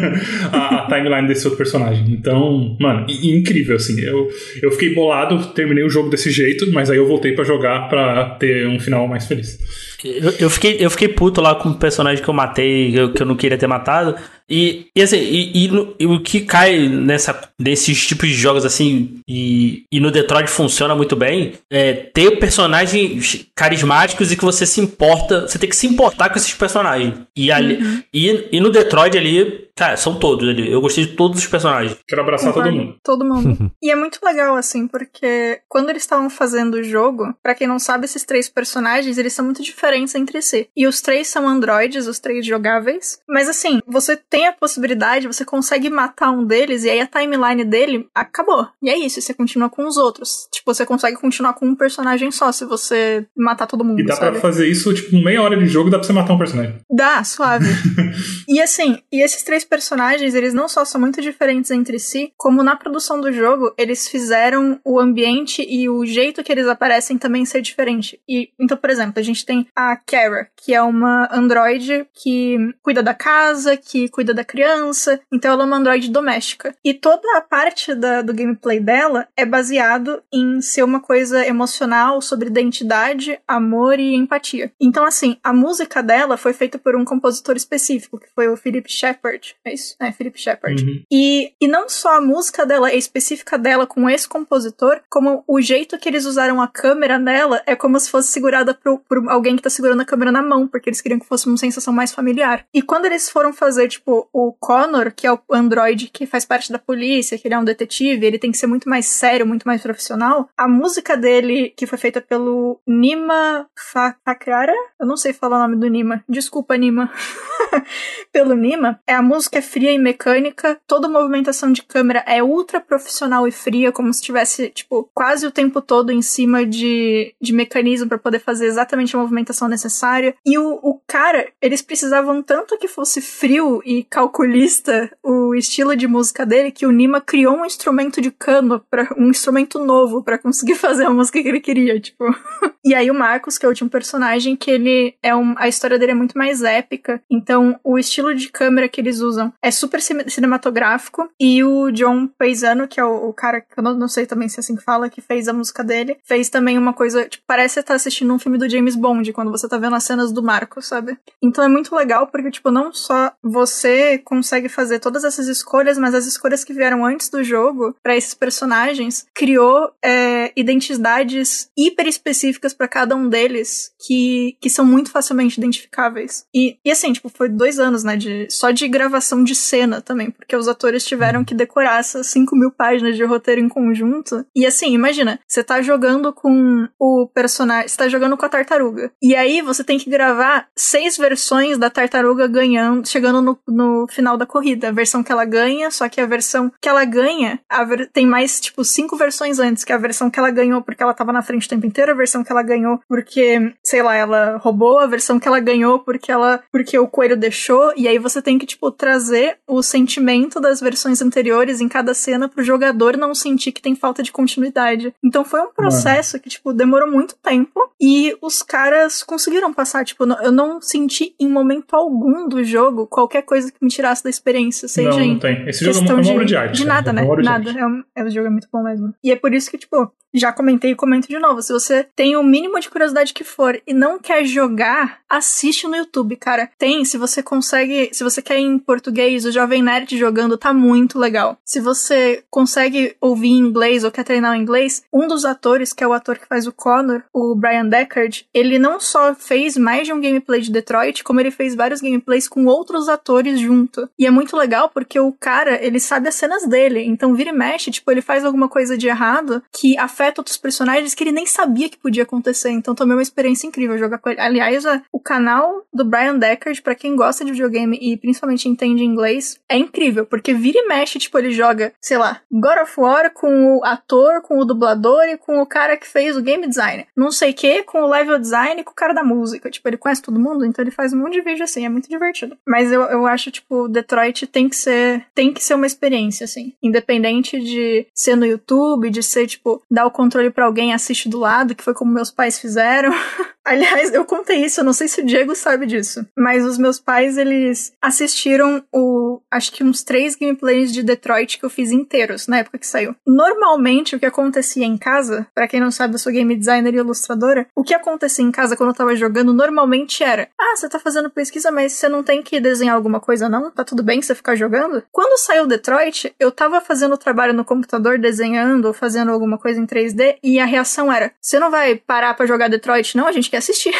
[0.52, 2.04] a, a timeline desse outro personagem.
[2.10, 4.00] Então, mano, incrível, assim.
[4.00, 4.28] Eu,
[4.62, 8.30] eu fiquei bolado, terminei o jogo desse jeito, mas aí eu voltei pra jogar pra
[8.38, 9.58] ter um final mais feliz.
[10.04, 13.26] Eu, eu fiquei, eu fiquei puto lá com o personagem que eu matei, que eu
[13.26, 14.14] não queria ter matado.
[14.48, 19.20] E, e assim, e, e e o que cai nessa, nesses tipos de jogos assim,
[19.26, 24.80] e, e no Detroit funciona muito bem, é ter personagens carismáticos e que você se
[24.80, 27.14] importa, você tem que se importar com esses personagens.
[27.36, 30.70] E, ali, e, e no Detroit ali, cara, são todos ali.
[30.70, 31.96] Eu gostei de todos os personagens.
[32.08, 32.96] Quero abraçar todo mundo.
[33.04, 33.72] Todo mundo.
[33.82, 37.78] e é muito legal, assim, porque quando eles estavam fazendo o jogo, pra quem não
[37.78, 40.68] sabe, esses três personagens, eles são muito diferentes entre si.
[40.76, 43.18] E os três são androides, os três jogáveis.
[43.28, 47.64] Mas assim, você tem a possibilidade, você consegue matar um deles, e aí a timeline
[47.64, 48.66] dele acabou.
[48.82, 50.48] E é isso, você continua com os outros.
[50.52, 54.14] Tipo, você consegue continuar com um personagem só, se você matar todo mundo, E dá
[54.14, 54.32] sabe?
[54.32, 56.76] pra fazer isso, tipo, meia hora de jogo dá pra você matar um personagem.
[56.90, 57.66] Dá, suave.
[58.48, 62.62] e assim, e esses três personagens, eles não só são muito diferentes entre si, como
[62.62, 67.44] na produção do jogo, eles fizeram o ambiente e o jeito que eles aparecem também
[67.44, 68.20] ser diferente.
[68.28, 73.02] E então, por exemplo, a gente tem a Kara, que é uma androide que cuida
[73.02, 76.74] da casa, que cuida da criança, então ela é uma androide doméstica.
[76.84, 82.20] E toda a parte da- do gameplay dela é baseado em ser uma coisa emocional
[82.20, 84.72] sobre identidade, amor e empatia.
[84.80, 88.90] Então, assim, a música dela foi feita por um compositor específico, que foi o Philip
[88.90, 89.55] Shepard.
[89.64, 89.96] É isso?
[90.00, 90.84] É, Philip Shepard.
[90.84, 91.02] Uhum.
[91.10, 95.60] E, e não só a música dela é específica dela com esse compositor, como o
[95.60, 99.56] jeito que eles usaram a câmera nela é como se fosse segurada por, por alguém
[99.56, 102.12] que tá segurando a câmera na mão, porque eles queriam que fosse uma sensação mais
[102.12, 102.64] familiar.
[102.72, 106.70] E quando eles foram fazer, tipo, o Connor, que é o androide que faz parte
[106.70, 109.64] da polícia, que ele é um detetive, ele tem que ser muito mais sério, muito
[109.64, 115.32] mais profissional, a música dele, que foi feita pelo Nima Fa- Fakrara, eu não sei
[115.32, 117.10] falar o nome do Nima, desculpa, Nima.
[118.32, 122.80] pelo Nima, é a música é fria e mecânica, toda movimentação de câmera é ultra
[122.80, 127.52] profissional e fria, como se tivesse, tipo, quase o tempo todo em cima de, de
[127.52, 130.34] mecanismo para poder fazer exatamente a movimentação necessária.
[130.44, 136.06] E o, o cara, eles precisavam tanto que fosse frio e calculista o estilo de
[136.06, 140.38] música dele que o Nima criou um instrumento de cano, para um instrumento novo para
[140.38, 142.24] conseguir fazer a música que ele queria, tipo.
[142.86, 145.98] E aí o Marcos, que é o último personagem, que ele é um, a história
[145.98, 147.20] dele é muito mais épica.
[147.28, 151.28] Então, o estilo de câmera que eles usam é super cine- cinematográfico.
[151.40, 154.48] E o John Paisano, que é o, o cara que eu não, não sei também
[154.48, 157.44] se é assim que fala, que fez a música dele, fez também uma coisa, tipo,
[157.46, 160.42] parece tá assistindo um filme do James Bond, quando você tá vendo as cenas do
[160.42, 161.16] Marcos, sabe?
[161.42, 166.14] Então é muito legal, porque, tipo, não só você consegue fazer todas essas escolhas, mas
[166.14, 172.74] as escolhas que vieram antes do jogo para esses personagens criou é, identidades hiper específicas
[172.74, 176.44] para cada um deles que, que são muito facilmente identificáveis.
[176.54, 180.30] E, e assim, tipo, foi dois anos, né, de, só de gravação de cena também,
[180.30, 184.44] porque os atores tiveram que decorar essas 5 mil páginas de roteiro em conjunto.
[184.54, 189.10] E assim, imagina, você tá jogando com o personagem, você tá jogando com a tartaruga.
[189.22, 194.36] E aí você tem que gravar seis versões da tartaruga ganhando, chegando no, no final
[194.36, 194.88] da corrida.
[194.88, 198.60] A versão que ela ganha, só que a versão que ela ganha, ver, tem mais,
[198.60, 201.42] tipo, cinco versões antes, que é a versão que ela ganhou porque ela tava na
[201.42, 205.06] frente o tempo inteiro, a versão que ela ganhou porque, sei lá, ela roubou, a
[205.06, 208.66] versão que ela ganhou porque ela, porque o coelho deixou, e aí você tem que,
[208.66, 213.80] tipo, trazer o sentimento das versões anteriores em cada cena pro jogador não sentir que
[213.80, 215.14] tem falta de continuidade.
[215.22, 216.42] Então foi um processo Mano.
[216.42, 221.48] que, tipo, demorou muito tempo e os caras conseguiram passar, tipo, eu não senti em
[221.48, 225.68] momento algum do jogo qualquer coisa que me tirasse da experiência, seja não, não tem.
[225.68, 226.78] Esse jogo é uma de arte.
[226.78, 227.22] De nada, né?
[227.22, 227.70] É nada.
[227.70, 229.14] É, um, é, o jogo é muito bom mesmo.
[229.22, 231.62] E é por isso que, tipo, já comentei e comento de novo.
[231.62, 235.96] Se você tem o mínimo de curiosidade que for e não quer jogar, assiste no
[235.96, 236.70] YouTube, cara.
[236.78, 241.18] Tem, se você consegue, se você quer em português, o Jovem Nerd jogando tá muito
[241.18, 241.58] legal.
[241.64, 246.04] Se você consegue ouvir em inglês ou quer treinar em inglês, um dos atores, que
[246.04, 250.06] é o ator que faz o Connor, o Brian Deckard, ele não só fez mais
[250.06, 254.08] de um gameplay de Detroit, como ele fez vários gameplays com outros atores junto.
[254.18, 257.02] E é muito legal porque o cara, ele sabe as cenas dele.
[257.04, 261.14] Então vira e mexe, tipo, ele faz alguma coisa de errado que afeta outros personagens
[261.14, 262.70] que ele nem sabia que podia acontecer.
[262.70, 264.40] Então também é uma experiência incrível jogar com ele.
[264.40, 269.58] Aliás, o canal do Brian Deckard, para quem gosta de videogame e principalmente entende inglês,
[269.68, 273.76] é incrível, porque vira e mexe, tipo, ele joga, sei lá, God of War com
[273.76, 277.06] o ator, com o dublador e com o cara que fez o game design.
[277.16, 279.70] Não sei o que, com o level design e com o cara da música.
[279.70, 282.08] Tipo, ele conhece todo mundo, então ele faz um monte de vídeo assim, é muito
[282.08, 282.56] divertido.
[282.66, 285.24] Mas eu, eu acho, tipo, Detroit tem que ser.
[285.34, 286.74] Tem que ser uma experiência, assim.
[286.82, 291.38] Independente de ser no YouTube, de ser, tipo, dar o controle para alguém assiste do
[291.38, 293.12] lado, que foi como meus pais fizeram.
[293.66, 296.24] Aliás, eu contei isso, eu não sei se o Diego sabe disso.
[296.38, 299.40] Mas os meus pais, eles assistiram o.
[299.50, 303.16] Acho que uns três gameplays de Detroit que eu fiz inteiros na época que saiu.
[303.26, 306.98] Normalmente, o que acontecia em casa, para quem não sabe, eu sou game designer e
[306.98, 307.66] ilustradora.
[307.74, 311.28] O que acontecia em casa quando eu tava jogando normalmente era: Ah, você tá fazendo
[311.28, 313.72] pesquisa, mas você não tem que desenhar alguma coisa, não?
[313.72, 315.02] Tá tudo bem você ficar jogando?
[315.10, 319.86] Quando saiu Detroit, eu tava fazendo trabalho no computador, desenhando ou fazendo alguma coisa em
[319.86, 323.26] 3D, e a reação era: Você não vai parar para jogar Detroit, não?
[323.26, 323.94] A gente quer assistir.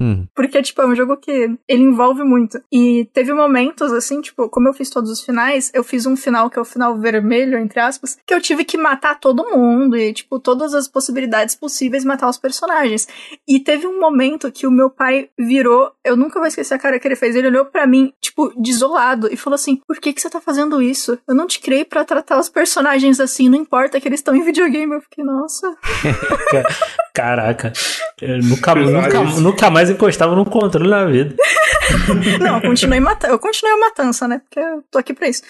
[0.00, 0.26] Hum.
[0.34, 1.30] Porque, tipo, é um jogo que
[1.68, 2.60] ele envolve muito.
[2.70, 6.50] E teve momentos, assim, tipo, como eu fiz todos os finais, eu fiz um final
[6.50, 10.12] que é o final vermelho, entre aspas, que eu tive que matar todo mundo e,
[10.12, 13.06] tipo, todas as possibilidades possíveis matar os personagens.
[13.46, 16.98] E teve um momento que o meu pai virou, eu nunca vou esquecer a cara
[16.98, 20.20] que ele fez, ele olhou para mim, tipo, desolado, e falou assim: Por que, que
[20.20, 21.18] você tá fazendo isso?
[21.26, 24.42] Eu não te criei para tratar os personagens assim, não importa que eles estão em
[24.42, 24.94] videogame.
[24.94, 25.76] Eu fiquei, nossa.
[27.14, 27.72] Caraca.
[28.20, 31.36] Eu nunca, nunca, nunca mais encostava no controle na vida.
[32.40, 34.40] Não, eu continuei, mata eu continuei a matança, né?
[34.40, 35.42] Porque eu tô aqui pra isso.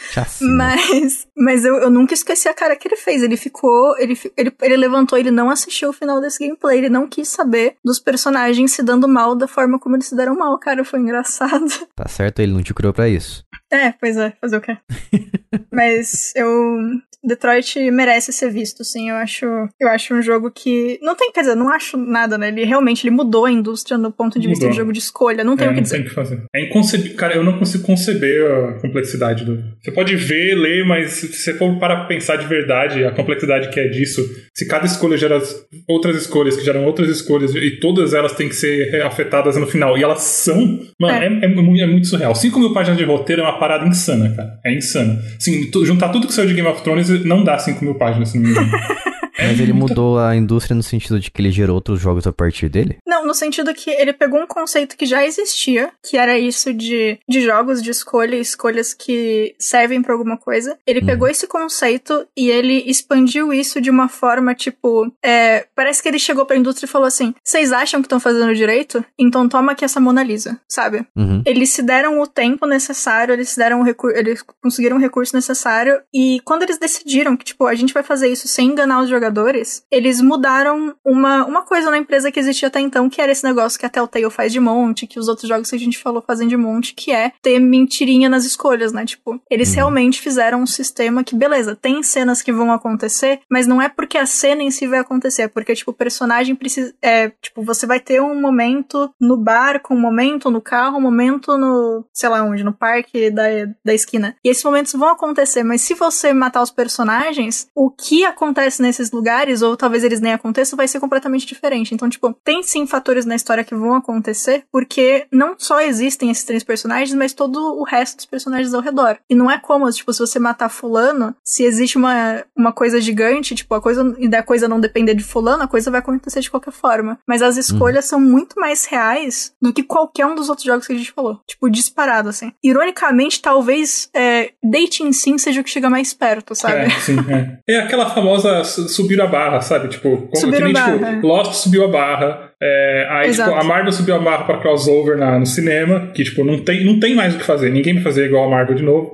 [0.43, 3.23] Mas, mas eu, eu nunca esqueci a cara que ele fez.
[3.23, 3.97] Ele ficou.
[3.99, 6.79] Ele, ele, ele levantou, ele não assistiu o final desse gameplay.
[6.79, 10.37] Ele não quis saber dos personagens se dando mal da forma como eles se deram
[10.37, 10.59] mal.
[10.59, 11.65] Cara, foi engraçado.
[11.97, 13.43] Tá certo, ele não te criou pra isso.
[13.75, 14.77] É, pois é, fazer o quê?
[15.73, 16.79] Mas eu.
[17.27, 19.09] Detroit merece ser visto, sim.
[19.09, 19.47] Eu acho,
[19.81, 20.99] eu acho um jogo que.
[21.03, 22.49] Não tem, quer dizer, não acho nada, né?
[22.49, 24.51] Ele realmente ele mudou a indústria no ponto de mudou.
[24.51, 25.43] vista de jogo de escolha.
[25.43, 25.97] Não tem é, o que dizer.
[25.97, 26.45] Tem que fazer.
[26.55, 27.17] É inconcebível.
[27.17, 29.59] Cara, eu não consigo conceber a complexidade do.
[29.83, 33.81] Você pode ver, ler, mas se você for para pensar de verdade a complexidade que
[33.81, 34.23] é disso,
[34.53, 35.41] se cada escolha gera
[35.89, 39.97] outras escolhas, que geram outras escolhas, e todas elas têm que ser afetadas no final,
[39.97, 40.79] e elas são.
[41.01, 42.35] Mano, é, é, é, é muito surreal.
[42.35, 44.59] 5 mil páginas de roteiro é uma parada insana, cara.
[44.63, 45.23] É insana.
[45.39, 48.39] Sim, juntar tudo que saiu de Game of Thrones não dá 5 mil páginas, se
[48.39, 48.71] não me engano.
[49.39, 52.69] Mas ele mudou a indústria no sentido de que ele gerou outros jogos a partir
[52.69, 52.99] dele?
[53.07, 57.19] Não, no sentido que ele pegou um conceito que já existia, que era isso de,
[57.29, 60.79] de jogos de escolha, escolhas que servem para alguma coisa.
[60.87, 61.07] Ele hum.
[61.07, 66.19] pegou esse conceito e ele expandiu isso de uma forma, tipo, é, parece que ele
[66.19, 69.05] chegou pra indústria e falou assim: vocês acham que estão fazendo direito?
[69.19, 71.07] Então toma aqui essa Mona Lisa, sabe?
[71.17, 71.43] Uhum.
[71.45, 75.35] Eles se deram o tempo necessário, eles se deram o recurso, eles conseguiram o recurso
[75.35, 79.09] necessário e quando eles decidiram que, tipo, a gente vai fazer isso sem enganar os
[79.09, 83.33] jogadores jogadores, eles mudaram uma, uma coisa na empresa que existia até então, que era
[83.33, 85.99] esse negócio que a Telltale faz de monte, que os outros jogos que a gente
[85.99, 89.05] falou fazem de monte, que é ter mentirinha nas escolhas, né?
[89.05, 89.75] Tipo, eles uhum.
[89.77, 94.19] realmente fizeram um sistema que, beleza, tem cenas que vão acontecer, mas não é porque
[94.19, 96.95] a cena em si vai acontecer, é porque, tipo, o personagem precisa.
[97.01, 101.57] É, tipo, você vai ter um momento no barco, um momento no carro, um momento
[101.57, 102.05] no.
[102.13, 103.45] sei lá onde, no parque da,
[103.85, 104.37] da esquina.
[104.45, 109.11] E esses momentos vão acontecer, mas se você matar os personagens, o que acontece nesses
[109.15, 111.95] lugares, ou talvez eles nem aconteçam, vai ser completamente diferente.
[111.95, 116.45] Então, tipo, tem sim fatores na história que vão acontecer, porque não só existem esses
[116.45, 119.19] três personagens, mas todo o resto dos personagens ao redor.
[119.29, 123.55] E não é como, tipo, se você matar fulano, se existe uma, uma coisa gigante,
[123.55, 126.51] tipo, a coisa e da coisa não depender de fulano, a coisa vai acontecer de
[126.51, 127.19] qualquer forma.
[127.27, 130.93] Mas as escolhas são muito mais reais do que qualquer um dos outros jogos que
[130.93, 131.41] a gente falou.
[131.47, 132.53] Tipo, disparado, assim.
[132.63, 136.87] Ironicamente, talvez é, Dating Sim seja o que chega mais perto, sabe?
[136.87, 137.75] É, sim, é.
[137.75, 138.65] É aquela famosa
[139.05, 139.89] su- subir a barra, sabe?
[139.89, 141.21] Tipo, como que nem, tipo, é.
[141.23, 142.51] Lost subiu a barra.
[142.63, 143.55] é, aí, tipo, Exato.
[143.61, 146.99] a Marvel subiu a barra pra crossover na, no cinema, que, tipo, não tem, não
[146.99, 147.71] tem mais o que fazer.
[147.71, 149.13] Ninguém vai fazer igual a Marvel de novo.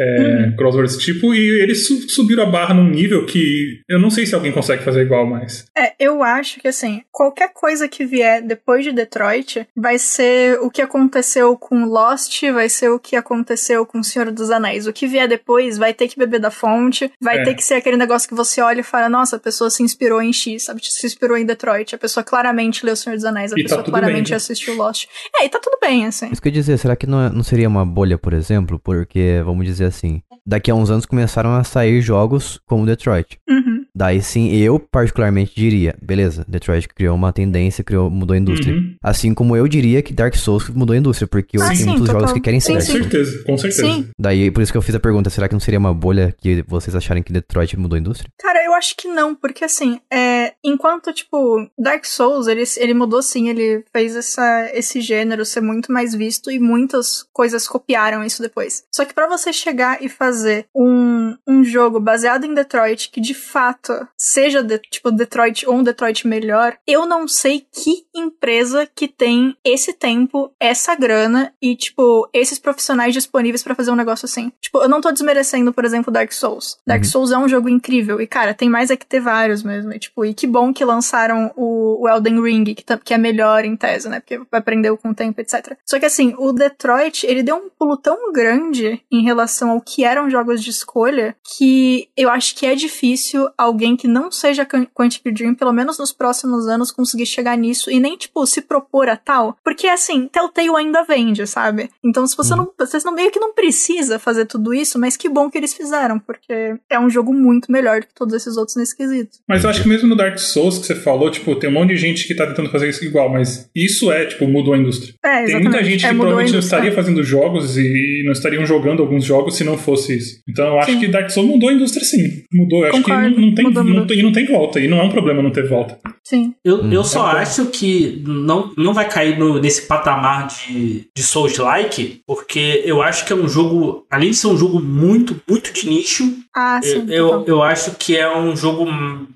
[0.00, 0.56] É, Uhum.
[0.56, 1.34] Crossover desse tipo.
[1.34, 4.82] E eles su- subiram a barra num nível que eu não sei se alguém consegue
[4.82, 5.66] fazer igual mais.
[5.76, 10.70] É, eu acho que assim, qualquer coisa que vier depois de Detroit vai ser o
[10.70, 14.86] que aconteceu com Lost, vai ser o que aconteceu com Senhor dos Anéis.
[14.86, 17.42] O que vier depois vai ter que beber da fonte, vai É.
[17.44, 20.22] ter que ser aquele negócio que você olha e fala, nossa, a pessoa se inspirou
[20.22, 20.80] em X, sabe?
[20.84, 21.94] Se inspirou em Detroit.
[21.94, 24.36] A pessoa claramente leu Senhor dos Anéis, a E tá pessoa tudo claramente bem, né?
[24.36, 25.06] assistiu Lost.
[25.36, 26.28] É, e tá tudo bem, assim.
[26.32, 28.78] Isso que eu ia dizer, será que não, é- não seria uma bolha, por exemplo?
[28.78, 33.38] Porque, vamos dizer assim, daqui a uns anos começaram a sair jogos como Detroit.
[33.48, 33.84] Uhum.
[33.94, 38.74] Daí sim, eu particularmente diria, beleza, Detroit criou uma tendência, criou, mudou a indústria.
[38.74, 38.94] Uhum.
[39.02, 41.84] Assim como eu diria que Dark Souls mudou a indústria, porque Ah, hoje tem sim,
[41.86, 42.20] muitos total.
[42.20, 43.82] jogos que querem ser Com certeza, com certeza.
[43.82, 44.08] Sim.
[44.18, 46.64] Daí, por isso que eu fiz a pergunta, será que não seria uma bolha que
[46.68, 48.30] vocês acharem que Detroit mudou a indústria?
[48.40, 53.48] Cara, acho que não, porque assim, é, enquanto, tipo, Dark Souls, ele, ele mudou sim,
[53.48, 58.84] ele fez essa, esse gênero ser muito mais visto e muitas coisas copiaram isso depois.
[58.90, 63.34] Só que pra você chegar e fazer um, um jogo baseado em Detroit que de
[63.34, 69.06] fato seja, de- tipo, Detroit ou um Detroit melhor, eu não sei que empresa que
[69.06, 74.50] tem esse tempo, essa grana e, tipo, esses profissionais disponíveis pra fazer um negócio assim.
[74.60, 76.78] Tipo, eu não tô desmerecendo, por exemplo, Dark Souls.
[76.86, 77.10] Dark Uhum.
[77.10, 78.20] Souls é um jogo incrível.
[78.20, 79.92] E, cara, tem mais é que ter vários mesmo.
[79.92, 83.18] E, tipo, e que bom que lançaram o, o Elden Ring, que, tá- que é
[83.18, 84.20] melhor em tese, né?
[84.20, 85.76] Porque aprendeu com o tempo, etc.
[85.84, 90.04] Só que, assim, o Detroit, ele deu um pulo tão grande em relação ao que
[90.04, 94.86] eram jogos de escolha que eu acho que é difícil alguém que não seja Quan-
[94.94, 99.08] Quantic Dream, pelo menos nos próximos anos, conseguir chegar nisso e nem, tipo, se propor
[99.08, 99.56] a tal.
[99.64, 101.90] Porque, assim, Telltale ainda vende, sabe?
[102.04, 102.70] Então, se você não.
[102.78, 106.18] Vocês não meio que não precisa fazer tudo isso, mas que bom que eles fizeram,
[106.18, 109.30] porque é um jogo muito melhor do que todos esses outros nesse quesito.
[109.48, 111.90] Mas eu acho que mesmo no Dark Souls que você falou, tipo, tem um monte
[111.90, 115.12] de gente que tá tentando fazer isso igual, mas isso é, tipo, mudou a indústria.
[115.24, 119.02] É, Tem muita gente É, que provavelmente não estaria fazendo jogos e não estariam jogando
[119.02, 120.40] alguns jogos se não fosse isso.
[120.48, 121.00] Então eu acho Sim.
[121.00, 122.42] que Dark Souls mudou a indústria sim.
[122.52, 122.80] Mudou.
[122.84, 123.30] Eu acho que Concordo.
[123.40, 124.16] não, não tem, Mudou, não mudou.
[124.16, 124.78] e não tem volta.
[124.80, 125.98] E não é um problema não ter volta.
[126.24, 126.54] Sim.
[126.64, 126.92] Eu, Hum.
[126.92, 132.20] eu só É acho que não, não vai cair no- nesse patamar de, de Souls-like,
[132.26, 135.88] porque eu acho que é um jogo, além de ser um jogo muito, muito de
[135.88, 136.24] nicho,
[136.54, 137.06] Ah, sim.
[137.08, 137.44] eu, eu, total.
[137.46, 138.84] eu acho que é um jogo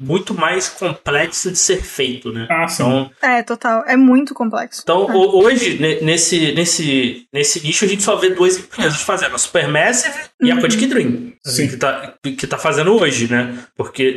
[0.01, 2.47] muito mais complexo de ser feito, né?
[2.51, 2.82] Ah, sim.
[2.82, 3.85] Então, É, total.
[3.86, 4.81] É muito complexo.
[4.82, 5.12] então É.
[5.15, 9.39] ho- hoje, ne- nesse, nesse, nesse nicho, a gente só vê duas empresas fazendo, a
[9.39, 10.61] Supermassive e a Uhum.
[10.61, 11.32] Quantic Dream.
[11.45, 11.69] Sim.
[11.69, 13.55] Que tá, que tá fazendo hoje, né?
[13.77, 14.16] Porque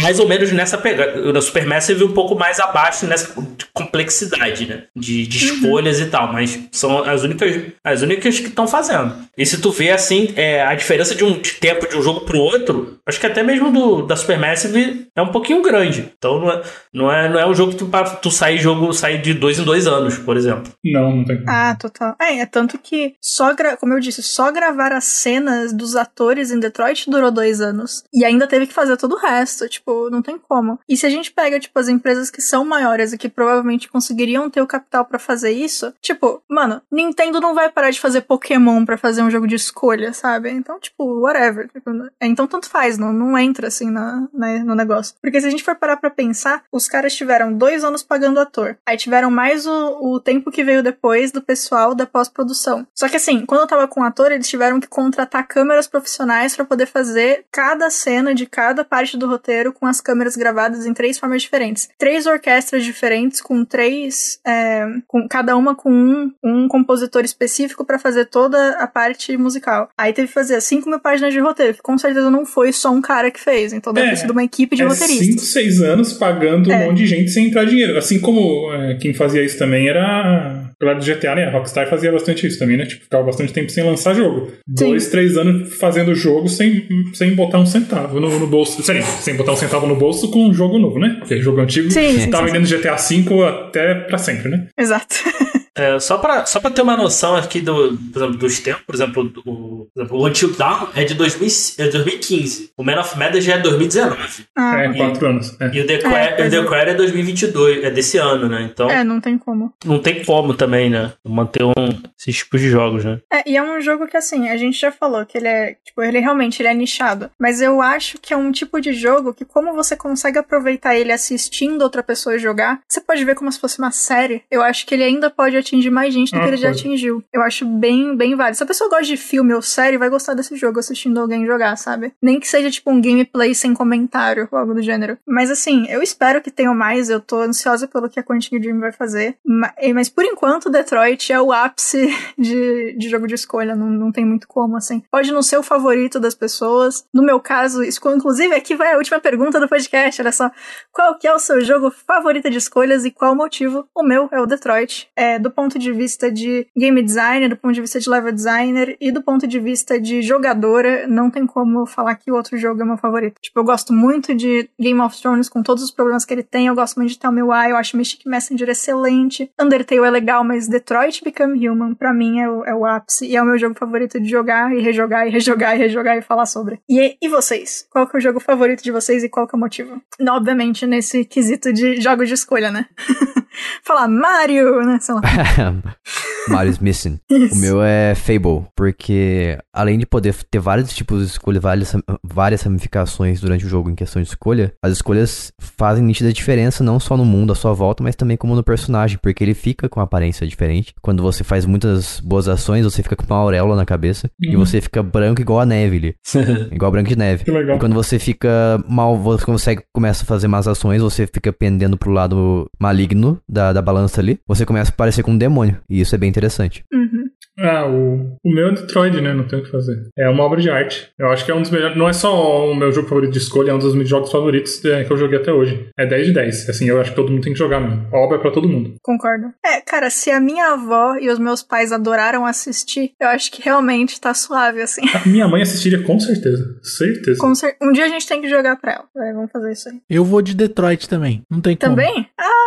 [0.00, 1.32] mais ou menos nessa pegada.
[1.32, 3.34] Na Supermassive um pouco mais abaixo nessa
[3.74, 4.84] complexidade, né?
[4.94, 5.54] De, de Uhum.
[5.54, 6.32] escolhas e tal.
[6.32, 9.14] Mas são as únicas, as únicas que estão fazendo.
[9.36, 12.20] E se tu vê assim, é, a diferença de um de tempo de um jogo
[12.24, 16.12] pro outro, acho que até mesmo do, da Supermassive é um pouquinho grande.
[16.16, 16.62] Então não é,
[16.92, 19.58] não é, não é um jogo que tu, pra tu sair jogo sair de dois
[19.58, 20.72] em dois anos, por exemplo.
[20.84, 21.42] Não, não tem.
[21.48, 22.14] Ah, total.
[22.20, 26.50] É, é tanto que só, gra- como eu disse, só gravar as cenas dos atores
[26.50, 28.04] em Detroit durou dois anos.
[28.12, 30.78] E ainda teve que fazer todo o resto, tipo, não tem como.
[30.88, 34.48] E se a gente pega, tipo, as empresas que são maiores e que provavelmente conseguiriam
[34.50, 38.84] ter o capital pra fazer isso, tipo, mano, Nintendo não vai parar de fazer Pokémon
[38.84, 40.50] pra fazer um jogo de escolha, sabe?
[40.50, 41.68] Então, tipo, whatever.
[41.72, 41.90] Tipo,
[42.20, 45.14] então tanto faz, não, não entra assim na, na- no negócio.
[45.20, 48.76] Porque se a gente for parar pra pensar, os caras tiveram dois anos pagando ator.
[48.86, 52.86] Aí tiveram mais o, o tempo que veio depois do pessoal da pós-produção.
[52.94, 56.54] Só que assim, quando eu tava com o ator, eles tiveram que contratar câmeras profissionais
[56.56, 60.94] pra poder fazer cada cena de cada parte do roteiro com as câmeras gravadas em
[60.94, 61.88] três formas diferentes.
[61.98, 64.38] Três orquestras diferentes, com três.
[64.46, 69.88] é, com cada uma com um, um compositor específico pra fazer toda a parte musical.
[69.96, 73.00] Aí teve que fazer 5 mil páginas de roteiro, com certeza não foi só um
[73.00, 73.72] cara que fez.
[73.72, 75.26] Então deve É, ter sido uma equipe de é roteiristas.
[75.28, 76.76] 5, 6 anos pagando É.
[76.76, 77.96] um monte de gente sem entrar dinheiro.
[77.96, 80.64] Assim como é, quem fazia isso também era.
[80.82, 81.44] Lá do GTA, né?
[81.46, 82.84] A Rockstar fazia bastante isso também, né?
[82.84, 84.48] Tipo, ficava bastante tempo sem lançar jogo.
[84.48, 84.54] Sim.
[84.66, 88.82] Dois, três anos fazendo jogo sem, sem botar um centavo no, no bolso.
[88.82, 91.16] Sério, sem botar um centavo no bolso com um jogo novo, né?
[91.20, 94.66] Porque jogo antigo Sim, sim, sim, vendendo GTA V até pra sempre, né?
[94.76, 95.14] Exato.
[95.76, 98.94] É, só, pra, só pra ter uma noção aqui do, por exemplo, dos tempos, por
[98.94, 101.48] exemplo, o, por exemplo, o Until Dawn é de 2000,
[101.78, 102.72] é 2015.
[102.76, 104.46] O Man of Madness já é 2019.
[104.56, 105.56] Ah, É, quatro anos.
[105.60, 105.70] É.
[105.72, 106.68] E o The, É, Quer, pois o The é.
[106.68, 108.62] Quer é 2022, é desse ano, né?
[108.62, 109.72] Então é, não tem como.
[109.84, 111.12] não tem como também, né?
[111.24, 111.72] Manter um,
[112.18, 113.20] esses tipos de jogos, né?
[113.32, 116.02] É, e é um jogo que, assim, a gente já falou que ele é, tipo,
[116.02, 117.30] ele realmente ele é nichado.
[117.38, 121.12] Mas eu acho que é um tipo de jogo que, como você consegue aproveitar ele
[121.12, 124.42] assistindo outra pessoa jogar, você pode ver como se fosse uma série.
[124.50, 126.80] Eu acho que ele ainda pode atingir mais gente do Ah, que ele já pode.
[126.80, 127.22] atingiu.
[127.32, 128.56] Eu acho bem, bem válido.
[128.56, 131.76] Se a pessoa gosta de filme ou série, vai gostar desse jogo assistindo alguém jogar,
[131.76, 132.12] sabe?
[132.22, 135.18] Nem que seja, tipo, um gameplay sem comentário ou algo do gênero.
[135.26, 137.10] Mas, assim, eu espero que tenham mais.
[137.10, 139.36] Eu tô ansiosa pelo que a Quantic Dream vai fazer.
[139.44, 143.74] Ma- Mas, por enquanto, Detroit é o ápice de, de jogo de escolha.
[143.74, 145.02] Não, não tem muito como, assim.
[145.10, 147.04] Pode não ser o favorito das pessoas.
[147.12, 150.20] No meu caso, isso, inclusive, aqui vai a última pergunta do podcast.
[150.22, 150.50] Olha só.
[150.92, 153.86] Qual que é o seu jogo favorito de escolhas e qual o motivo?
[153.94, 155.08] O meu é o Detroit.
[155.16, 158.94] É, do ponto de vista de game designer, do ponto de vista de level designer
[159.00, 162.82] e do ponto de vista de jogadora, não tem como falar que o outro jogo
[162.82, 163.40] é meu favorito.
[163.40, 166.66] Tipo, eu gosto muito de Game of Thrones com todos os problemas que ele tem.
[166.66, 167.70] Eu gosto muito de Tell Me Why.
[167.70, 169.50] Eu acho Mystic Messenger excelente.
[169.58, 173.26] Undertale é legal, mas Detroit Become Human, pra mim, é o, é o ápice.
[173.26, 176.22] E é o meu jogo favorito de jogar e rejogar e rejogar e rejogar e
[176.22, 176.78] falar sobre.
[176.88, 177.86] E, e vocês?
[177.90, 180.02] Qual que é o jogo favorito de vocês e qual que é o motivo?
[180.28, 182.86] Obviamente, nesse quesito de jogos de escolha, né?
[183.82, 184.98] falar Mario, né?
[185.00, 185.20] Sei lá.
[186.48, 187.18] Mario's Missing.
[187.30, 187.54] Isso.
[187.54, 191.94] O meu é Fable, porque além de poder ter vários tipos de escolha, várias,
[192.24, 196.98] várias ramificações durante o jogo em questão de escolha, as escolhas fazem nítida diferença não
[197.00, 200.00] só no mundo à sua volta, mas também como no personagem, porque ele fica com
[200.00, 200.94] aparência diferente.
[201.02, 204.64] Quando você faz muitas boas ações, você fica com uma auréola na cabeça e Uhum.
[204.64, 206.14] você fica branco igual a neve ali,
[206.72, 207.44] igual branco de neve.
[207.44, 207.76] Que legal.
[207.76, 208.48] E quando você fica
[208.88, 213.72] mal, você consegue, começa a fazer más ações, você fica pendendo pro lado maligno da,
[213.72, 215.76] da balança ali, você começa a parecer com um demônio.
[215.88, 216.84] E isso é bem interessante.
[216.92, 217.24] Uhum.
[217.58, 219.32] Ah, o, o meu é Detroit, né?
[219.32, 219.96] Não tem o que fazer.
[220.18, 221.08] É uma obra de arte.
[221.18, 221.96] Eu acho que é um dos melhores.
[221.96, 224.84] Não é só o meu jogo favorito de escolha, é um dos meus jogos favoritos
[224.84, 225.88] é, que eu joguei até hoje.
[225.98, 226.68] É 10 de 10.
[226.68, 228.06] Assim, eu acho que todo mundo tem que jogar mesmo.
[228.12, 228.94] A obra é pra todo mundo.
[229.02, 229.46] Concordo.
[229.64, 233.62] É, cara, se a minha avó e os meus pais adoraram assistir, eu acho que
[233.62, 235.00] realmente tá suave, assim.
[235.14, 236.76] A minha mãe assistiria com certeza.
[236.82, 237.38] Certeza.
[237.40, 239.04] Com cer- Um dia a gente tem que jogar pra ela.
[239.14, 239.98] Vai, vamos fazer isso aí.
[240.10, 241.42] Eu vou de Detroit também.
[241.50, 241.90] Não tem como.
[241.96, 242.26] Também?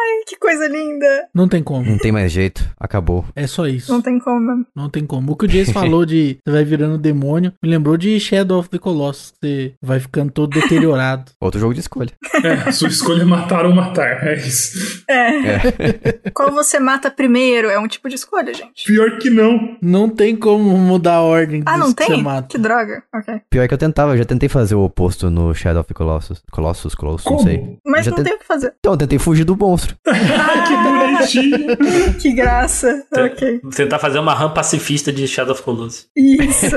[0.09, 1.27] Ai, que coisa linda.
[1.33, 1.85] Não tem como.
[1.89, 3.25] Não tem mais jeito, acabou.
[3.35, 3.91] É só isso.
[3.91, 4.65] Não tem como.
[4.75, 5.31] Não tem como.
[5.31, 8.69] O que o Jace falou de você vai virando demônio me lembrou de Shadow of
[8.69, 9.33] the Colossus.
[9.41, 11.31] Você vai ficando todo deteriorado.
[11.39, 12.11] Outro jogo de escolha.
[12.43, 14.25] É, sua escolha é matar ou matar.
[14.27, 15.03] É isso.
[15.09, 16.29] É.
[16.33, 17.69] Qual você mata primeiro?
[17.69, 18.85] É um tipo de escolha, gente.
[18.85, 19.77] Pior que não.
[19.81, 22.23] Não tem como mudar a ordem Ah, não que você tem?
[22.23, 22.47] mata.
[22.47, 23.03] Que droga.
[23.13, 23.41] Ok.
[23.49, 26.41] Pior que eu tentava, eu já tentei fazer o oposto no Shadow of the Colossus.
[26.51, 27.47] Colossus, Colossus, não Como?
[27.47, 27.77] sei.
[27.85, 28.73] Mas Já não tem- tem o que fazer.
[28.79, 29.95] Então, eu tentei fugir do monstro.
[30.03, 31.77] Que bonitinho.
[32.19, 33.05] Que graça.
[33.11, 33.61] ok.
[33.75, 36.07] Tentar fazer uma RAM pacifista de Shadow of Colossus.
[36.15, 36.75] Isso.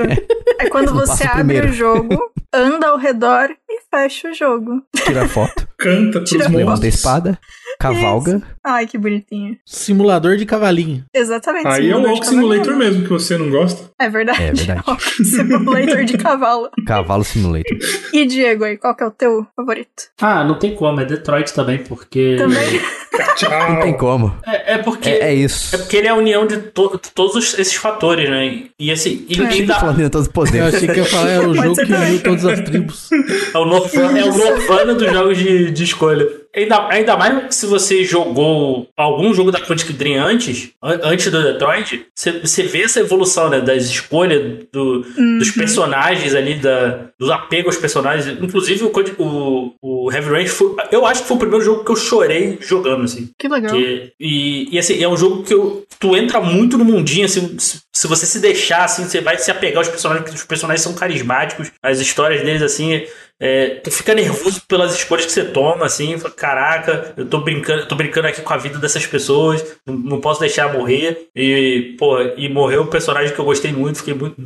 [0.59, 1.71] É quando você abre primeiro.
[1.71, 2.19] o jogo,
[2.53, 4.83] anda ao redor e fecha o jogo.
[5.05, 7.39] Tira foto, Canta pros Tira levanta a espada,
[7.81, 8.43] cavalga.
[8.65, 9.57] Ai, que bonitinho.
[9.67, 11.05] Simulador de cavalinho.
[11.15, 11.67] Exatamente.
[11.67, 13.91] Aí é o Walk Simulator mesmo, que você não gosta.
[14.05, 14.43] É verdade.
[14.43, 14.83] É verdade.
[15.25, 16.71] Simulator de cavalo.
[16.87, 17.77] Cavalo Simulator.
[18.13, 19.91] E Diego aí, qual que é o teu favorito?
[20.21, 22.37] Ah, não tem como, é Detroit também, porque.
[22.39, 22.81] Também?
[23.13, 23.99] Não tem Tchau.
[23.99, 24.35] como.
[24.47, 25.11] É, é porque.
[25.11, 25.77] É, é É isso.
[25.77, 28.63] porque ele é a união de to- todos os- esses fatores, né?
[28.79, 29.55] E assim, e, É.
[29.59, 30.75] e dá- Falando de todos os Eu poderes.
[30.75, 33.11] achei que ia falar era o jogo que uniu todas as tribos.
[33.13, 36.27] é o Nirvana, é o dos jogos de, de escolha.
[36.57, 41.43] Ainda, ainda mais se você jogou algum jogo da Quantic Dream antes, an- antes do
[41.43, 43.61] Detroit, você, você vê essa evolução, né?
[43.61, 45.01] Das escolhas, do,
[45.39, 48.27] dos personagens ali, da, do apego aos personagens.
[48.41, 49.75] Inclusive, o, o,
[50.07, 53.05] o Heavy Rain foi, eu acho que foi o primeiro jogo que eu chorei jogando,
[53.05, 53.31] assim.
[53.39, 53.75] Que legal.
[53.75, 57.57] Que- e, e assim, é um jogo que eu- tu entra muito no mundinho, assim,
[57.59, 60.83] se, se você se deixar, assim, você vai se apegar aos personagens, porque os personagens
[60.83, 63.03] são carismáticos, as histórias deles, assim,
[63.41, 67.83] é, tu fica nervoso pelas escolhas que você toma, assim, fala, caraca, eu tô brincando,
[67.83, 71.29] eu tô brincando aqui com a vida dessas pessoas, não, não posso deixar morrer.
[71.35, 74.37] E, pô, e morreu um personagem que eu gostei muito, fiquei muito.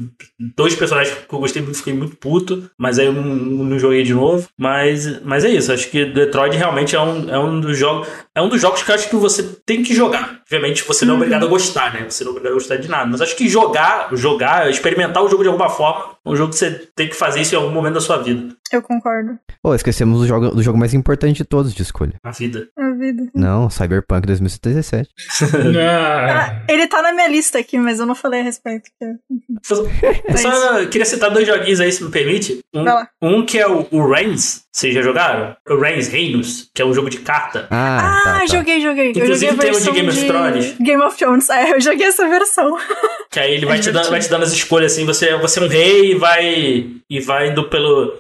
[0.57, 4.03] Dois personagens que eu gostei muito, fiquei muito puto, mas aí eu não, não joguei
[4.03, 4.49] de novo.
[4.59, 8.09] Mas, mas é isso, acho que Detroit realmente é um, é um dos jogos.
[8.35, 10.41] É um dos jogos que eu acho que você tem que jogar.
[10.43, 12.07] Obviamente, você não é obrigado a gostar, né?
[12.09, 13.07] Você não é obrigado a gostar de nada.
[13.11, 16.59] Mas acho que jogar, jogar, experimentar o jogo de alguma forma, é um jogo que
[16.59, 18.55] você tem que fazer isso em algum momento da sua vida.
[18.77, 19.39] Eu concordo.
[19.63, 22.21] Pô, esquecemos do jogo, do jogo mais importante de todos de escolha.
[22.23, 22.69] A vida.
[22.97, 23.25] Vida.
[23.35, 25.09] Não, Cyberpunk 2077.
[25.79, 28.91] Ah, Ah, ele tá na minha lista aqui, mas eu não falei a respeito.
[28.99, 29.85] porque-
[30.33, 32.61] Eu só queria citar dois joguinhos aí, se me permite.
[32.75, 32.85] Um,
[33.23, 34.65] um que é o, o Reigns.
[34.73, 35.57] Vocês já jogaram?
[35.71, 37.67] O Reigns Reinos, que é um jogo de carta.
[37.71, 38.47] Ah, Ah, tá, tá.
[38.47, 39.11] joguei, joguei.
[39.11, 40.75] Inclusive joguei a tem o de Game of Thrones.
[40.79, 41.49] Game of Thrones.
[41.51, 42.77] É, eu joguei essa versão.
[43.29, 45.59] Que aí ele vai, É te dando, vai te dando as escolhas assim, você, você
[45.61, 46.87] é um rei e vai.
[47.11, 48.15] E vai indo pelo.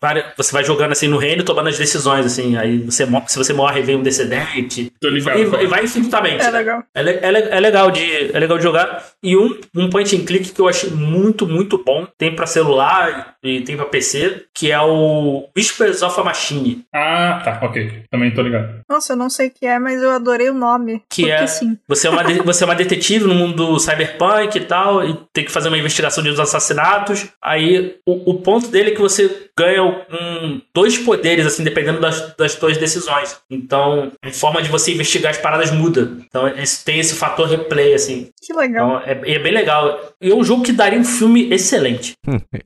[0.00, 2.56] várias- Você vai jogando assim no reino, tomando as decisões, assim.
[2.56, 4.92] Aí você, se você morre, vem um descendente.
[5.00, 5.50] Tô E, ligado.
[5.50, 6.44] vai- e vai infinitamente.
[6.44, 6.82] É legal.
[6.94, 9.04] É, é, é legal de, é legal de jogar.
[9.22, 12.06] E um, um point and click que eu achei muito, muito bom.
[12.18, 16.84] Tem pra celular e tem pra PC, que é o Whispers of a Machine.
[16.94, 18.02] Ah, tá, ok.
[18.10, 18.80] Também tô ligado.
[18.88, 21.02] Nossa, eu não sei o que é, mas eu adorei o nome.
[21.10, 21.76] Que é- sim.
[21.88, 25.44] Você é, uma de- você é uma detetive no mundo cyberpunk e tal, e tem
[25.44, 27.28] que fazer uma investigação de uns assassinatos.
[27.42, 32.34] Aí o, o ponto dele é que você ganha um, dois poderes, assim, dependendo das,
[32.36, 33.38] das suas decisões.
[33.50, 33.89] Então,
[34.22, 36.16] a forma de você investigar as paradas muda.
[36.26, 38.30] Então, esse- tem esse fator replay, assim.
[38.40, 39.00] Que legal.
[39.00, 39.98] Então, é, é bem legal.
[40.20, 42.14] E é um jogo que daria um filme excelente.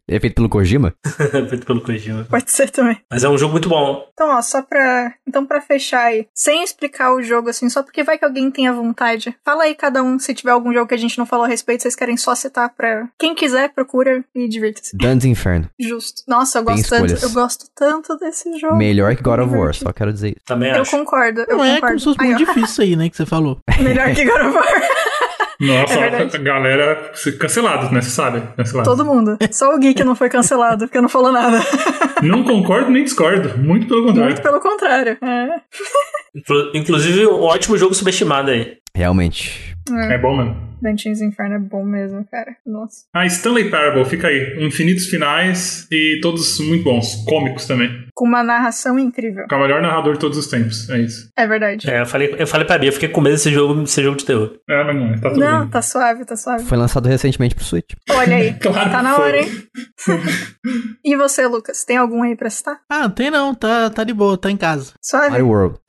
[0.09, 0.95] É feito pelo Kojima?
[1.49, 2.27] Feito pelo Kojima.
[2.29, 2.99] Pode ser também.
[3.11, 4.07] Mas é um jogo muito bom.
[4.13, 5.15] Então, ó, só pra.
[5.27, 8.73] Então, pra fechar aí, sem explicar o jogo assim, só porque vai que alguém tenha
[8.73, 9.35] vontade.
[9.45, 11.83] Fala aí cada um, se tiver algum jogo que a gente não falou a respeito,
[11.83, 13.09] vocês querem só citar pra.
[13.19, 14.97] Quem quiser, procura e divirta-se.
[14.97, 15.69] Dantes Inferno.
[15.81, 16.23] Justo.
[16.29, 17.15] Nossa, eu gosto tanto.
[17.23, 18.77] Eu gosto tanto desse jogo.
[18.77, 20.41] Melhor que God of War, só quero dizer isso.
[20.47, 20.91] Também Eu acho.
[20.91, 21.14] concordo,
[21.49, 21.87] eu Não é concordo.
[21.87, 23.59] como se fosse Aí, muito difícil isso aí, né, que você falou.
[23.81, 24.67] Melhor que God of War.
[25.61, 28.01] Nossa, É a galera cancelado, né?
[28.01, 28.43] Você sabe?
[28.57, 28.91] Cancelado.
[28.91, 29.39] Todo mundo.
[29.53, 31.59] Só o Gui que não foi cancelado, porque não falou nada.
[32.23, 33.59] Não concordo nem discordo.
[33.59, 34.31] Muito pelo contrário.
[34.31, 35.19] Muito pelo contrário.
[35.23, 35.49] É.
[36.35, 38.79] Inclu- Inclusive, um ótimo jogo subestimado aí.
[38.97, 39.77] Realmente.
[40.11, 40.57] É bom, mano.
[40.85, 42.55] Dante's Inferno é bom mesmo, cara.
[42.67, 43.05] Nossa.
[43.15, 44.57] Ah, Stanley Parable, fica aí.
[44.65, 47.25] Infinitos finais e todos muito bons.
[47.27, 47.91] Cômicos também.
[48.15, 49.47] Com uma narração incrível.
[49.49, 50.89] Com o melhor narrador de todos os tempos.
[50.91, 51.29] É isso.
[51.37, 51.91] É verdade.
[51.91, 54.17] É, eu falei, eu falei pra Bia, eu fiquei com medo desse jogo ser jogo
[54.17, 54.53] de terror.
[54.71, 55.71] É, mas não, tá tudo Não, bem.
[55.71, 56.65] tá suave, tá suave.
[56.65, 57.93] Foi lançado recentemente pro Switch.
[58.11, 58.55] Olha aí.
[58.61, 59.25] Claro Tá que na foi.
[59.25, 59.49] hora, hein?
[61.05, 61.85] e você, Lucas?
[61.85, 62.77] Tem algum aí pra citar?
[62.91, 64.93] Ah, não tem não, tá, tá de boa, tá em casa.
[65.03, 65.31] Suave?
[65.31, 65.79] Mario World.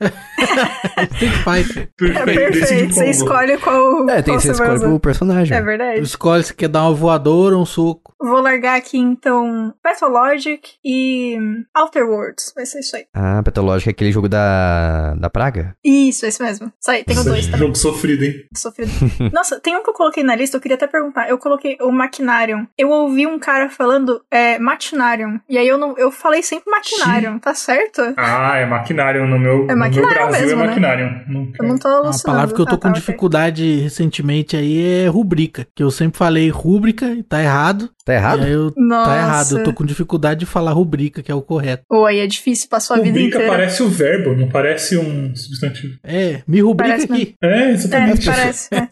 [1.44, 1.88] Fighter.
[2.00, 2.24] É Perfeito.
[2.24, 2.94] decide perfeito.
[2.94, 4.08] Você escolhe qual.
[4.10, 4.85] É, tem qual que você vai usar.
[4.90, 5.56] Pro personagem.
[5.56, 6.00] É verdade.
[6.00, 8.14] Escolhe se quer dar uma voadora ou um soco.
[8.20, 11.36] Vou largar aqui então Pathologic e
[11.76, 12.52] Outer Worlds.
[12.54, 13.04] Vai ser isso aí.
[13.14, 15.76] Ah, Petológica é aquele jogo da, da praga?
[15.84, 16.72] Isso, esse mesmo.
[16.80, 17.60] Isso aí, tenho dois também.
[17.60, 18.34] Jogo sofrido, hein?
[18.56, 18.90] Sofrido.
[19.32, 21.28] Nossa, tem um que eu coloquei na lista, eu queria até perguntar.
[21.28, 22.66] Eu coloquei o Machinarium.
[22.78, 25.38] Eu ouvi um cara falando é, Machinarium.
[25.48, 25.96] E aí eu não.
[25.98, 28.00] Eu falei sempre Machinarium, tá certo?
[28.16, 29.26] Ah, é maquinário.
[29.26, 30.66] No meu, É no meu Brasil mesmo, é né?
[30.68, 31.20] maquinário.
[31.28, 32.22] Não- Eu não tô A alucinando.
[32.24, 35.66] palavra que eu tô Ah, com tá, dificuldade recentemente aí é rubrica.
[35.74, 37.90] Que eu sempre falei rúbrica e tá errado.
[38.04, 38.42] Tá errado?
[38.42, 39.10] Aí eu, Nossa.
[39.10, 39.58] tá errado.
[39.58, 41.82] Eu tô com dificuldade de falar rubrica, que é o correto.
[41.90, 43.52] Oi, é difícil, passou a vida Rubrica inteira.
[43.52, 45.94] parece o verbo, não parece um substantivo.
[46.04, 47.34] É, me rubrica Parece aqui.
[47.42, 48.26] É, É, exatamente.
[48.26, 48.68] parece.
[48.74, 48.88] é.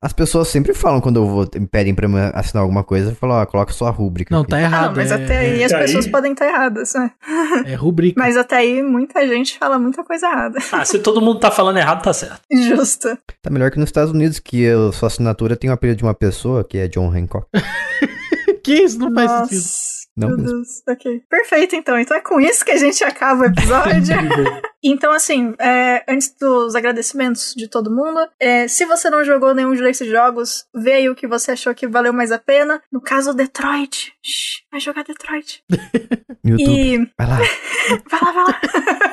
[0.00, 3.36] As pessoas sempre falam quando eu vou, me pedem pra eu assinar alguma coisa, falam,
[3.42, 4.32] ó, coloca sua rúbrica.
[4.34, 4.50] Não, aqui.
[4.50, 4.88] tá Ah, errado.
[4.90, 7.10] não, mas é, até aí as Até pessoas aí- podem estar erradas, né?
[7.66, 8.20] é rubrica.
[8.20, 10.58] Mas até aí muita gente fala muita coisa errada.
[10.72, 12.40] Ah, se todo mundo tá falando errado, tá certo.
[12.52, 13.08] Justo.
[13.42, 16.14] Tá melhor que nos Estados Unidos, que a sua assinatura tem o apelido de uma
[16.14, 17.46] pessoa, que é John Hancock.
[18.68, 18.98] que isso?
[18.98, 19.56] Não faz sentido.
[19.56, 19.98] Nossa.
[20.18, 20.52] Não Meu mesmo.
[20.56, 21.22] Deus, ok.
[21.30, 21.96] Perfeito, então.
[21.96, 24.16] Então é com isso que a gente acaba o episódio.
[24.82, 29.76] então, assim, é, antes dos agradecimentos de todo mundo, é, se você não jogou nenhum
[29.76, 32.82] desses jogos, vê aí o que você achou que valeu mais a pena.
[32.90, 34.12] No caso, Detroit.
[34.20, 35.62] Shhh, vai jogar Detroit.
[36.44, 36.68] YouTube.
[36.68, 36.98] E.
[37.16, 37.38] Vai lá.
[38.10, 38.60] Vai lá, vai lá.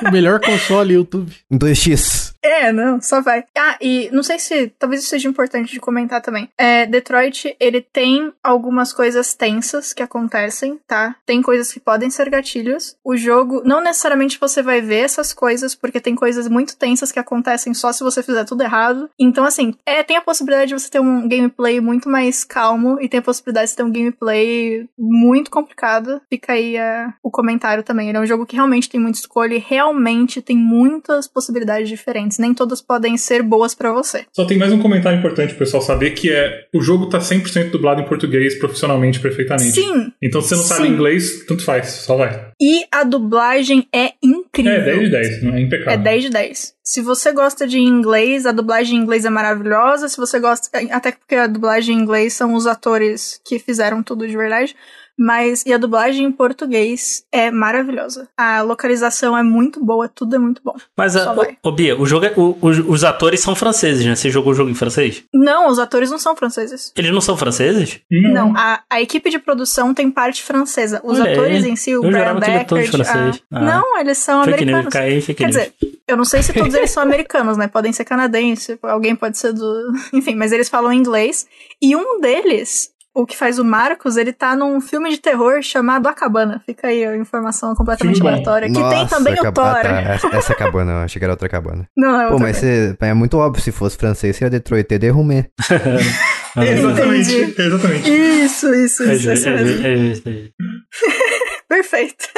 [0.06, 1.32] O melhor console YouTube.
[1.50, 2.35] Em 2x.
[2.46, 3.44] É, não, só vai.
[3.56, 6.48] Ah, e não sei se talvez isso seja importante de comentar também.
[6.56, 11.16] É, Detroit, ele tem algumas coisas tensas que acontecem, tá?
[11.26, 12.96] Tem coisas que podem ser gatilhos.
[13.04, 17.18] O jogo, não necessariamente você vai ver essas coisas, porque tem coisas muito tensas que
[17.18, 19.10] acontecem só se você fizer tudo errado.
[19.18, 23.08] Então, assim, é, tem a possibilidade de você ter um gameplay muito mais calmo e
[23.08, 26.20] tem a possibilidade de ter um gameplay muito complicado.
[26.28, 28.08] Fica aí é, o comentário também.
[28.08, 32.35] Ele é um jogo que realmente tem muita escolha e realmente tem muitas possibilidades diferentes.
[32.38, 34.24] Nem todas podem ser boas pra você.
[34.32, 37.70] Só tem mais um comentário importante pro pessoal saber que é o jogo tá 100%
[37.70, 39.72] dublado em português profissionalmente, perfeitamente.
[39.72, 40.92] Sim, Então se você não sabe Sim.
[40.94, 42.50] inglês, tanto faz, só vai.
[42.60, 44.72] e a dublagem é incrível.
[44.72, 45.92] É 10 de 10, não é impecável.
[45.92, 46.74] É 10 de 10.
[46.82, 50.08] Se você gosta de inglês, a dublagem em inglês é maravilhosa.
[50.08, 50.68] Se você gosta.
[50.92, 54.74] Até porque a dublagem em inglês são os atores que fizeram tudo de verdade.
[55.18, 58.28] Mas e a dublagem em português é maravilhosa.
[58.36, 60.74] A localização é muito boa, tudo é muito bom.
[60.96, 64.14] Mas, a, ô, ô, Bia, o jogo é- o- os, os atores são franceses, né?
[64.14, 65.24] Você jogou o jogo em francês?
[65.32, 66.92] Não, os atores não são franceses.
[66.96, 68.00] Eles não são franceses?
[68.10, 71.00] Não, a, a equipe de produção tem parte francesa.
[71.02, 71.36] Os Olha aí.
[71.38, 73.02] atores em si, o Eu Brian Deckard...
[73.50, 73.60] a- Ah.
[73.60, 74.92] Não, eles são Fake news, americanos.
[74.92, 75.56] caí, Quer news.
[75.56, 75.74] dizer,
[76.06, 77.68] eu não sei se todos eles são americanos, né?
[77.68, 79.92] Podem ser canadenses, alguém pode ser do.
[80.12, 81.46] Enfim, mas eles falam inglês.
[81.80, 86.06] E um deles, o que faz o Marcos, ele tá num filme de terror chamado
[86.06, 86.60] A Cabana.
[86.66, 88.28] Fica aí a informação completamente bom.
[88.28, 88.68] aleatória.
[88.68, 89.64] Que tem Nossa, também o Thor.
[89.64, 91.88] ah, tá, essa, essa é cabana, eu achei que era outra cabana.
[91.96, 92.96] Não, é Pô, outra mas coisa.
[93.00, 95.46] você- é muito óbvio, se fosse francês, seria Detroit de Rumé.
[96.56, 97.62] Exatamente, Entendi.
[97.62, 98.10] exatamente.
[98.10, 99.28] Isso, isso, É isso.
[99.30, 99.66] é mesmo.
[99.66, 100.30] ju- é é justo.
[101.68, 102.28] Perfeito.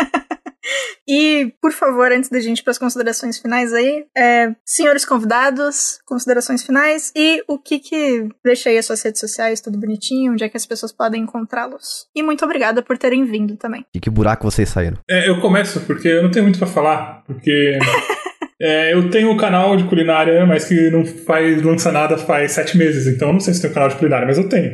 [1.09, 5.98] E, por favor, antes da gente ir para as considerações finais aí, é, senhores convidados,
[6.05, 8.28] considerações finais e o que que.
[8.44, 12.06] Deixa aí as suas redes sociais, tudo bonitinho, onde é que as pessoas podem encontrá-los.
[12.14, 13.85] E muito obrigada por terem vindo também.
[13.94, 14.98] E que buraco vocês saíram?
[15.09, 17.78] É, eu começo porque eu não tenho muito pra falar, porque
[18.60, 22.76] é, eu tenho um canal de culinária, mas que não faz lança nada faz sete
[22.76, 24.72] meses, então eu não sei se tem um canal de culinária, mas eu tenho.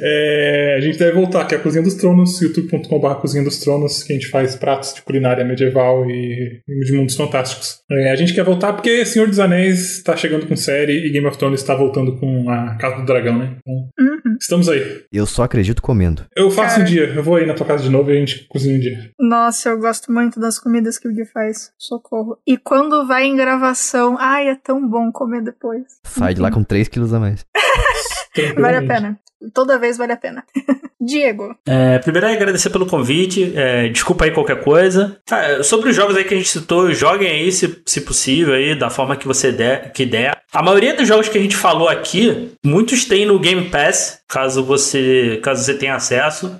[0.00, 4.02] É, a gente deve voltar, que é a Cozinha dos Tronos, youtube.com.br Cozinha dos Tronos,
[4.02, 7.78] que a gente faz pratos de culinária medieval e, e de mundos fantásticos.
[7.90, 11.26] É, a gente quer voltar porque Senhor dos Anéis está chegando com série e Game
[11.26, 13.56] of Thrones está voltando com a Casa do Dragão, né?
[13.60, 14.36] Então, Uhum.
[14.40, 15.02] estamos aí.
[15.12, 16.24] Eu só acredito comendo.
[16.36, 16.82] Eu faço Cara.
[16.82, 18.80] um dia, eu vou aí na tua casa de novo e a gente cozinha um
[18.80, 19.10] dia.
[19.18, 21.70] Nossa, eu gosto muito das comidas que o Gui faz.
[21.78, 22.38] Socorro.
[22.46, 25.82] E quando vai em gravação, ai, é tão bom comer depois.
[26.04, 27.44] Sai de lá com 3 quilos a mais.
[28.58, 29.20] Vale a pena.
[29.52, 30.44] Toda vez vale a pena.
[31.00, 31.56] Diego.
[31.66, 33.52] É, primeiro é agradecer pelo convite.
[33.56, 35.16] é, desculpa aí qualquer coisa.
[35.30, 38.74] Ah, sobre os jogos aí que a gente citou, joguem aí, se, se possível, aí,
[38.78, 40.32] da forma que você der, que der.
[40.52, 44.62] A maioria dos jogos que a gente falou aqui, muitos tem no Game Pass, caso
[44.62, 46.54] você, caso você tenha acesso.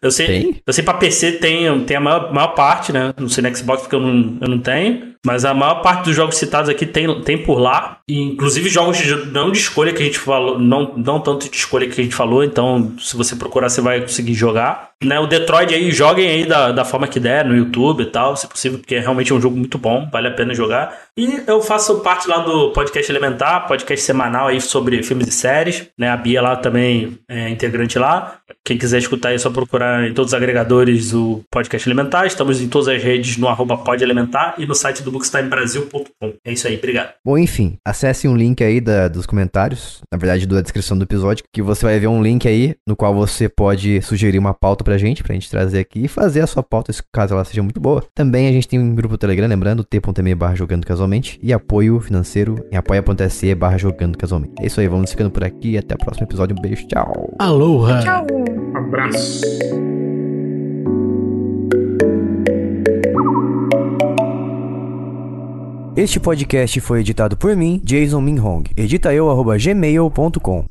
[0.00, 0.62] Eu sei, Tem?
[0.66, 3.12] eu sei pra PC tem, tem a maior, maior parte, né?
[3.18, 5.10] Não sei no Xbox porque eu não, eu não tenho.
[5.24, 7.98] Mas a maior parte dos jogos citados aqui tem, tem por lá.
[8.08, 11.56] E, inclusive jogos de- não de escolha que a gente falou, não, não tanto de
[11.56, 12.44] escolha que a gente falou.
[12.44, 14.90] Então, se você procurar, você vai conseguir jogar.
[15.02, 18.36] Né, o Detroit aí, joguem aí da, da forma que der, no YouTube e tal,
[18.36, 20.94] se possível, porque realmente é um jogo muito bom, vale a pena jogar.
[21.16, 25.88] E eu faço parte lá do podcast Elementar, podcast semanal aí sobre filmes e séries.
[25.98, 28.36] Né, a Bia lá também é integrante lá.
[28.64, 32.26] Quem quiser escutar é só procurar em todos os agregadores o podcast Elementar.
[32.26, 36.32] Estamos em todas as redes no arroba podelementar e no site do bookstimebrasil.com.
[36.44, 37.12] É isso aí, obrigado.
[37.24, 41.44] Bom, enfim, acesse um link aí da- dos comentários, na verdade, da descrição do episódio,
[41.52, 44.96] que você vai ver um link aí no qual você pode sugerir uma pauta pra
[44.98, 48.04] gente, pra gente trazer aqui e fazer a sua pauta, caso ela seja muito boa.
[48.14, 51.09] Também a gente tem um grupo Telegram, lembrando, t.me barra jogando casualmente,
[51.42, 54.54] e apoio financeiro em apoia.se barra jogando casualmente.
[54.60, 57.34] É isso aí, vamos ficando por aqui, até o próximo episódio, um beijo, tchau!
[57.38, 58.00] Aloha!
[58.00, 58.26] Tchau.
[58.74, 59.40] Abraço.
[65.96, 68.64] Este podcast foi editado por mim, Jason Minhong.
[68.76, 70.64] Edita eu, arroba gmail.com.